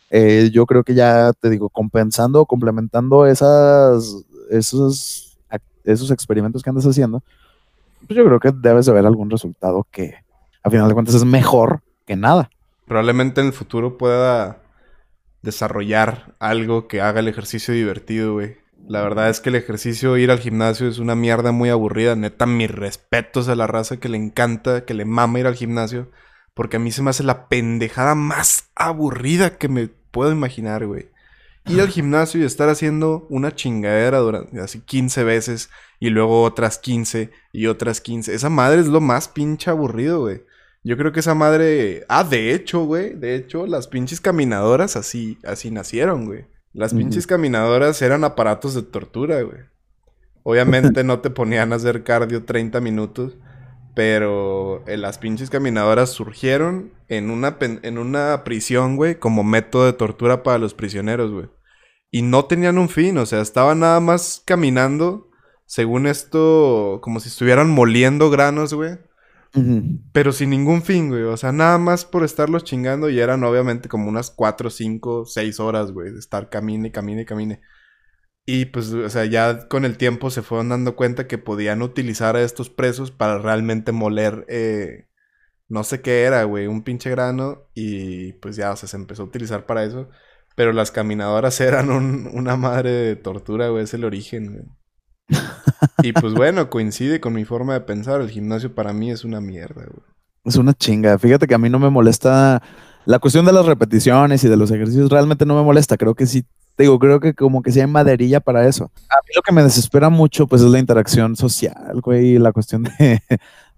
[0.10, 5.38] Eh, yo creo que ya te digo, compensando, complementando esas, esos,
[5.84, 7.22] esos experimentos que andas haciendo,
[8.07, 10.15] pues yo creo que debes de ver algún resultado que
[10.64, 12.49] a final de cuentas es mejor que nada.
[12.85, 14.60] Probablemente en el futuro pueda
[15.41, 18.55] desarrollar algo que haga el ejercicio divertido, güey.
[18.88, 22.15] La verdad es que el ejercicio, ir al gimnasio es una mierda muy aburrida.
[22.15, 26.11] Neta, mis respetos a la raza que le encanta, que le mama ir al gimnasio.
[26.53, 31.10] Porque a mí se me hace la pendejada más aburrida que me puedo imaginar, güey.
[31.65, 35.69] Ir al gimnasio y estar haciendo una chingadera durante así 15 veces
[35.99, 38.34] y luego otras 15 y otras 15.
[38.35, 40.41] Esa madre es lo más pinche aburrido, güey.
[40.84, 42.05] Yo creo que esa madre.
[42.10, 43.14] Ah, de hecho, güey.
[43.14, 46.45] De hecho, las pinches caminadoras así, así nacieron, güey.
[46.73, 49.59] Las pinches caminadoras eran aparatos de tortura, güey.
[50.41, 53.37] Obviamente no te ponían a hacer cardio 30 minutos.
[53.95, 59.93] Pero eh, las pinches caminadoras surgieron en una, en una prisión, güey, como método de
[59.93, 61.45] tortura para los prisioneros, güey.
[62.09, 65.29] Y no tenían un fin, o sea, estaban nada más caminando,
[65.65, 68.97] según esto, como si estuvieran moliendo granos, güey.
[70.11, 71.23] Pero sin ningún fin, güey.
[71.23, 75.59] O sea, nada más por estarlos chingando y eran obviamente como unas 4, 5, 6
[75.59, 77.61] horas, güey, de estar camine, camine, camine.
[78.45, 82.35] Y pues, o sea, ya con el tiempo se fueron dando cuenta que podían utilizar
[82.35, 85.07] a estos presos para realmente moler, eh,
[85.69, 87.69] no sé qué era, güey, un pinche grano.
[87.75, 90.09] Y pues ya, o sea, se empezó a utilizar para eso.
[90.55, 94.65] Pero las caminadoras eran una madre de tortura, güey, es el origen, güey
[96.01, 98.22] y pues bueno, coincide con mi forma de pensar.
[98.22, 100.03] El gimnasio para mí es una mierda, güey.
[100.45, 101.18] Es una chinga.
[101.18, 102.61] Fíjate que a mí no me molesta
[103.05, 105.10] la cuestión de las repeticiones y de los ejercicios.
[105.10, 105.97] Realmente no me molesta.
[105.97, 106.43] Creo que sí,
[106.77, 108.91] digo, creo que como que sí hay maderilla para eso.
[109.10, 112.84] A mí lo que me desespera mucho, pues es la interacción social, güey, la cuestión
[112.84, 113.22] de,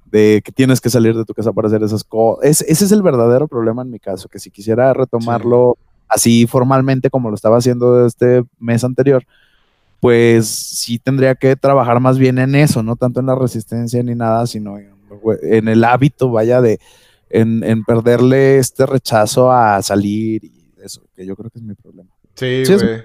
[0.05, 2.61] de que tienes que salir de tu casa para hacer esas cosas.
[2.61, 5.77] ese es el verdadero problema en mi caso, que si quisiera retomarlo
[6.07, 9.25] así formalmente como lo estaba haciendo este mes anterior,
[10.05, 14.13] pues sí tendría que trabajar más bien en eso, no tanto en la resistencia ni
[14.13, 16.79] nada, sino en, el hábito, vaya, de
[17.31, 22.11] en, perderle este rechazo a salir y eso, que yo creo que es mi problema.
[22.35, 23.03] Sí, güey.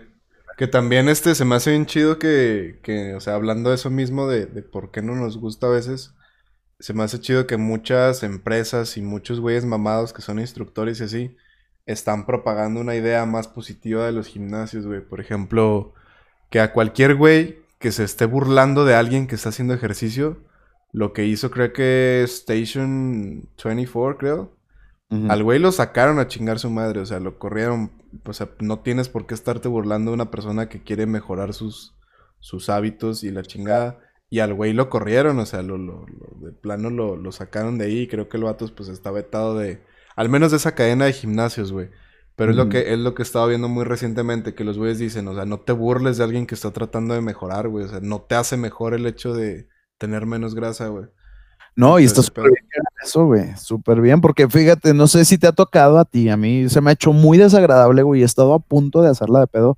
[0.59, 3.89] Que también este se me hace bien chido que, que o sea, hablando de eso
[3.89, 6.13] mismo, de, de por qué no nos gusta a veces,
[6.81, 11.05] se me hace chido que muchas empresas y muchos güeyes mamados que son instructores y
[11.05, 11.37] así,
[11.87, 15.01] están propagando una idea más positiva de los gimnasios, güey.
[15.01, 15.95] Por ejemplo,
[16.51, 20.39] que a cualquier güey que se esté burlando de alguien que está haciendo ejercicio,
[20.93, 24.57] lo que hizo creo que Station 24, creo.
[25.29, 27.91] Al güey lo sacaron a chingar su madre, o sea, lo corrieron.
[28.25, 31.97] O sea, no tienes por qué estarte burlando de una persona que quiere mejorar sus,
[32.39, 33.99] sus hábitos y la chingada.
[34.29, 36.07] Y al güey lo corrieron, o sea, lo, lo,
[36.41, 38.07] de plano lo, lo, sacaron de ahí.
[38.07, 39.83] Creo que el vato pues está vetado de...
[40.15, 41.89] Al menos de esa cadena de gimnasios, güey.
[42.41, 44.99] Pero es lo que es lo que he estado viendo muy recientemente, que los güeyes
[44.99, 47.85] dicen, o sea, no te burles de alguien que está tratando de mejorar, güey.
[47.85, 49.69] O sea, no te hace mejor el hecho de
[49.99, 51.05] tener menos grasa, güey.
[51.77, 52.65] No, y está súper bien
[53.05, 53.55] eso, güey.
[53.59, 56.31] Súper bien, porque fíjate, no sé si te ha tocado a ti.
[56.31, 58.23] A mí se me ha hecho muy desagradable, güey.
[58.23, 59.77] He estado a punto de hacerla de pedo.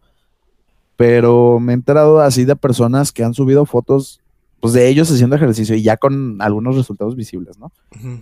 [0.94, 4.20] Pero me he enterado así de personas que han subido fotos
[4.62, 7.72] pues de ellos haciendo ejercicio y ya con algunos resultados visibles, ¿no?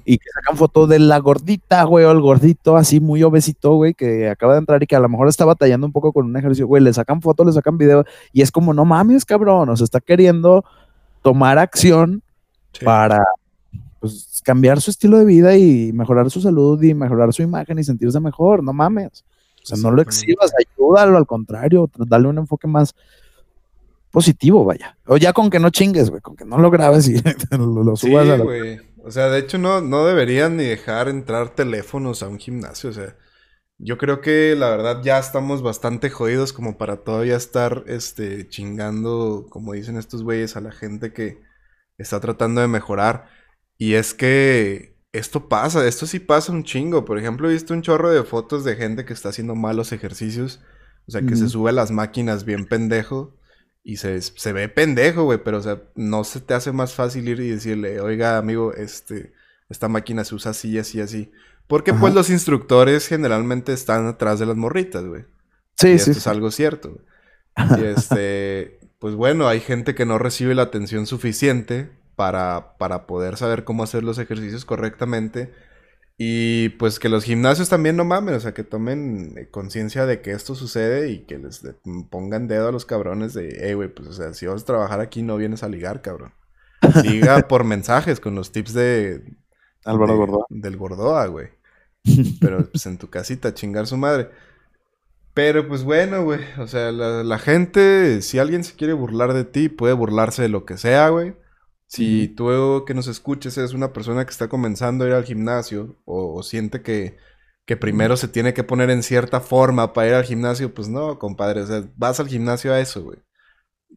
[0.06, 3.92] Y que sacan foto de la gordita, güey, o el gordito así muy obesito, güey,
[3.92, 6.34] que acaba de entrar y que a lo mejor está batallando un poco con un
[6.38, 9.76] ejercicio, güey, le sacan foto, le sacan video y es como, no mames, cabrón, o
[9.76, 10.64] sea, está queriendo
[11.20, 12.22] tomar acción
[12.82, 13.22] para
[13.98, 17.84] pues, cambiar su estilo de vida y mejorar su salud y mejorar su imagen y
[17.84, 19.26] sentirse mejor, no mames.
[19.62, 22.94] O sea, no lo exhibas, ayúdalo, al contrario, dale un enfoque más,
[24.10, 24.96] positivo, vaya.
[25.06, 27.20] O ya con que no chingues, güey, con que no lo grabes y
[27.58, 28.44] lo, subas a la...
[28.44, 28.80] güey.
[29.02, 32.92] O sea, de hecho no, no deberían ni dejar entrar teléfonos a un gimnasio, o
[32.92, 33.16] sea,
[33.82, 39.46] yo creo que la verdad ya estamos bastante jodidos como para todavía estar este chingando,
[39.48, 41.40] como dicen estos güeyes, a la gente que
[41.96, 43.28] está tratando de mejorar.
[43.78, 47.06] Y es que esto pasa, esto sí pasa un chingo.
[47.06, 50.60] Por ejemplo, he visto un chorro de fotos de gente que está haciendo malos ejercicios.
[51.08, 53.34] O sea, que se sube a las máquinas bien pendejo.
[53.82, 57.28] Y se, se ve pendejo, güey, pero o sea, no se te hace más fácil
[57.28, 59.32] ir y decirle, oiga, amigo, este,
[59.68, 61.32] esta máquina se usa así, así, así.
[61.66, 65.22] Porque pues los instructores generalmente están atrás de las morritas, güey.
[65.76, 66.10] Sí, sí.
[66.10, 66.98] Esto es algo cierto.
[67.78, 73.36] Y este, pues bueno, hay gente que no recibe la atención suficiente para, para poder
[73.36, 75.52] saber cómo hacer los ejercicios correctamente
[76.22, 80.20] y pues que los gimnasios también no mamen, o sea, que tomen eh, conciencia de
[80.20, 81.64] que esto sucede y que les
[82.10, 85.00] pongan dedo a los cabrones de, hey, güey, pues o sea, si vas a trabajar
[85.00, 86.34] aquí no vienes a ligar, cabrón.
[87.02, 89.34] Diga por mensajes con los tips de...
[89.86, 90.44] Álvaro Gordoa.
[90.50, 91.48] Del Gordoa, güey.
[92.42, 94.28] Pero pues en tu casita, chingar su madre.
[95.32, 99.44] Pero pues bueno, güey, o sea, la, la gente, si alguien se quiere burlar de
[99.44, 101.32] ti, puede burlarse de lo que sea, güey.
[101.90, 105.96] Si tú que nos escuches es una persona que está comenzando a ir al gimnasio
[106.04, 107.16] o, siente que,
[107.80, 111.62] primero se tiene que poner en cierta forma para ir al gimnasio, pues no, compadre,
[111.62, 113.18] o sea, vas al gimnasio a eso, güey.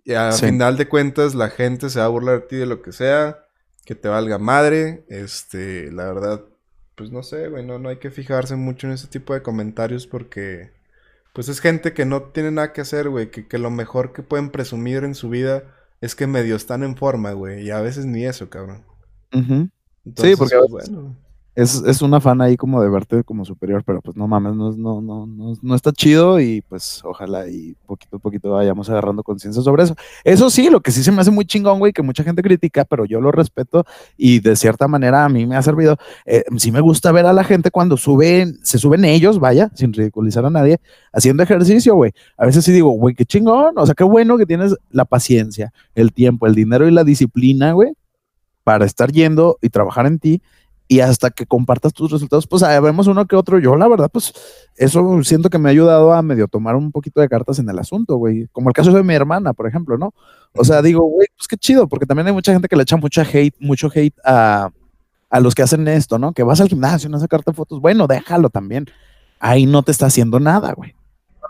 [0.04, 2.82] Y al final de cuentas, la gente se va a burlar de ti de lo
[2.82, 3.46] que sea,
[3.86, 5.06] que te valga madre.
[5.08, 6.44] Este, la verdad,
[6.96, 10.72] pues no sé, güey, no, hay que fijarse mucho en ese tipo de comentarios porque,
[11.32, 14.50] pues es gente que no tiene nada que hacer, güey, que, lo mejor que pueden
[14.50, 15.64] presumir en su vida
[16.04, 18.84] es que medio están en forma, güey, y a veces ni eso, cabrón.
[19.32, 21.23] sí, porque pues, bueno
[21.56, 24.72] es, es un afán ahí como de verte como superior, pero pues no mames, no,
[24.72, 29.22] no, no, no, no está chido y pues ojalá y poquito a poquito vayamos agarrando
[29.22, 29.96] conciencia sobre eso.
[30.24, 32.86] Eso sí, lo que sí se me hace muy chingón, güey, que mucha gente critica,
[32.86, 33.86] pero yo lo respeto
[34.18, 35.98] y de cierta manera a mí me ha servido.
[36.26, 39.94] Eh, sí me gusta ver a la gente cuando suben, se suben ellos, vaya, sin
[39.94, 40.80] ridiculizar a nadie,
[41.12, 42.14] haciendo ejercicio, güey.
[42.36, 45.72] A veces sí digo, güey, qué chingón, o sea, qué bueno que tienes la paciencia,
[45.94, 47.94] el tiempo, el dinero y la disciplina, güey,
[48.64, 50.42] para estar yendo y trabajar en ti
[50.94, 53.58] y hasta que compartas tus resultados, pues vemos uno que otro.
[53.58, 54.32] Yo, la verdad, pues
[54.76, 57.80] eso siento que me ha ayudado a medio tomar un poquito de cartas en el
[57.80, 58.48] asunto, güey.
[58.52, 60.14] Como el caso de mi hermana, por ejemplo, ¿no?
[60.54, 62.96] O sea, digo, güey, pues qué chido, porque también hay mucha gente que le echa
[62.96, 64.70] mucha hate, mucho hate a,
[65.32, 66.32] a los que hacen esto, ¿no?
[66.34, 67.82] Que vas al gimnasio, no sacarte fotos.
[67.82, 68.86] Bueno, déjalo también.
[69.40, 70.94] Ahí no te está haciendo nada, güey.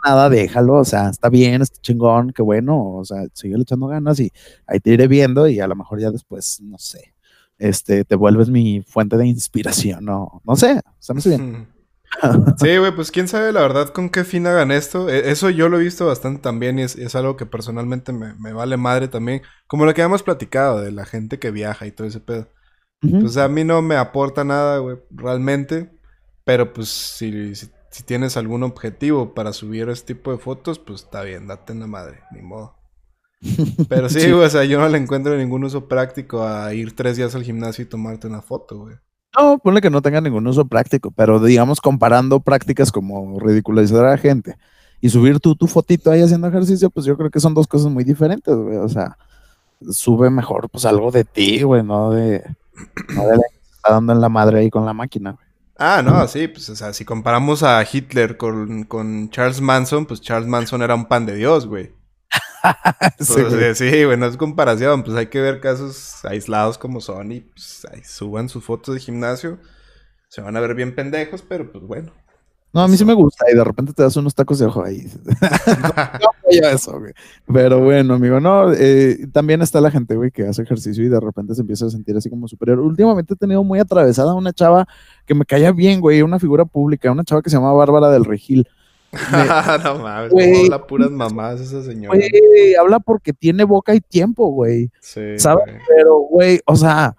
[0.06, 4.20] Nada, déjalo, o sea, está bien, está chingón, qué bueno, o sea, sigue echando ganas
[4.20, 4.32] y
[4.68, 7.13] ahí te iré viendo y a lo mejor ya después, no sé,
[7.58, 11.68] este, te vuelves mi fuente de inspiración, no, no sé, se me bien.
[12.58, 15.10] Sí, güey, pues quién sabe la verdad con qué fin hagan esto.
[15.10, 18.78] E, eso yo lo he visto bastante también y es, algo que personalmente me, vale
[18.78, 19.42] madre también.
[19.68, 22.48] Como lo que hemos platicado de la gente que viaja y todo ese pedo.
[23.02, 25.92] Pues a mí no me aporta nada, güey, realmente.
[26.46, 31.04] Pero pues si, si, si, tienes algún objetivo para subir este tipo de fotos, pues
[31.04, 32.76] está bien, date en la madre, ni modo.
[33.90, 37.36] Pero sí, o sea, yo no le encuentro ningún uso práctico a ir tres días
[37.36, 38.96] al gimnasio y tomarte una foto, güey.
[39.38, 44.12] No, ponle que no tenga ningún uso práctico, pero digamos comparando prácticas como ridiculizar a
[44.12, 44.58] la gente
[45.02, 47.92] y subir tú tu fotito ahí haciendo ejercicio, pues yo creo que son dos cosas
[47.92, 48.78] muy diferentes, güey.
[48.78, 49.18] O sea,
[49.92, 52.44] sube mejor pues algo de ti, güey, no de,
[53.16, 55.46] no de la que está dando en la madre ahí con la máquina, güey.
[55.78, 60.22] Ah, no, sí, pues o sea, si comparamos a Hitler con, con Charles Manson, pues
[60.22, 61.92] Charles Manson era un pan de Dios, güey.
[63.20, 65.04] Sí, güey, no es comparación.
[65.04, 69.02] Pues hay que ver casos aislados como son y pues ahí suban sus fotos de
[69.02, 69.60] gimnasio.
[70.30, 72.12] Se van a ver bien pendejos, pero pues bueno.
[72.74, 74.84] No, a mí sí me gusta y de repente te das unos tacos de ojo
[74.84, 75.06] ahí.
[76.62, 77.14] no, eso, güey.
[77.46, 81.20] Pero bueno, amigo, no, eh, también está la gente, güey, que hace ejercicio y de
[81.20, 82.80] repente se empieza a sentir así como superior.
[82.80, 84.88] Últimamente he tenido muy atravesada una chava
[85.28, 88.26] que me caía bien, güey, una figura pública, una chava que se llama Bárbara del
[88.26, 88.68] Regil.
[89.84, 92.18] no mames, habla puras mamás esa señora.
[92.18, 94.90] Güey, habla porque tiene boca y tiempo, güey.
[95.00, 95.38] Sí.
[95.38, 95.66] ¿Sabes?
[95.88, 97.16] Pero, güey, o sea,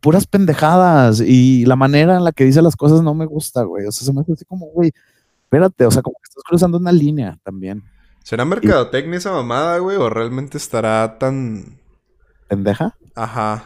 [0.00, 3.86] puras pendejadas y la manera en la que dice las cosas no me gusta, güey.
[3.86, 4.92] O sea, se me hace así como, güey,
[5.44, 7.82] espérate, o sea, como que estás cruzando una línea también.
[8.22, 9.96] ¿Será mercadotecnia esa mamada, güey?
[9.96, 11.78] ¿O realmente estará tan...
[12.48, 12.96] ¿Pendeja?
[13.14, 13.64] Ajá.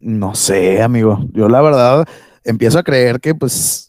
[0.00, 1.20] No sé, amigo.
[1.32, 2.06] Yo la verdad
[2.44, 3.87] empiezo a creer que, pues,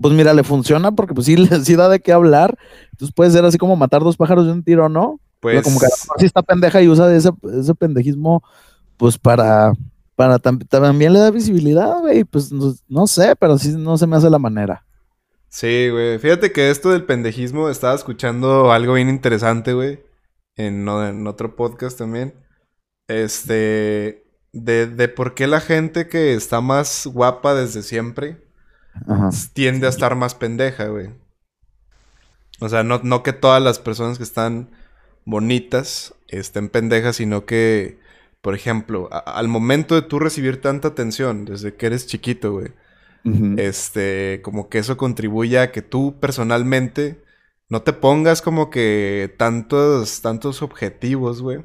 [0.00, 2.56] pues mira, le funciona porque pues sí, sí da de qué hablar.
[2.92, 5.20] Entonces puede ser así como matar dos pájaros de un tiro, ¿no?
[5.40, 5.62] Pues...
[5.62, 5.86] como que
[6.18, 8.42] sí está pendeja y usa ese, ese pendejismo
[8.96, 9.74] pues para,
[10.16, 12.24] para también le da visibilidad, güey.
[12.24, 14.84] Pues no, sé, pero sí no se me hace la manera.
[15.48, 16.18] Sí, güey.
[16.18, 20.00] Fíjate que esto del pendejismo, estaba escuchando algo bien interesante, güey.
[20.56, 22.34] En, en otro podcast también.
[23.08, 24.22] Este.
[24.52, 28.43] De, de por qué la gente que está más guapa desde siempre
[29.52, 31.10] tiende a estar más pendeja, güey.
[32.60, 34.70] O sea, no, que todas las personas que están
[35.24, 37.98] bonitas estén pendejas, sino que,
[38.40, 42.72] por ejemplo, al momento de tú recibir tanta atención desde que eres chiquito, güey,
[43.56, 47.22] este, como que eso contribuye a que tú personalmente
[47.70, 51.64] no te pongas como que tantos, tantos objetivos, güey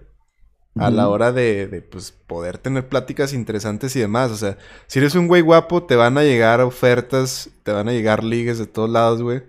[0.79, 4.31] a la hora de, pues, poder tener pláticas interesantes y demás.
[4.31, 4.57] O sea,
[4.87, 8.57] si eres un güey guapo, te van a llegar ofertas, te van a llegar ligues
[8.57, 9.43] de todos lados, güey.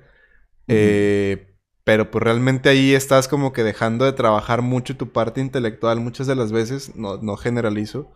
[0.68, 1.50] Eh,
[1.84, 6.26] pero pues realmente ahí estás como que dejando de trabajar mucho tu parte intelectual muchas
[6.26, 8.12] de las veces, no, no generalizo.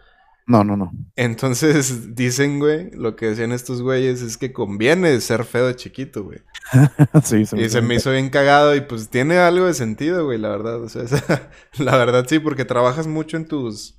[0.47, 0.93] No, no, no.
[1.17, 6.25] Entonces dicen, güey, lo que decían estos güeyes es que conviene ser feo de chiquito,
[6.25, 6.41] güey.
[7.25, 10.51] sí, Y se me hizo bien cagado y pues tiene algo de sentido, güey, la
[10.51, 10.83] verdad.
[10.83, 11.05] O sea,
[11.79, 13.99] la verdad sí, porque trabajas mucho en tus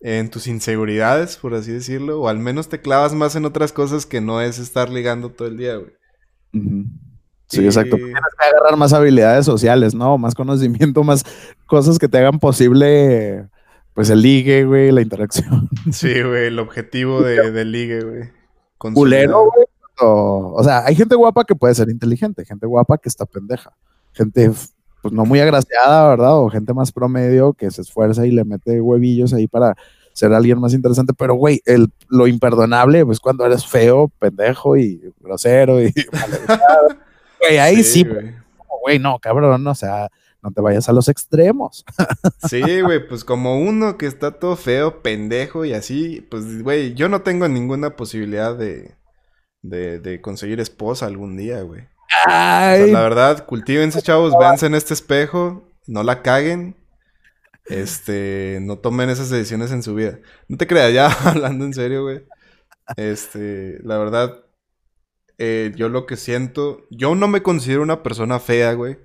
[0.00, 4.06] en tus inseguridades, por así decirlo, o al menos te clavas más en otras cosas
[4.06, 5.90] que no es estar ligando todo el día, güey.
[7.48, 7.96] Sí, exacto.
[7.96, 10.16] Tienes que agarrar más habilidades sociales, ¿no?
[10.16, 11.24] Más conocimiento, más
[11.66, 13.48] cosas que te hagan posible
[13.98, 15.68] pues el ligue, güey, la interacción.
[15.90, 18.30] Sí, güey, el objetivo de, del ligue, güey.
[18.94, 19.66] Culero, güey.
[20.00, 23.72] O, sea, hay gente guapa que puede ser inteligente, gente guapa que está pendeja,
[24.12, 24.52] gente
[25.02, 26.38] pues no muy agraciada, ¿verdad?
[26.38, 29.76] O gente más promedio que se esfuerza y le mete huevillos ahí para
[30.12, 35.12] ser alguien más interesante, pero güey, el, lo imperdonable, pues cuando eres feo, pendejo y
[35.18, 35.92] grosero y...
[37.40, 38.06] güey, ahí sí,
[38.80, 40.08] güey, no, cabrón, o sea,
[40.42, 41.84] no te vayas a los extremos.
[42.48, 47.08] sí, güey, pues como uno que está todo feo, pendejo y así, pues, güey, yo
[47.08, 48.94] no tengo ninguna posibilidad de,
[49.62, 51.88] de, de conseguir esposa algún día, güey.
[52.26, 56.76] la verdad, cultívense, chavos, véanse en este espejo, no la caguen
[57.68, 60.18] este, no tomen esas decisiones en su vida.
[60.48, 62.22] No te creas, ya hablando en serio, güey.
[62.96, 64.44] Este, la verdad,
[65.36, 68.98] eh, yo lo que siento, yo no me considero una persona fea, güey.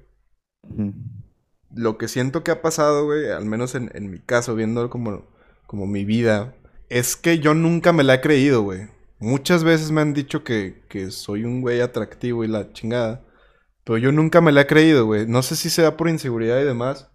[1.74, 5.28] Lo que siento que ha pasado, güey, al menos en, mi caso, viendo como,
[5.68, 6.56] como mi vida,
[6.90, 8.88] es que yo nunca me la he creído, güey.
[9.20, 13.26] Muchas veces me han dicho que, que soy un güey atractivo y la chingada.
[13.84, 15.28] Pero yo nunca me la he creído, güey.
[15.28, 17.10] No sé si sea por inseguridad y demás.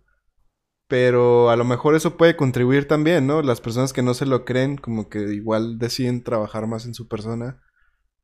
[0.88, 3.42] Pero a lo mejor eso puede contribuir también, ¿no?
[3.42, 7.08] Las personas que no se lo creen, como que igual deciden trabajar más en su
[7.08, 7.60] persona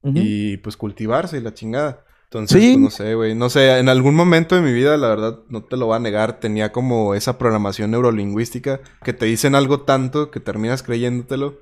[0.02, 2.04] y pues cultivarse y la chingada.
[2.34, 3.34] Entonces, pues, no sé, güey.
[3.36, 6.00] No sé, en algún momento de mi vida, la verdad, no te lo voy a
[6.00, 11.60] negar, tenía como esa programación neurolingüística que te dicen algo tanto que terminas creyéndotelo.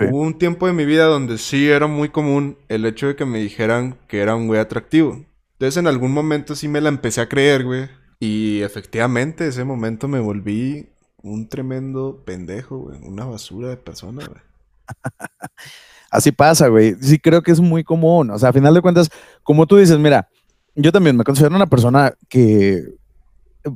[0.00, 3.26] Hubo un tiempo de mi vida donde sí era muy común el hecho de que
[3.26, 5.22] me dijeran que era un güey atractivo.
[5.52, 7.88] Entonces, en algún momento sí me la empecé a creer, güey.
[8.18, 10.88] Y efectivamente, ese momento me volví
[11.22, 12.98] un tremendo pendejo, güey.
[13.02, 14.40] Una basura de persona, güey.
[16.10, 16.94] Así pasa, güey.
[17.00, 18.30] Sí creo que es muy común.
[18.30, 19.10] O sea, a final de cuentas,
[19.42, 20.28] como tú dices, mira,
[20.74, 22.84] yo también me considero una persona que,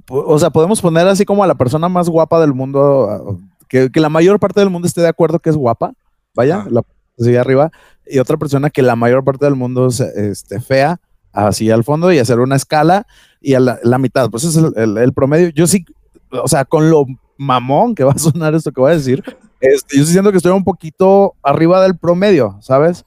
[0.09, 3.39] o sea, podemos poner así como a la persona más guapa del mundo,
[3.69, 5.95] que, la mayor parte del mundo esté de acuerdo que es guapa,
[6.35, 6.83] vaya, la,
[7.19, 7.71] así arriba,
[8.07, 11.01] y otra persona que la mayor parte del mundo es este, fea,
[11.33, 13.07] así al fondo, y hacer una escala
[13.41, 14.31] y a la, mitad.
[14.31, 15.49] Pues es el, promedio.
[15.51, 15.85] Yo sí,
[16.31, 17.07] o sea, con lo
[17.39, 19.25] mamón que va a sonar esto que voy a decir,
[19.61, 23.05] este, yo sí siento que estoy un poquito arriba del promedio, ¿sabes?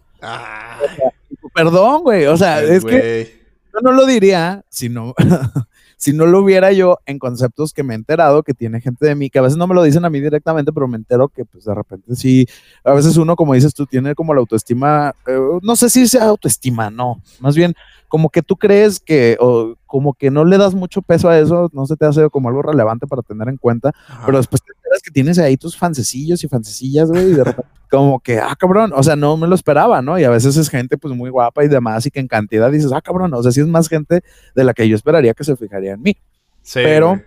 [1.53, 2.25] perdón, güey.
[2.25, 3.41] O sea, es que
[3.73, 5.13] yo no lo diría si no,
[6.03, 9.15] si no lo hubiera yo en conceptos que me he enterado que tiene gente de
[9.15, 11.45] mí, que a veces no me lo dicen a mí directamente, pero me entero que
[11.45, 12.45] pues de repente sí,
[12.83, 16.25] a veces uno, como dices tú, tiene como la autoestima, eh, no sé si sea
[16.25, 17.73] autoestima, no, más bien
[18.09, 21.69] como que tú crees que, o como que no le das mucho peso a eso,
[21.71, 23.93] no se te hace como algo relevante para tener en cuenta,
[24.25, 27.71] pero después te enteras que tienes ahí tus fancecillos y fancecillas, güey, y de repente
[27.93, 30.17] como que, ah, cabrón, o sea, no me lo esperaba, ¿no?
[30.17, 32.91] Y a veces es gente pues muy guapa y demás, y que en cantidad dices,
[32.91, 34.23] ah, cabrón, o sea, sí es más gente
[34.55, 36.17] de la que yo esperaría que se fijaría en mí.
[36.63, 37.21] Sí, pero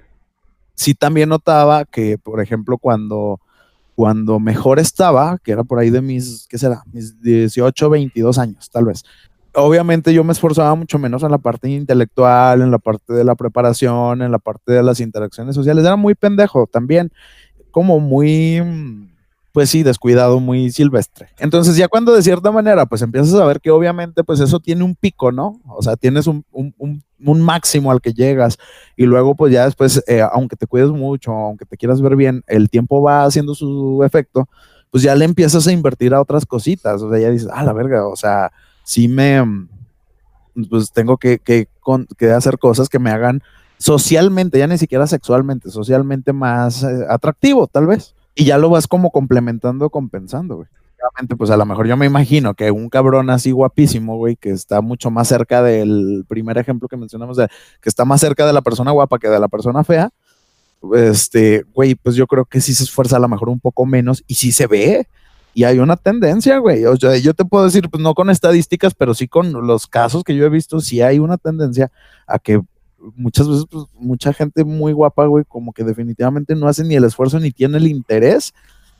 [0.74, 3.38] sí también notaba que, por ejemplo, cuando
[3.94, 6.82] cuando mejor estaba, que era por ahí de mis, ¿qué será?
[6.92, 9.04] Mis 18, 22 años, tal vez
[9.54, 13.36] obviamente yo me esforzaba mucho menos en la parte intelectual, en la parte de la
[13.36, 15.82] preparación, en la parte de las interacciones sociales.
[15.82, 17.10] Era muy pendejo también,
[17.70, 18.60] como muy,
[19.56, 21.30] pues sí, descuidado, muy silvestre.
[21.38, 24.84] Entonces ya cuando de cierta manera, pues empiezas a ver que obviamente, pues eso tiene
[24.84, 25.62] un pico, ¿no?
[25.66, 26.44] O sea, tienes un,
[27.18, 28.58] máximo al que llegas
[28.98, 32.44] y luego pues ya después, eh, aunque te cuides mucho, aunque te quieras ver bien,
[32.48, 34.46] el tiempo va haciendo su efecto,
[34.90, 37.00] pues ya le empiezas a invertir a otras cositas.
[37.00, 38.52] O sea, ya dices, ah, la verga, o sea
[38.84, 39.68] sí me, mm,
[40.68, 41.66] pues tengo que, que,
[42.30, 43.42] hacer cosas que me hagan
[43.78, 48.14] socialmente, ya ni siquiera sexualmente, socialmente más eh, atractivo, tal vez.
[48.38, 50.68] Y ya lo vas como complementando, compensando, güey.
[51.00, 54.50] Obviamente, pues a lo mejor yo me imagino que un cabrón así guapísimo, güey, que
[54.50, 57.48] está mucho más cerca del primer ejemplo que mencionamos, de,
[57.80, 60.10] que está más cerca de la persona guapa que de la persona fea,
[60.94, 64.22] este, güey, pues yo creo que sí se esfuerza a lo mejor un poco menos
[64.26, 65.08] y sí se ve.
[65.54, 66.84] Y hay una tendencia, güey.
[66.84, 70.22] O sea, yo te puedo decir, pues no con estadísticas, pero sí con los casos
[70.22, 71.90] que yo he visto, sí hay una tendencia
[72.26, 72.60] a que
[73.14, 77.04] muchas veces, pues, mucha gente muy guapa, güey, como que definitivamente no hace ni el
[77.04, 78.54] esfuerzo ni tiene el interés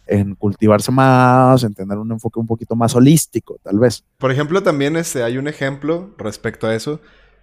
[0.06, 4.04] en cultivarse más, en tener un enfoque un poquito más holístico, tal vez.
[4.18, 7.00] Por ejemplo, también este, hay un ejemplo respecto a eso,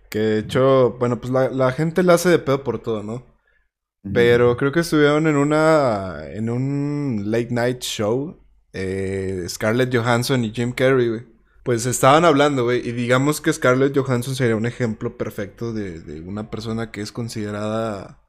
[0.10, 3.24] que de hecho, bueno, pues la, la gente la hace de pedo por todo, ¿no?
[4.14, 8.38] Pero creo que estuvieron en una, en un late night show
[8.74, 11.33] eh, Scarlett Johansson y Jim Carrey, güey.
[11.64, 16.50] Pues estaban hablando, güey, y digamos que Scarlett Johansson sería un ejemplo perfecto de, una
[16.50, 18.20] persona que es considerada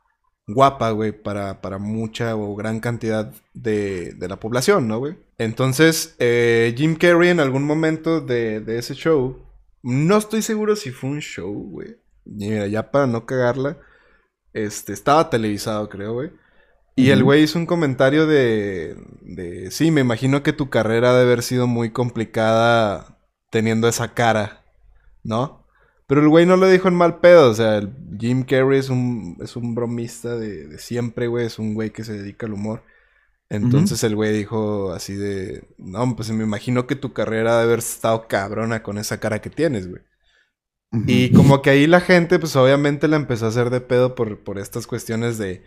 [0.47, 5.16] guapa, güey, para, para, mucha o gran cantidad de, la población, ¿no, güey?
[5.36, 9.44] Entonces, eh, Jim Carrey en algún momento de, de, ese show,
[9.82, 11.97] no estoy seguro si fue un show, güey.
[12.24, 13.78] Mira, ya para no cagarla,
[14.52, 16.31] este, estaba televisado, creo, güey.
[16.97, 21.32] Y el güey hizo un comentario de, de, sí, me imagino que tu carrera debe
[21.32, 23.14] haber sido muy complicada
[23.55, 24.64] teniendo esa cara,
[25.22, 25.64] ¿no?
[26.09, 27.51] Pero el güey no lo dijo en mal pedo.
[27.51, 31.47] O sea, el Jim Carrey es un, es un bromista de, de siempre, güey.
[31.47, 32.82] Es un güey que se dedica al humor.
[33.48, 37.78] Entonces el güey dijo así de, no, pues me imagino que tu carrera debe haber
[37.78, 40.02] estado cabrona con esa cara que tienes, güey.
[41.06, 44.43] Y como que ahí la gente, pues obviamente la empezó a hacer de pedo por,
[44.43, 45.62] por estas cuestiones de,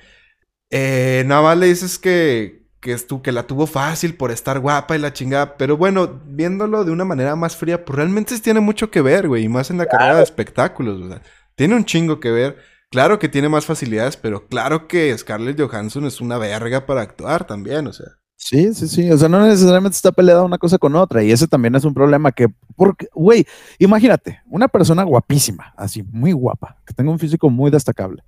[0.69, 4.61] eh, nada más le dices que, que, es tú, que la tuvo fácil por estar
[4.61, 5.57] guapa y la chingada.
[5.57, 9.43] Pero bueno, viéndolo de una manera más fría, pues realmente tiene mucho que ver, güey.
[9.43, 11.21] Y más en la carrera de espectáculos, sea,
[11.55, 12.55] Tiene un chingo que ver.
[12.89, 17.45] Claro que tiene más facilidades, pero claro que Scarlett Johansson es una verga para actuar
[17.45, 18.07] también, o sea.
[18.37, 19.11] Sí, sí, sí.
[19.11, 21.21] O sea, no necesariamente está peleada una cosa con otra.
[21.21, 22.47] Y ese también es un problema que,
[22.77, 23.45] porque, güey,
[23.79, 28.23] imagínate, una persona guapísima, así, muy guapa, que tenga un físico muy destacable.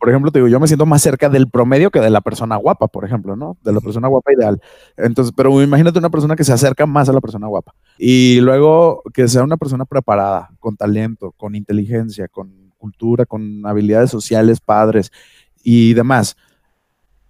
[0.00, 2.56] Por ejemplo, te digo, yo me siento más cerca del promedio que de la persona
[2.56, 3.58] guapa, por ejemplo, ¿no?
[3.62, 4.58] De la persona guapa ideal.
[4.96, 7.74] Entonces, pero imagínate una persona que se acerca más a la persona guapa.
[7.98, 14.10] Y luego que sea una persona preparada, con talento, con inteligencia, con cultura, con habilidades
[14.10, 15.12] sociales, padres
[15.62, 16.34] y demás.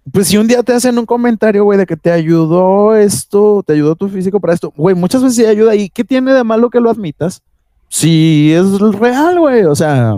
[0.09, 3.73] Pues si un día te hacen un comentario, güey, de que te ayudó esto, te
[3.73, 5.75] ayudó tu físico para esto, güey, muchas veces sí ayuda.
[5.75, 7.41] ¿Y qué tiene de malo que lo admitas?
[7.89, 10.17] Si es real, güey, o sea,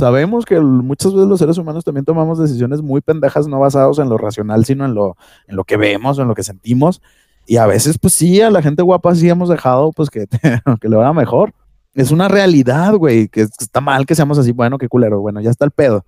[0.00, 4.08] sabemos que muchas veces los seres humanos también tomamos decisiones muy pendejas, no basados en
[4.08, 5.16] lo racional, sino en lo,
[5.46, 7.00] en lo que vemos, en lo que sentimos.
[7.46, 10.26] Y a veces, pues sí, a la gente guapa sí hemos dejado, pues que,
[10.80, 11.52] que le vaya mejor
[11.94, 15.50] es una realidad, güey, que está mal que seamos así, bueno, qué culero, bueno, ya
[15.50, 16.04] está el pedo.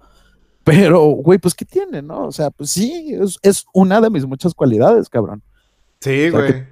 [0.65, 2.27] Pero, güey, pues, ¿qué tiene, no?
[2.27, 5.43] O sea, pues sí, es, una de mis muchas cualidades, cabrón.
[6.01, 6.65] Sí, güey.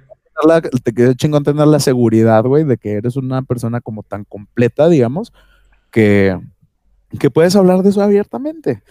[0.83, 4.87] te quedó chingón tener la seguridad, güey, de que eres una persona como tan completa,
[4.87, 5.33] digamos,
[5.91, 6.39] que,
[7.19, 8.81] que puedes hablar de eso abiertamente.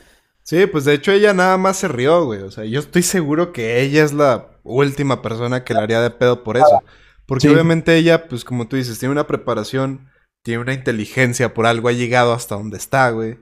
[0.42, 2.40] Sí, pues de hecho ella nada más se rió, güey.
[2.40, 6.10] O sea, yo estoy seguro que ella es la última persona que le haría de
[6.10, 6.82] pedo por eso.
[7.26, 10.08] Porque obviamente ella, pues como tú dices, tiene una preparación,
[10.42, 13.38] tiene una inteligencia, por algo ha llegado hasta donde está, güey.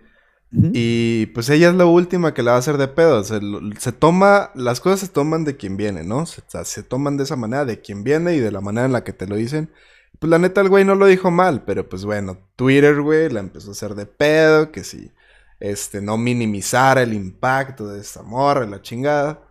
[0.50, 3.22] Y pues ella es la última que la va a hacer de pedo.
[3.22, 3.40] Se,
[3.78, 6.26] se toma, las cosas se toman de quien viene, ¿no?
[6.26, 9.04] Se, se, toman de esa manera, de quien viene y de la manera en la
[9.04, 9.70] que te lo dicen.
[10.18, 13.40] Pues la neta el güey no lo dijo mal, pero pues bueno, Twitter, güey, la
[13.40, 15.12] empezó a hacer de pedo, que si,
[15.60, 19.42] este, no minimizara el impacto de esta morra, la chingada.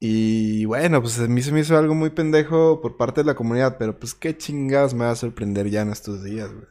[0.00, 3.34] Y bueno, pues a mí se me hizo algo muy pendejo por parte de la
[3.34, 6.66] comunidad, pero pues qué chingados me va a sorprender ya en estos días, güey.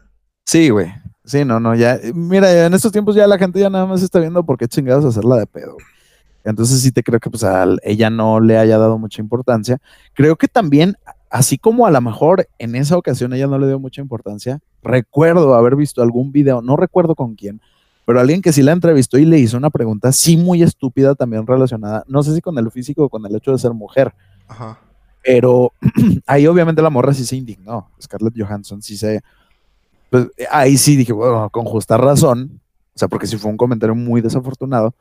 [0.45, 0.93] Sí, güey.
[1.25, 1.99] Sí, no, no, ya.
[2.13, 5.03] Mira, en estos tiempos ya la gente ya nada más está viendo por qué chingados
[5.03, 5.75] hacerla de pedo.
[6.45, 9.79] Entonces sí te creo que pues a ella no le haya dado mucha importancia.
[10.13, 10.95] Creo que también,
[11.29, 15.55] así como a lo mejor en esa ocasión ella no le dio mucha importancia, recuerdo
[15.55, 17.61] haber visto algún video, no recuerdo con quién,
[18.05, 21.45] pero alguien que sí la entrevistó y le hizo una pregunta, sí muy estúpida también
[21.45, 24.13] relacionada, no sé si con el físico o con el hecho de ser mujer.
[24.47, 24.79] Ajá.
[25.27, 25.73] Pero
[26.25, 27.91] ahí obviamente la morra sí se indignó.
[28.01, 29.21] Scarlett Johansson sí se...
[30.09, 32.61] Pues ahí sí dije, bueno, con justa razón.
[32.95, 34.95] O sea, porque sí fue un comentario muy desafortunado.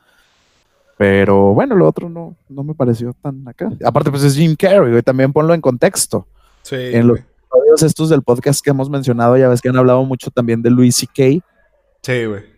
[0.96, 3.70] Pero bueno, lo otro no, no me pareció tan acá.
[3.84, 5.02] Aparte, pues es Jim Carrey, güey.
[5.02, 6.26] También ponlo en contexto.
[6.62, 6.76] Sí.
[6.76, 10.30] En los episodios estos del podcast que hemos mencionado, ya ves que han hablado mucho
[10.30, 11.44] también de Louis C.K.
[12.02, 12.56] Sí, güey.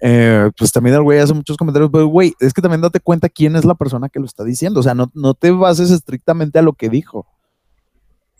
[0.00, 3.28] Eh, pues también el güey hace muchos comentarios, pero güey, es que también date cuenta
[3.28, 4.80] quién es la persona que lo está diciendo.
[4.80, 7.26] O sea, no, no te bases estrictamente a lo que dijo.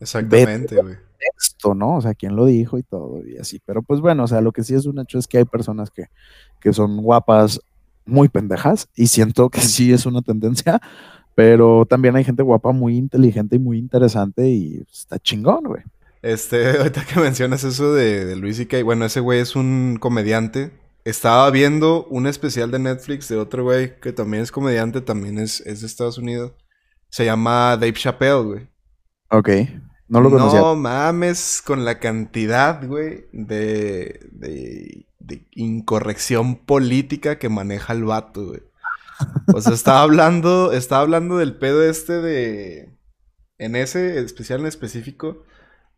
[0.01, 0.97] Exactamente, güey.
[1.19, 1.97] Texto, ¿no?
[1.97, 3.59] O sea, quién lo dijo y todo, y así.
[3.65, 5.91] Pero pues bueno, o sea, lo que sí es un hecho es que hay personas
[5.91, 6.09] que,
[6.61, 7.59] que son guapas
[8.07, 10.81] muy pendejas, y siento que sí es una tendencia,
[11.35, 15.83] pero también hay gente guapa muy inteligente y muy interesante, y está chingón, güey.
[16.23, 20.71] Este, ahorita que mencionas eso de, de Luis y bueno, ese güey es un comediante
[21.05, 25.61] estaba viendo un especial de Netflix de otro güey que también es comediante, también es,
[25.61, 26.53] es de Estados Unidos.
[27.11, 28.69] Se llama Dave Chappelle, güey.
[29.29, 29.51] Ok.
[30.09, 30.61] No lo conocía.
[30.61, 38.47] No mames con la cantidad, güey, de, de, de incorrección política que maneja el vato,
[38.47, 38.63] güey.
[39.55, 42.99] O sea, estaba hablando, estaba hablando del pedo este de...
[43.59, 45.45] En ese especial en específico,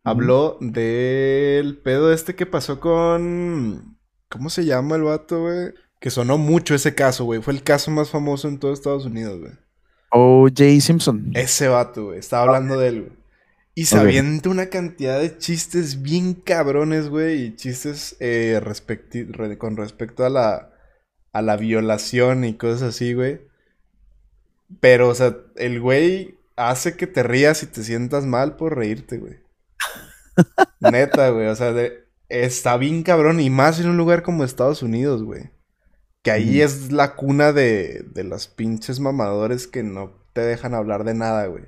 [0.05, 3.97] habló del pedo este que pasó con
[4.29, 5.73] ¿Cómo se llama el vato, güey?
[6.01, 7.41] Que sonó mucho ese caso, güey.
[7.41, 9.53] Fue el caso más famoso en todo Estados Unidos, güey.
[10.11, 10.81] O.J.
[10.81, 11.31] Simpson.
[11.35, 12.19] Ese vato, güey.
[12.19, 13.26] Estaba hablando de él, güey.
[13.79, 17.43] Y sabiendo una cantidad de chistes bien cabrones, güey.
[17.43, 18.59] Y chistes eh,
[19.59, 20.73] con respecto a la,
[21.35, 23.43] a la violación y cosas así, güey.
[24.81, 29.19] Pero, o sea, el güey hace que te rías y te sientas mal por reírte,
[29.19, 29.41] güey.
[30.81, 31.49] Neta, güey.
[31.49, 35.51] O sea, de, está bien cabrón y más en un lugar como Estados Unidos, güey.
[36.23, 41.05] Que ahí es la cuna de, de los pinches mamadores que no te dejan hablar
[41.05, 41.65] de nada, güey.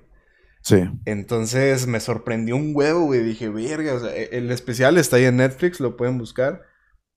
[0.63, 0.85] Sí.
[1.05, 3.23] Entonces me sorprendió un huevo, güey.
[3.23, 6.63] Dije, verga, o sea, e-, el especial está ahí en Netflix, lo pueden buscar.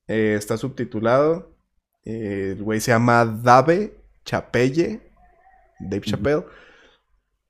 [0.08, 1.56] Eh, está subtitulado.
[2.06, 3.96] Eh, el güey se llama Dave
[4.26, 5.02] Chapelle.
[5.80, 6.46] Dave Chappelle.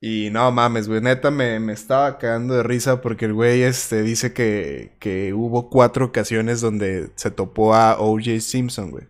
[0.03, 4.01] Y no mames, güey, neta me, me, estaba cagando de risa porque el güey este,
[4.01, 8.39] dice que, que hubo cuatro ocasiones donde se topó a O.J.
[8.39, 9.07] Simpson, güey.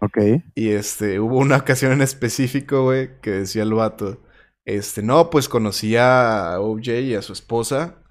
[0.00, 0.18] Ok.
[0.56, 4.20] Y este, hubo una ocasión en específico, güey, que decía el vato,
[4.64, 8.02] este, no, pues conocía a OJ y a su esposa.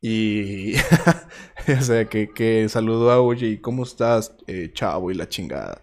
[0.00, 0.74] Y,
[1.78, 5.10] o sea, que, que saludó a OJ, ¿cómo estás, eh, chavo?
[5.10, 5.82] Y la chingada.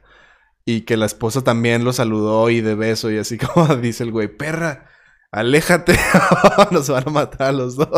[0.65, 4.11] Y que la esposa también lo saludó y de beso y así como dice el
[4.11, 4.89] güey, perra,
[5.31, 5.95] aléjate,
[6.72, 7.89] nos van a matar a los dos.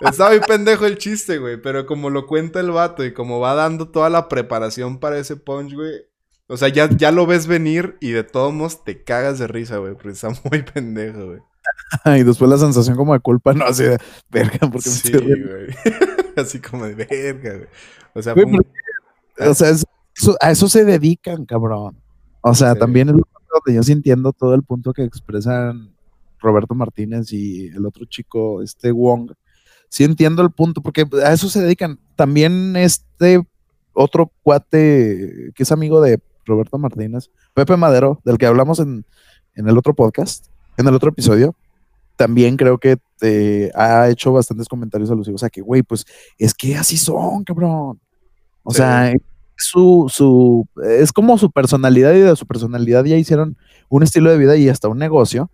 [0.00, 3.54] Está muy pendejo el chiste, güey, pero como lo cuenta el vato y como va
[3.54, 6.02] dando toda la preparación para ese punch, güey,
[6.48, 9.78] o sea, ya, ya lo ves venir y de todos modos te cagas de risa,
[9.78, 11.40] güey, porque está muy pendejo, güey.
[12.20, 13.98] y después la sensación como de culpa, no, así de
[14.30, 15.68] verga, porque sí, güey.
[16.36, 17.68] así como de verga, güey.
[18.14, 18.34] O sea,
[19.50, 19.76] o sea
[20.40, 21.96] a eso se dedican, cabrón.
[22.40, 25.94] O sea, también es donde yo sí entiendo todo el punto que expresan
[26.38, 29.32] Roberto Martínez y el otro chico, este Wong.
[29.88, 31.98] Sí entiendo el punto, porque a eso se dedican.
[32.14, 33.46] También este
[33.92, 39.04] otro cuate que es amigo de Roberto Martínez, Pepe Madero, del que hablamos en,
[39.54, 40.46] el otro podcast,
[40.76, 41.54] en el otro episodio,
[42.16, 42.98] también creo que
[43.74, 45.40] ha hecho bastantes comentarios alusivos.
[45.40, 46.04] O sea, que, güey, pues
[46.38, 48.00] es que así son, cabrón.
[48.62, 49.12] O sea,
[49.56, 53.56] su, su, es como su personalidad y de su personalidad ya hicieron
[53.88, 55.50] un estilo de vida y hasta un negocio.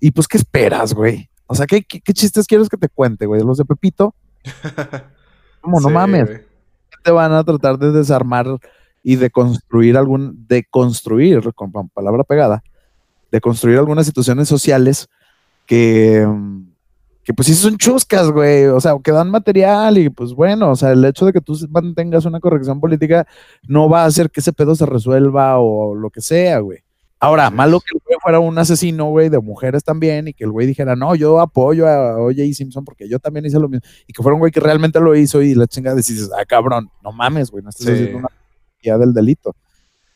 [0.00, 1.30] Y pues, ¿qué esperas, güey?
[1.46, 3.42] O sea, ¿qué, qué, chistes quieres que te cuente, güey?
[3.42, 4.14] Los de Pepito.
[5.60, 5.80] ¿Cómo?
[5.80, 6.40] No mames.
[7.04, 8.46] Te van a tratar de desarmar
[9.02, 12.62] y de construir algún, de construir, con palabra pegada,
[13.30, 15.08] de construir algunas situaciones sociales
[15.66, 16.26] que,
[17.24, 20.76] que pues sí son chuscas, güey, o sea, que dan material y pues bueno, o
[20.76, 23.26] sea, el hecho de que tú mantengas una corrección política
[23.66, 26.80] no va a hacer que ese pedo se resuelva o lo que sea, güey.
[27.18, 30.50] Ahora, malo que el güey fuera un asesino, güey, de mujeres también, y que el
[30.50, 32.42] güey dijera, no, yo apoyo a O.J.
[32.52, 35.14] Simpson porque yo también hice lo mismo, y que fuera un güey que realmente lo
[35.14, 38.28] hizo y la chingada dices, ah, cabrón, no mames, güey, no estás haciendo una
[38.82, 39.54] del delito.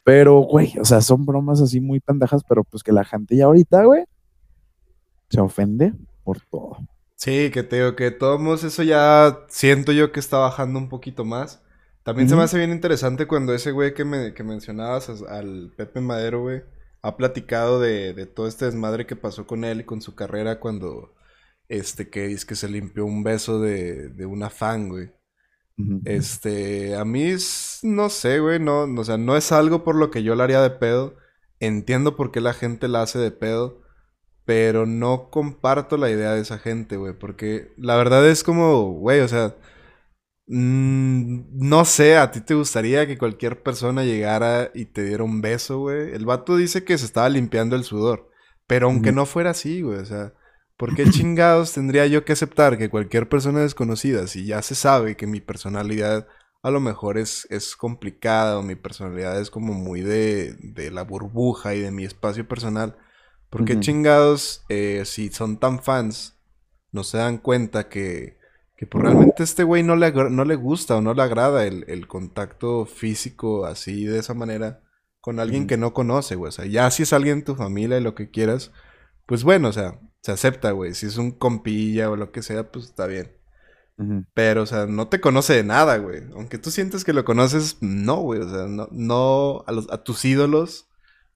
[0.05, 3.47] Pero, güey, o sea, son bromas así muy pendejas, pero pues que la gente ya
[3.47, 4.05] ahorita, güey,
[5.29, 6.79] se ofende por todo.
[7.17, 11.25] Sí, que te digo que todos eso ya siento yo que está bajando un poquito
[11.25, 11.63] más.
[12.05, 16.01] También se me hace bien interesante cuando ese güey que, me, que mencionabas, al Pepe
[16.01, 16.63] Madero, güey,
[17.03, 20.61] ha platicado de, de, todo este desmadre que pasó con él y con su carrera
[20.61, 21.17] cuando,
[21.69, 25.11] este, que dice que se limpió un beso de, de una fan, güey.
[26.05, 27.35] Este, a mí
[27.83, 30.63] no sé, güey, no, o sea, no es algo por lo que yo la haría
[30.63, 31.17] de pedo.
[31.61, 33.83] Entiendo por qué la gente la hace de pedo,
[34.45, 39.21] pero no comparto la idea de esa gente, güey, porque la verdad es como, güey,
[39.21, 39.57] o sea,
[40.47, 45.41] mm, no sé, a ti te gustaría que cualquier persona llegara y te diera un
[45.41, 46.13] beso, güey.
[46.15, 48.31] El vato dice que se estaba limpiando el sudor,
[48.67, 50.35] pero aunque no fuera así, güey, o sea,
[50.77, 55.17] ¿Por qué chingados tendría yo que aceptar que cualquier persona desconocida, si ya se sabe
[55.17, 56.29] que mi personalidad
[56.63, 61.03] a lo mejor es, es complicada o mi personalidad es como muy de, de la
[61.03, 62.97] burbuja y de mi espacio personal,
[63.51, 66.37] ¿por qué chingados, eh, si son tan fans,
[66.93, 68.37] no se dan cuenta que,
[68.77, 71.85] que pues, realmente este güey no le, no le gusta o no le agrada el,
[71.89, 74.83] el contacto físico así de esa manera
[75.21, 76.49] con alguien que no conoce, güey?
[76.51, 78.73] O sea, ya si es alguien en tu familia y lo que quieras,
[79.27, 80.93] pues bueno, o sea, se acepta, güey.
[80.93, 83.31] Si es un compilla o lo que sea, pues está bien.
[84.35, 86.25] Pero, o sea, no te conoce de nada, güey.
[86.35, 88.41] Aunque tú sientes que lo conoces, no, güey.
[88.41, 90.89] O sea, no, no a, los, a tus ídolos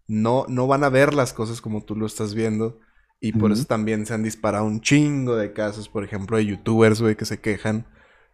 [0.09, 2.81] no, no van a ver las cosas como tú lo estás viendo.
[3.21, 7.01] Y por eso también se han disparado un chingo de casos, por ejemplo, de youtubers,
[7.01, 7.87] güey, que se quejan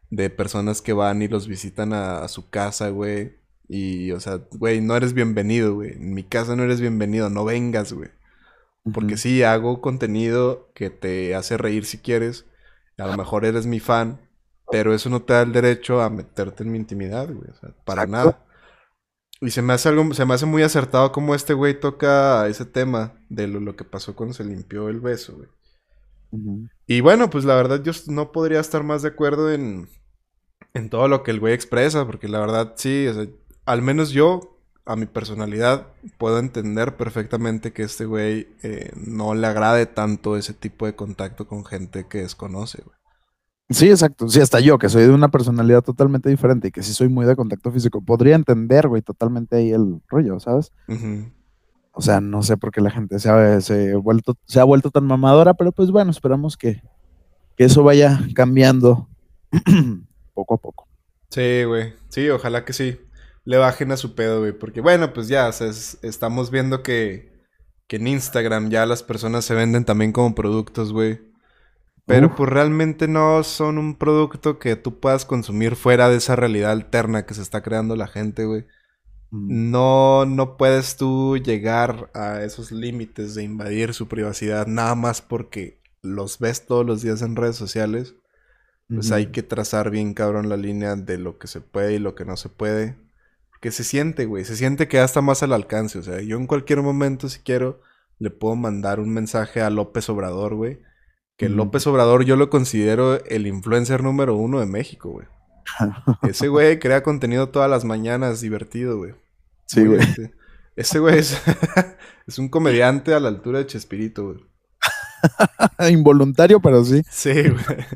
[0.08, 3.36] de personas que van y los visitan a, a su casa, güey.
[3.68, 5.92] Y, o sea, güey, no eres bienvenido, güey.
[5.92, 8.08] En mi casa no eres bienvenido, no vengas, güey.
[8.92, 12.46] Porque sí, hago contenido que te hace reír si quieres.
[12.98, 14.20] A lo mejor eres mi fan,
[14.70, 17.50] pero eso no te da el derecho a meterte en mi intimidad, güey.
[17.50, 18.44] O sea, para nada.
[19.40, 22.64] Y se me hace algo, se me hace muy acertado como este güey toca ese
[22.64, 25.48] tema de lo, que pasó cuando se limpió el beso, güey.
[26.86, 29.88] Y bueno, pues la verdad yo no podría estar más de acuerdo en,
[30.74, 33.06] en todo lo que el güey expresa, porque la verdad sí,
[33.64, 34.55] al menos yo
[34.86, 40.54] a mi personalidad, puedo entender perfectamente que este güey eh, no le agrade tanto ese
[40.54, 42.96] tipo de contacto con gente que desconoce, güey.
[43.68, 44.28] Sí, exacto.
[44.28, 47.26] Sí, hasta yo, que soy de una personalidad totalmente diferente y que sí soy muy
[47.26, 50.70] de contacto físico, podría entender, güey, totalmente ahí el rollo, ¿sabes?
[51.90, 54.64] O sea, no sé por qué la gente se ha, se ha vuelto, se ha
[54.64, 56.80] vuelto tan mamadora, pero pues bueno, esperamos que,
[57.56, 59.08] que eso vaya cambiando
[60.34, 60.86] poco a poco.
[61.30, 61.94] Sí, güey.
[62.08, 63.00] Sí, ojalá que sí.
[63.46, 64.52] Le bajen a su pedo, güey.
[64.52, 67.32] Porque bueno, pues ya, o sea, es- estamos viendo que,
[67.88, 71.20] que en Instagram ya las personas se venden también como productos, güey.
[72.06, 72.34] Pero Uf.
[72.36, 77.26] pues realmente no son un producto que tú puedas consumir fuera de esa realidad alterna
[77.26, 78.66] que se está creando la gente, güey.
[79.30, 85.22] Mm, No, no puedes tú llegar a esos límites de invadir su privacidad nada más
[85.22, 88.16] porque los ves todos los días en redes sociales.
[88.94, 92.14] Pues hay que trazar bien cabrón la línea de lo que se puede y lo
[92.16, 92.96] que no se puede.
[93.56, 94.44] Porque se siente, güey.
[94.44, 95.98] Se siente que ya está más al alcance.
[95.98, 97.80] O sea, yo en cualquier momento, si quiero,
[98.18, 100.80] le puedo mandar un mensaje a López Obrador, güey.
[101.38, 101.48] Que.
[101.48, 105.26] López Obrador yo lo considero el influencer número uno de México, güey.
[106.22, 109.14] Ese güey crea contenido todas las mañanas divertido, güey.
[109.64, 110.00] Sí, güey.
[110.00, 110.34] este-
[110.76, 111.40] Ese güey es,
[112.26, 114.44] es un comediante a la altura de Chespirito, güey.
[115.90, 117.02] Involuntario, pero sí.
[117.10, 117.86] Sí, güey.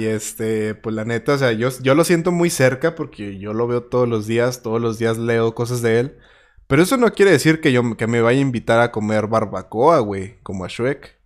[0.00, 3.52] Y este, pues la neta, o sea, yo, yo lo siento muy cerca porque yo
[3.52, 6.18] lo veo todos los días, todos los días leo cosas de él.
[6.66, 9.98] Pero eso no quiere decir que yo que me vaya a invitar a comer barbacoa,
[9.98, 11.18] güey, como a Shrek.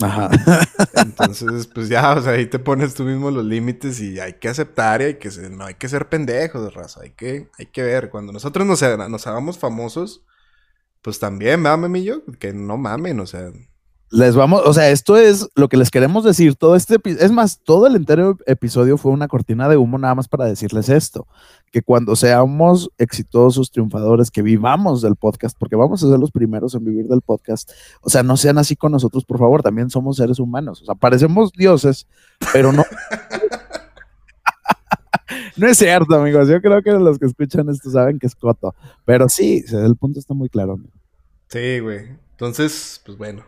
[0.00, 0.30] Ajá.
[0.94, 4.48] Entonces, pues ya, o sea, ahí te pones tú mismo los límites y hay que
[4.48, 7.82] aceptar y hay que ser, no hay que ser pendejos, raza, hay que, hay que
[7.82, 8.08] ver.
[8.08, 8.80] Cuando nosotros nos,
[9.10, 10.24] nos hagamos famosos,
[11.02, 13.52] pues también, mamen y yo, que no mamen, o sea,
[14.10, 16.54] Les vamos, o sea, esto es lo que les queremos decir.
[16.54, 20.28] Todo este, es más, todo el entero episodio fue una cortina de humo nada más
[20.28, 21.26] para decirles esto,
[21.72, 26.74] que cuando seamos exitosos, triunfadores, que vivamos del podcast, porque vamos a ser los primeros
[26.74, 27.72] en vivir del podcast,
[28.02, 30.94] o sea, no sean así con nosotros, por favor, también somos seres humanos, o sea,
[30.94, 32.06] parecemos dioses,
[32.52, 32.84] pero no.
[35.56, 36.48] No es cierto, amigos.
[36.48, 38.74] Yo creo que los que escuchan esto saben que es coto.
[39.04, 40.72] Pero sí, el punto está muy claro.
[40.72, 40.92] amigo.
[41.48, 42.08] Sí, güey.
[42.32, 43.44] Entonces, pues bueno.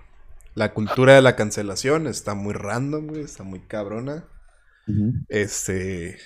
[0.56, 3.22] La cultura de la cancelación está muy random, güey.
[3.22, 4.24] Está muy cabrona.
[5.28, 6.18] Este.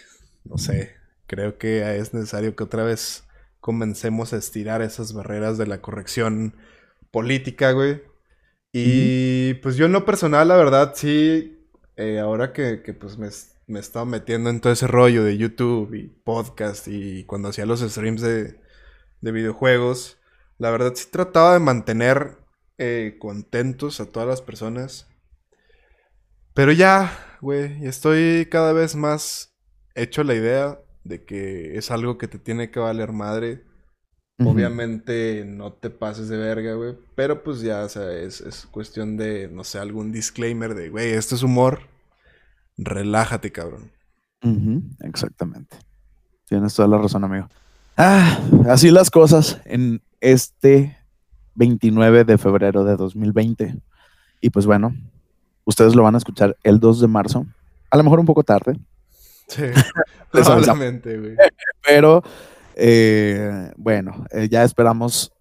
[0.44, 0.96] No sé.
[1.26, 3.24] Creo que es necesario que otra vez
[3.60, 6.56] comencemos a estirar esas barreras de la corrección
[7.10, 8.02] política, güey.
[8.72, 11.58] Y pues yo en lo personal, la verdad, sí.
[11.96, 13.28] eh, ahora que, que, pues me,
[13.66, 17.66] me he estado metiendo en todo ese rollo de YouTube y podcast y cuando hacía
[17.66, 18.60] los streams de,
[19.20, 20.18] de videojuegos,
[20.58, 22.38] la verdad sí trataba de mantener
[22.82, 25.06] eh, contentos a todas las personas.
[26.54, 27.12] Pero ya,
[27.42, 29.54] güey, estoy cada vez más
[29.94, 33.64] hecho la idea de que es algo que te tiene que valer madre.
[34.42, 36.96] Obviamente no te pases de verga, güey.
[37.14, 41.10] Pero pues ya, o sea, es, es cuestión de, no sé, algún disclaimer de, güey,
[41.10, 41.80] esto es humor.
[42.78, 43.92] Relájate, cabrón.
[45.00, 45.76] Exactamente.
[46.46, 47.46] Tienes toda la razón, amigo.
[47.98, 48.40] Ah,
[48.70, 50.96] así las cosas en este
[51.54, 53.76] 29 de febrero de 2020.
[54.40, 54.94] Y pues bueno,
[55.64, 57.46] ustedes lo van a escuchar el 2 de marzo.
[57.90, 58.78] A lo mejor un poco tarde,
[59.48, 59.64] Sí,
[60.30, 61.34] probablemente, güey.
[61.84, 62.22] pero
[62.76, 65.32] eh, bueno, eh, ya esperamos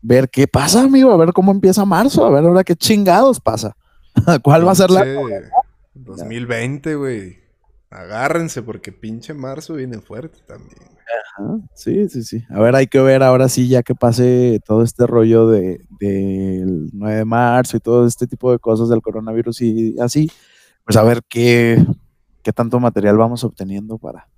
[0.00, 1.12] ver qué pasa, amigo.
[1.12, 2.26] A ver cómo empieza marzo.
[2.26, 3.76] A ver ahora qué chingados pasa.
[4.42, 5.04] ¿Cuál va a ser la...
[5.04, 5.48] Pinche
[5.94, 7.38] 2020, güey.
[7.90, 10.91] Agárrense porque pinche marzo viene fuerte también.
[11.36, 12.44] Ajá, Sí, sí, sí.
[12.50, 16.90] A ver, hay que ver ahora sí, ya que pase todo este rollo de, del
[16.92, 20.30] 9 de marzo y todo este tipo de cosas del coronavirus y así,
[20.84, 21.84] pues a ver qué,
[22.42, 24.28] qué tanto material vamos obteniendo para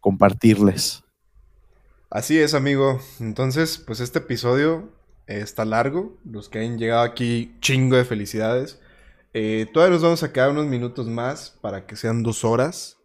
[0.00, 1.02] compartirles.
[2.10, 3.00] Así es, amigo.
[3.18, 4.92] Entonces, pues este episodio
[5.26, 6.16] eh, está largo.
[6.24, 8.78] Los que hayan llegado aquí, chingo de felicidades.
[9.32, 12.98] Eh, todavía nos vamos a quedar unos minutos más para que sean dos horas.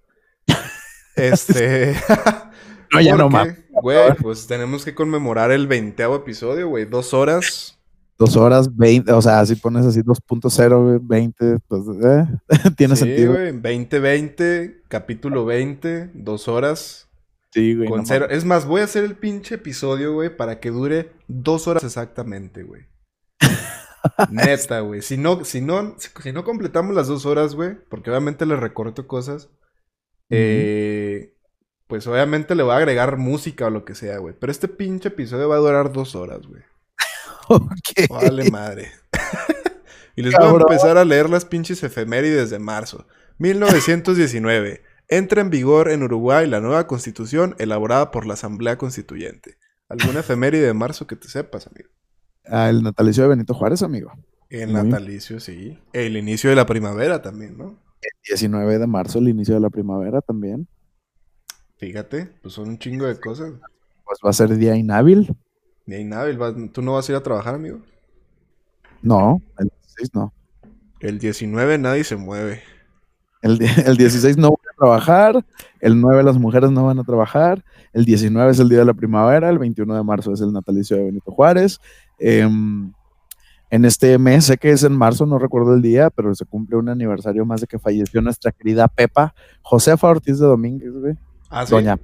[1.15, 1.95] Este.
[2.91, 6.85] No, ya no porque, Güey, pues tenemos que conmemorar el veinteavo episodio, güey.
[6.85, 7.79] Dos horas.
[8.17, 12.25] Dos horas, 20, o sea, si pones así 2.0, güey, 20, pues eh,
[12.75, 13.33] tiene sí, sentido.
[13.33, 13.53] güey.
[13.53, 17.07] 2020, capítulo 20, dos horas.
[17.51, 17.87] Sí, güey.
[17.87, 18.27] Con no cero.
[18.29, 22.63] Es más, voy a hacer el pinche episodio, güey, para que dure dos horas exactamente,
[22.63, 22.87] güey.
[24.29, 25.01] Neta, güey.
[25.01, 28.57] Si no, si no, si, si no completamos las dos horas, güey, porque obviamente le
[28.57, 29.49] recorto cosas,
[30.29, 31.33] eh,
[31.89, 34.35] pues obviamente le voy a agregar música o lo que sea, güey.
[34.39, 36.61] Pero este pinche episodio va a durar dos horas, güey.
[37.51, 38.07] Ok.
[38.11, 38.91] Vale madre.
[40.15, 40.67] y les voy a Cabrón.
[40.69, 43.07] empezar a leer las pinches efemérides de marzo.
[43.39, 44.83] 1919.
[45.07, 49.57] Entra en vigor en Uruguay la nueva constitución elaborada por la Asamblea Constituyente.
[49.87, 51.89] ¿Alguna efeméride de marzo que te sepas, amigo?
[52.45, 54.11] Ah, el natalicio de Benito Juárez, amigo.
[54.51, 54.83] El Muy.
[54.83, 55.79] natalicio, sí.
[55.91, 57.79] El inicio de la primavera también, ¿no?
[58.27, 60.67] 19 de marzo, el inicio de la primavera también.
[61.80, 63.53] Fíjate, pues son un chingo de cosas.
[64.03, 65.34] Pues va a ser día inhábil.
[65.88, 66.27] Hay nada.
[66.73, 67.80] ¿Tú no vas a ir a trabajar, amigo?
[69.01, 70.34] No, el 16 no.
[70.99, 72.61] El 19 nadie se mueve.
[73.41, 75.45] El, el 16 no voy a trabajar,
[75.80, 78.93] el 9 las mujeres no van a trabajar, el 19 es el día de la
[78.93, 81.80] primavera, el 21 de marzo es el natalicio de Benito Juárez.
[82.19, 82.91] Em,
[83.69, 86.76] en este mes, sé que es en marzo, no recuerdo el día, pero se cumple
[86.76, 91.15] un aniversario más de que falleció nuestra querida Pepa, Josefa Ortiz de Domínguez, güey.
[91.49, 91.71] Ah, sí.
[91.71, 91.97] Doña.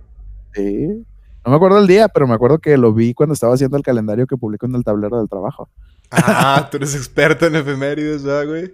[0.53, 1.05] Sí.
[1.45, 3.83] No me acuerdo el día, pero me acuerdo que lo vi cuando estaba haciendo el
[3.83, 5.69] calendario que publicó en el tablero del trabajo.
[6.11, 8.73] Ah, tú eres experto en efemérides, ¿verdad, güey?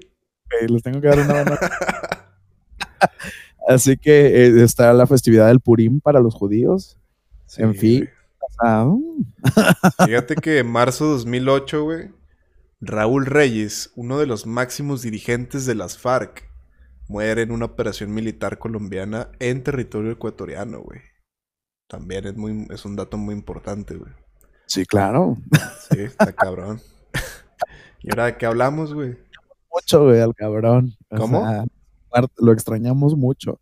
[0.68, 1.58] Les tengo que dar una mano.
[3.68, 6.98] Así que eh, está la festividad del Purim para los judíos.
[7.46, 8.10] Sí, en fin.
[10.06, 12.10] Fíjate que en marzo de 2008, güey,
[12.80, 16.50] Raúl Reyes, uno de los máximos dirigentes de las FARC,
[17.12, 21.02] muere en una operación militar colombiana en territorio ecuatoriano, güey.
[21.88, 24.12] También es, muy, es un dato muy importante, güey.
[24.66, 25.38] Sí, claro.
[25.92, 26.80] Sí, está cabrón.
[28.02, 29.18] ¿Y ahora de qué hablamos, güey?
[29.74, 30.96] Mucho, güey, al cabrón.
[31.10, 31.46] O ¿Cómo?
[31.48, 31.66] sea,
[32.38, 33.60] lo extrañamos mucho.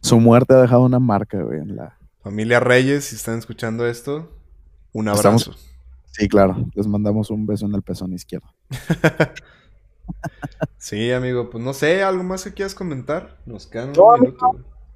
[0.00, 1.98] Su muerte ha dejado una marca, güey, en la...
[2.22, 4.30] Familia Reyes, si están escuchando esto,
[4.92, 5.66] un Estamos- abrazo.
[6.12, 6.66] Sí, claro.
[6.74, 8.48] Les mandamos un beso en el pezón izquierdo.
[10.78, 13.38] Sí, amigo, pues no sé, ¿algo más que quieras comentar?
[13.46, 14.34] Nos quedan No, güey.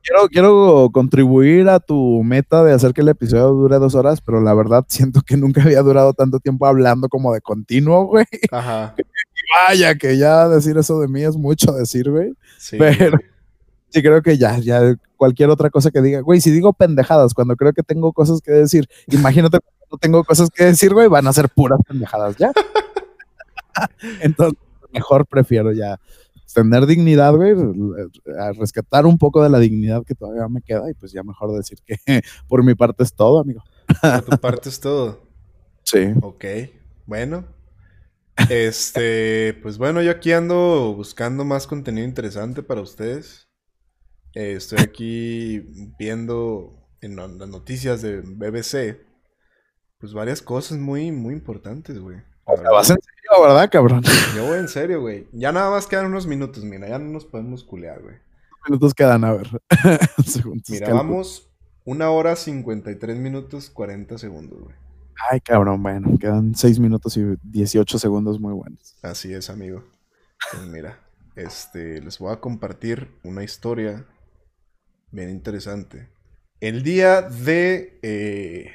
[0.03, 4.41] Quiero, quiero contribuir a tu meta de hacer que el episodio dure dos horas, pero
[4.43, 8.27] la verdad siento que nunca había durado tanto tiempo hablando como de continuo, güey.
[8.51, 8.95] Ajá.
[9.69, 12.35] Vaya, que ya decir eso de mí es mucho decir, güey.
[12.59, 13.19] Sí, Pero-.
[13.95, 17.55] Sí, creo que ya, ya cualquier otra cosa que diga, güey, si digo pendejadas cuando
[17.55, 21.29] creo que tengo cosas que decir, imagínate cuando no tengo cosas que decir, güey, van
[21.29, 22.51] a ser puras pendejadas ya.
[24.21, 24.59] Entonces,
[24.95, 25.99] mejor prefiero ya
[26.55, 27.53] tener dignidad, güey,
[28.39, 31.53] a rescatar un poco de la dignidad que todavía me queda y pues ya mejor
[31.57, 31.97] decir que
[32.49, 33.63] por mi parte es todo, amigo.
[34.01, 35.23] Por tu parte es todo.
[35.87, 35.99] Sí.
[36.23, 36.45] Ok,
[37.05, 37.45] bueno.
[38.49, 43.49] Este, pues bueno, yo aquí ando buscando más contenido interesante para ustedes.
[44.35, 45.61] Eh, estoy aquí
[45.99, 48.99] viendo en la- las noticias de BBC,
[49.99, 52.19] pues varias cosas muy, muy importantes, güey.
[52.47, 54.03] La Te vas en serio, ¿verdad, cabrón?
[54.37, 55.27] Yo voy en serio, güey.
[55.33, 58.17] Ya nada más quedan unos minutos, mira, ya no nos podemos culear, güey.
[58.67, 59.49] minutos quedan a ver.
[60.69, 61.51] Mira, vamos
[61.85, 64.75] una hora 53 minutos 40 segundos, güey.
[65.31, 68.97] Ay, cabrón, bueno, quedan 6 minutos y 18 segundos muy buenos.
[69.03, 69.85] Así es, amigo.
[70.51, 70.99] Pues mira,
[71.37, 74.05] este, les voy a compartir una historia
[75.11, 76.09] bien interesante.
[76.61, 78.73] El día de, eh,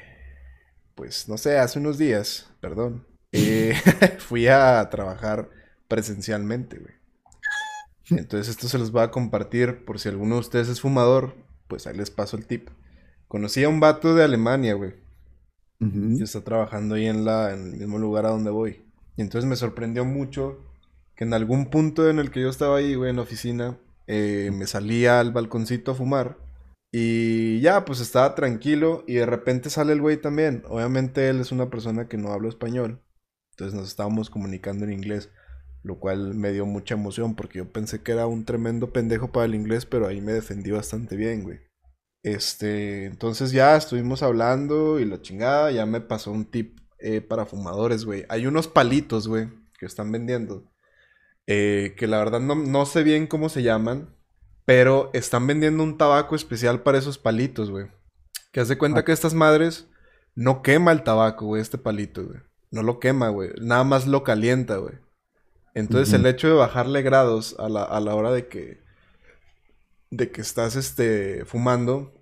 [0.94, 3.74] pues no sé, hace unos días, perdón, eh,
[4.18, 5.50] fui a trabajar
[5.88, 6.94] presencialmente, güey.
[8.10, 11.36] Entonces esto se los voy a compartir por si alguno de ustedes es fumador,
[11.68, 12.68] pues ahí les paso el tip.
[13.28, 14.94] Conocí a un vato de Alemania, güey
[15.80, 16.16] Ujú.
[16.18, 18.82] y está trabajando ahí en, la, en el mismo lugar a donde voy.
[19.16, 20.58] Y entonces me sorprendió mucho
[21.14, 24.50] que en algún punto en el que yo estaba ahí, güey, en la oficina, eh,
[24.52, 26.38] me salía al balconcito a fumar.
[26.92, 30.64] Y ya, pues estaba tranquilo y de repente sale el güey también.
[30.68, 33.00] Obviamente él es una persona que no habla español.
[33.60, 35.28] Entonces nos estábamos comunicando en inglés.
[35.82, 39.44] Lo cual me dio mucha emoción porque yo pensé que era un tremendo pendejo para
[39.46, 41.58] el inglés, pero ahí me defendí bastante bien, güey.
[42.22, 47.46] Este, entonces ya estuvimos hablando y la chingada, ya me pasó un tip eh, para
[47.46, 48.24] fumadores, güey.
[48.28, 50.66] Hay unos palitos, güey, que están vendiendo.
[51.46, 54.14] eh, que la verdad no, no sé bien cómo se llaman,
[54.66, 57.88] pero están vendiendo un tabaco especial para esos palitos, güey.
[58.52, 59.04] Que hace cuenta Ah.
[59.04, 59.88] que estas madres
[60.36, 62.38] no quema el tabaco, güey, este palito, güey.
[62.70, 63.50] No lo quema, güey.
[63.60, 64.94] Nada más lo calienta, güey.
[65.74, 68.80] Entonces el hecho de bajarle grados a la, a la hora de que
[70.10, 72.12] de que estás este fumando,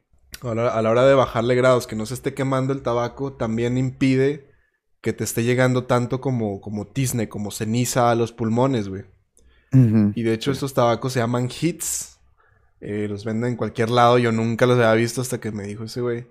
[0.43, 3.33] a la, a la hora de bajarle grados, que no se esté quemando el tabaco,
[3.35, 4.51] también impide
[5.01, 9.05] que te esté llegando tanto como, como tizne, como ceniza a los pulmones, güey.
[10.15, 12.21] Y de hecho estos tabacos se llaman hits.
[12.81, 14.19] Eh, los venden en cualquier lado.
[14.19, 16.29] Yo nunca los había visto hasta que me dijo ese güey.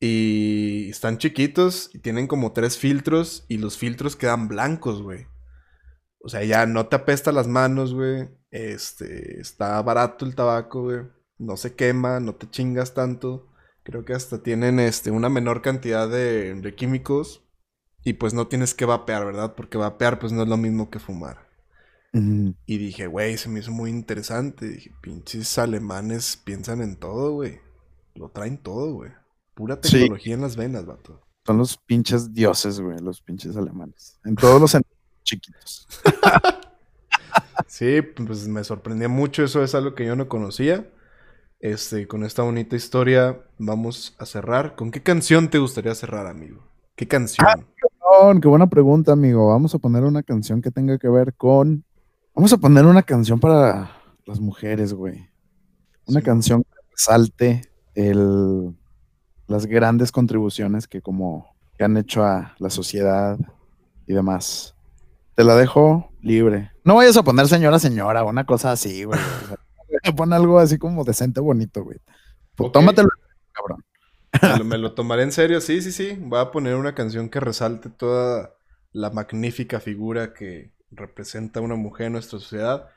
[0.00, 5.26] Y están chiquitos y tienen como tres filtros y los filtros quedan blancos, güey.
[6.22, 8.28] O sea, ya no te apesta las manos, güey.
[8.50, 11.00] Este, está barato el tabaco, güey.
[11.38, 13.48] No se quema, no te chingas tanto.
[13.82, 17.44] Creo que hasta tienen este, una menor cantidad de, de químicos.
[18.02, 19.54] Y pues no tienes que vapear, ¿verdad?
[19.54, 21.50] Porque vapear pues no es lo mismo que fumar.
[22.66, 24.68] Y dije, güey, se me hizo muy interesante.
[24.68, 27.60] Dije, pinches alemanes piensan en todo, güey.
[28.14, 29.12] Lo traen todo, güey.
[29.54, 29.92] Pura Sí.
[30.00, 31.20] tecnología en las venas, vato.
[31.46, 34.18] Son los pinches dioses, güey, los pinches alemanes.
[34.24, 34.76] En todos los
[35.22, 35.86] chiquitos.
[37.66, 39.44] Sí, pues me sorprendía mucho.
[39.44, 40.90] Eso es algo que yo no conocía.
[41.60, 44.76] Este, con esta bonita historia vamos a cerrar.
[44.76, 46.66] ¿Con qué canción te gustaría cerrar, amigo?
[46.96, 47.46] ¿Qué canción?
[47.48, 49.48] Ah, qué buena pregunta, amigo.
[49.48, 51.84] Vamos a poner una canción que tenga que ver con.
[52.34, 53.90] Vamos a poner una canción para
[54.26, 55.28] las mujeres, güey.
[56.06, 58.74] Una canción que resalte el,
[59.50, 63.36] las grandes contribuciones que como que han hecho a la sociedad
[64.06, 64.76] y demás.
[65.34, 66.70] Te la dejo libre.
[66.84, 69.18] No vayas a poner señora, señora, una cosa así, güey.
[70.16, 71.98] Pon algo así como decente, bonito, güey.
[72.54, 73.08] Pues tómatelo,
[73.52, 73.84] cabrón.
[74.68, 76.16] Me lo, tomaré en serio, sí, sí, sí.
[76.20, 78.54] Voy a poner una canción que resalte toda
[78.92, 82.88] la magnífica figura que representa una mujer en nuestra sociedad.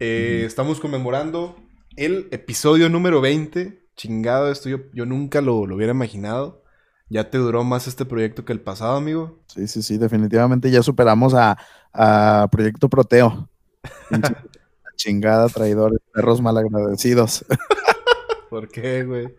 [0.00, 1.56] Eh, estamos conmemorando
[1.94, 3.79] el episodio número 20.
[4.00, 6.64] Chingado, esto yo, nunca lo, lo, hubiera imaginado.
[7.10, 9.42] Ya te duró más este proyecto que el pasado, amigo.
[9.46, 11.58] Sí, sí, sí, definitivamente ya superamos a,
[11.92, 13.46] a Proyecto Proteo.
[14.96, 17.44] chingada, traidores, perros malagradecidos.
[18.48, 19.34] ¿Por qué, güey?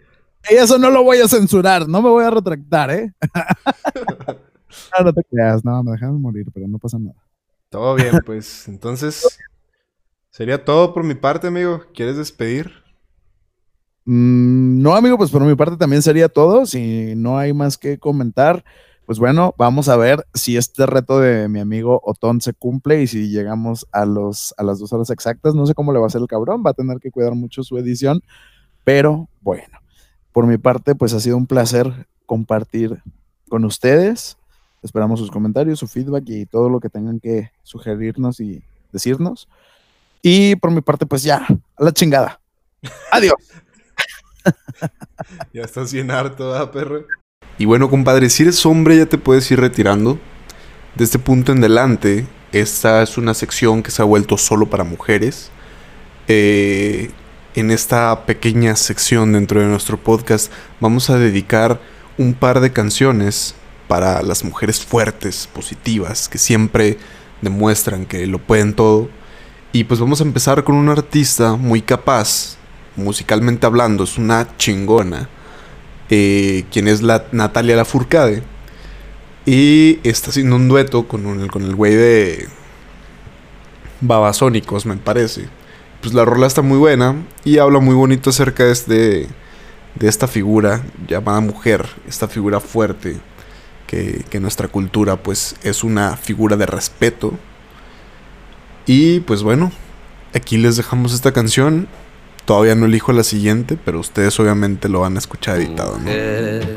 [0.47, 3.11] Y eso no lo voy a censurar, no me voy a retractar, ¿eh?
[4.95, 7.17] no, no te creas, no, me dejan morir, pero no pasa nada.
[7.69, 8.67] Todo bien, pues.
[8.67, 9.39] Entonces,
[10.29, 11.83] sería todo por mi parte, amigo.
[11.95, 12.80] ¿Quieres despedir?
[14.05, 16.65] Mm, no, amigo, pues por mi parte también sería todo.
[16.65, 18.63] Si no hay más que comentar,
[19.05, 23.07] pues bueno, vamos a ver si este reto de mi amigo Otón se cumple y
[23.07, 25.53] si llegamos a, los, a las dos horas exactas.
[25.55, 27.63] No sé cómo le va a hacer el cabrón, va a tener que cuidar mucho
[27.63, 28.21] su edición,
[28.83, 29.79] pero bueno.
[30.31, 33.01] Por mi parte, pues ha sido un placer compartir
[33.49, 34.37] con ustedes.
[34.81, 38.63] Esperamos sus comentarios, su feedback y todo lo que tengan que sugerirnos y
[38.93, 39.49] decirnos.
[40.21, 41.45] Y por mi parte, pues ya,
[41.75, 42.39] a la chingada.
[43.11, 43.35] Adiós.
[45.53, 47.05] ya estás bien harto, ¿ah, perro?
[47.57, 50.19] Y bueno, compadre, si eres hombre ya te puedes ir retirando.
[50.95, 54.83] De este punto en adelante, esta es una sección que se ha vuelto solo para
[54.83, 55.51] mujeres.
[56.27, 57.11] Eh,
[57.55, 61.81] en esta pequeña sección dentro de nuestro podcast vamos a dedicar
[62.17, 63.55] un par de canciones
[63.87, 66.97] para las mujeres fuertes, positivas, que siempre
[67.41, 69.09] demuestran que lo pueden todo.
[69.73, 72.57] Y pues vamos a empezar con una artista muy capaz,
[73.03, 75.29] musicalmente hablando, es una chingona,
[76.09, 78.43] eh, quien es la Natalia Lafourcade.
[79.45, 82.47] Y está haciendo un dueto con, con el güey de
[84.01, 85.49] Babasónicos, me parece
[86.01, 87.15] pues la rola está muy buena
[87.45, 89.27] y habla muy bonito acerca de, este,
[89.95, 93.17] de esta figura llamada mujer, esta figura fuerte
[93.87, 97.33] que, que nuestra cultura pues es una figura de respeto.
[98.87, 99.71] Y pues bueno,
[100.33, 101.87] aquí les dejamos esta canción.
[102.51, 106.67] Todavía no elijo la siguiente, pero ustedes obviamente lo van a escuchar editado, Mujer,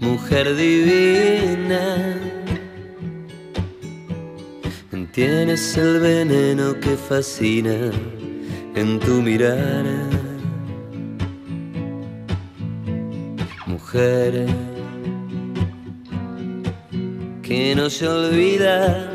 [0.00, 2.20] mujer divina
[5.12, 7.90] Tienes el veneno que fascina
[8.76, 10.08] en tu mirada.
[13.66, 14.46] Mujer
[17.42, 19.13] que no se olvida.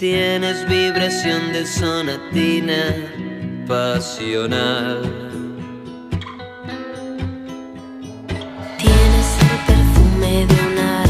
[0.00, 2.94] Tienes vibración de sonatina
[3.68, 5.02] pasional.
[8.78, 11.09] Tienes el perfume de un una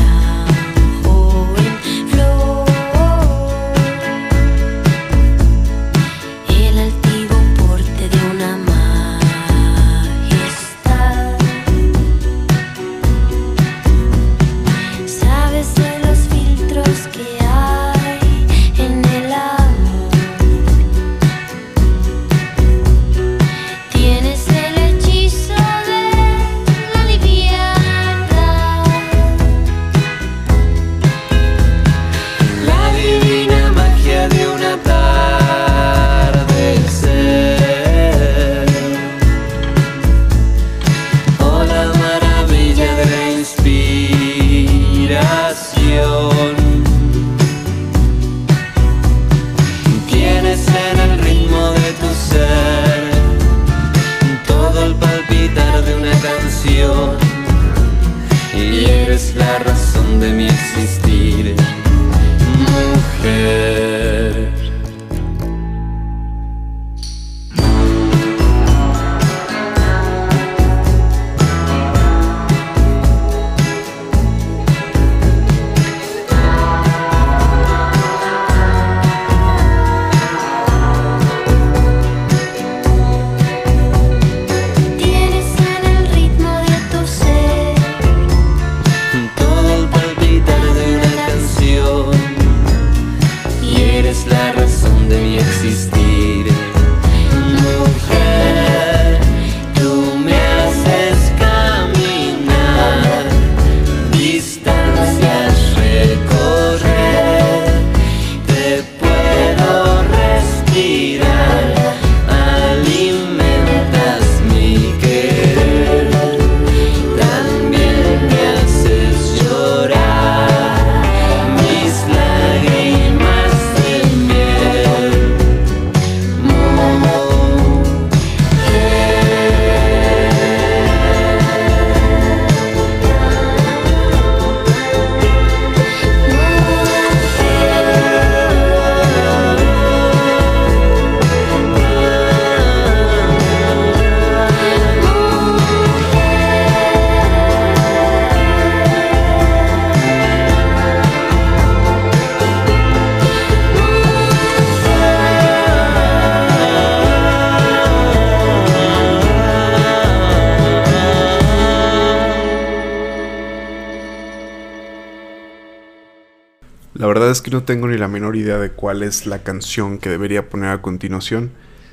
[167.51, 170.83] no tengo ni la menor idea de cuál es la canción que debería poner a
[170.83, 171.51] continuación.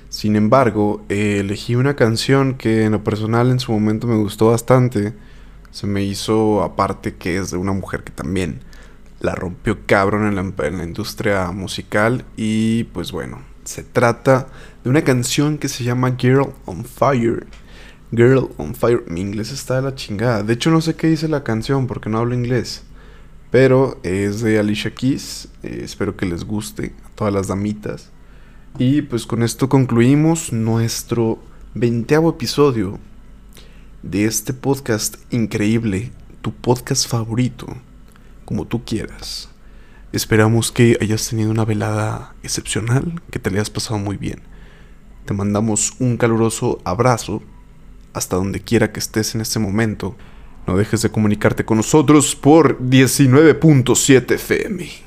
[0.10, 4.52] Sin embargo, eh, elegí una canción que en lo personal en su momento me gustó
[4.52, 5.14] bastante.
[5.72, 8.62] Se me hizo aparte que es de una mujer que también
[9.20, 12.24] la rompió cabrón en la, en la industria musical.
[12.38, 14.48] Y pues bueno, se trata
[14.84, 17.46] de una canción que se llama Girl on Fire.
[18.12, 19.04] Girl on Fire.
[19.08, 20.44] Mi inglés está de la chingada.
[20.44, 22.84] De hecho, no sé qué dice la canción porque no hablo inglés.
[23.52, 25.47] Pero es de Alicia Keys.
[25.88, 28.12] Espero que les guste a todas las damitas.
[28.78, 31.40] Y pues con esto concluimos nuestro
[31.76, 33.00] veinteavo episodio
[34.04, 36.12] de este podcast increíble,
[36.42, 37.68] tu podcast favorito,
[38.44, 39.50] como tú quieras.
[40.12, 44.42] Esperamos que hayas tenido una velada excepcional, que te le hayas pasado muy bien.
[45.24, 47.42] Te mandamos un caluroso abrazo
[48.12, 50.18] hasta donde quiera que estés en este momento.
[50.68, 55.07] No dejes de comunicarte con nosotros por 19.7 FM,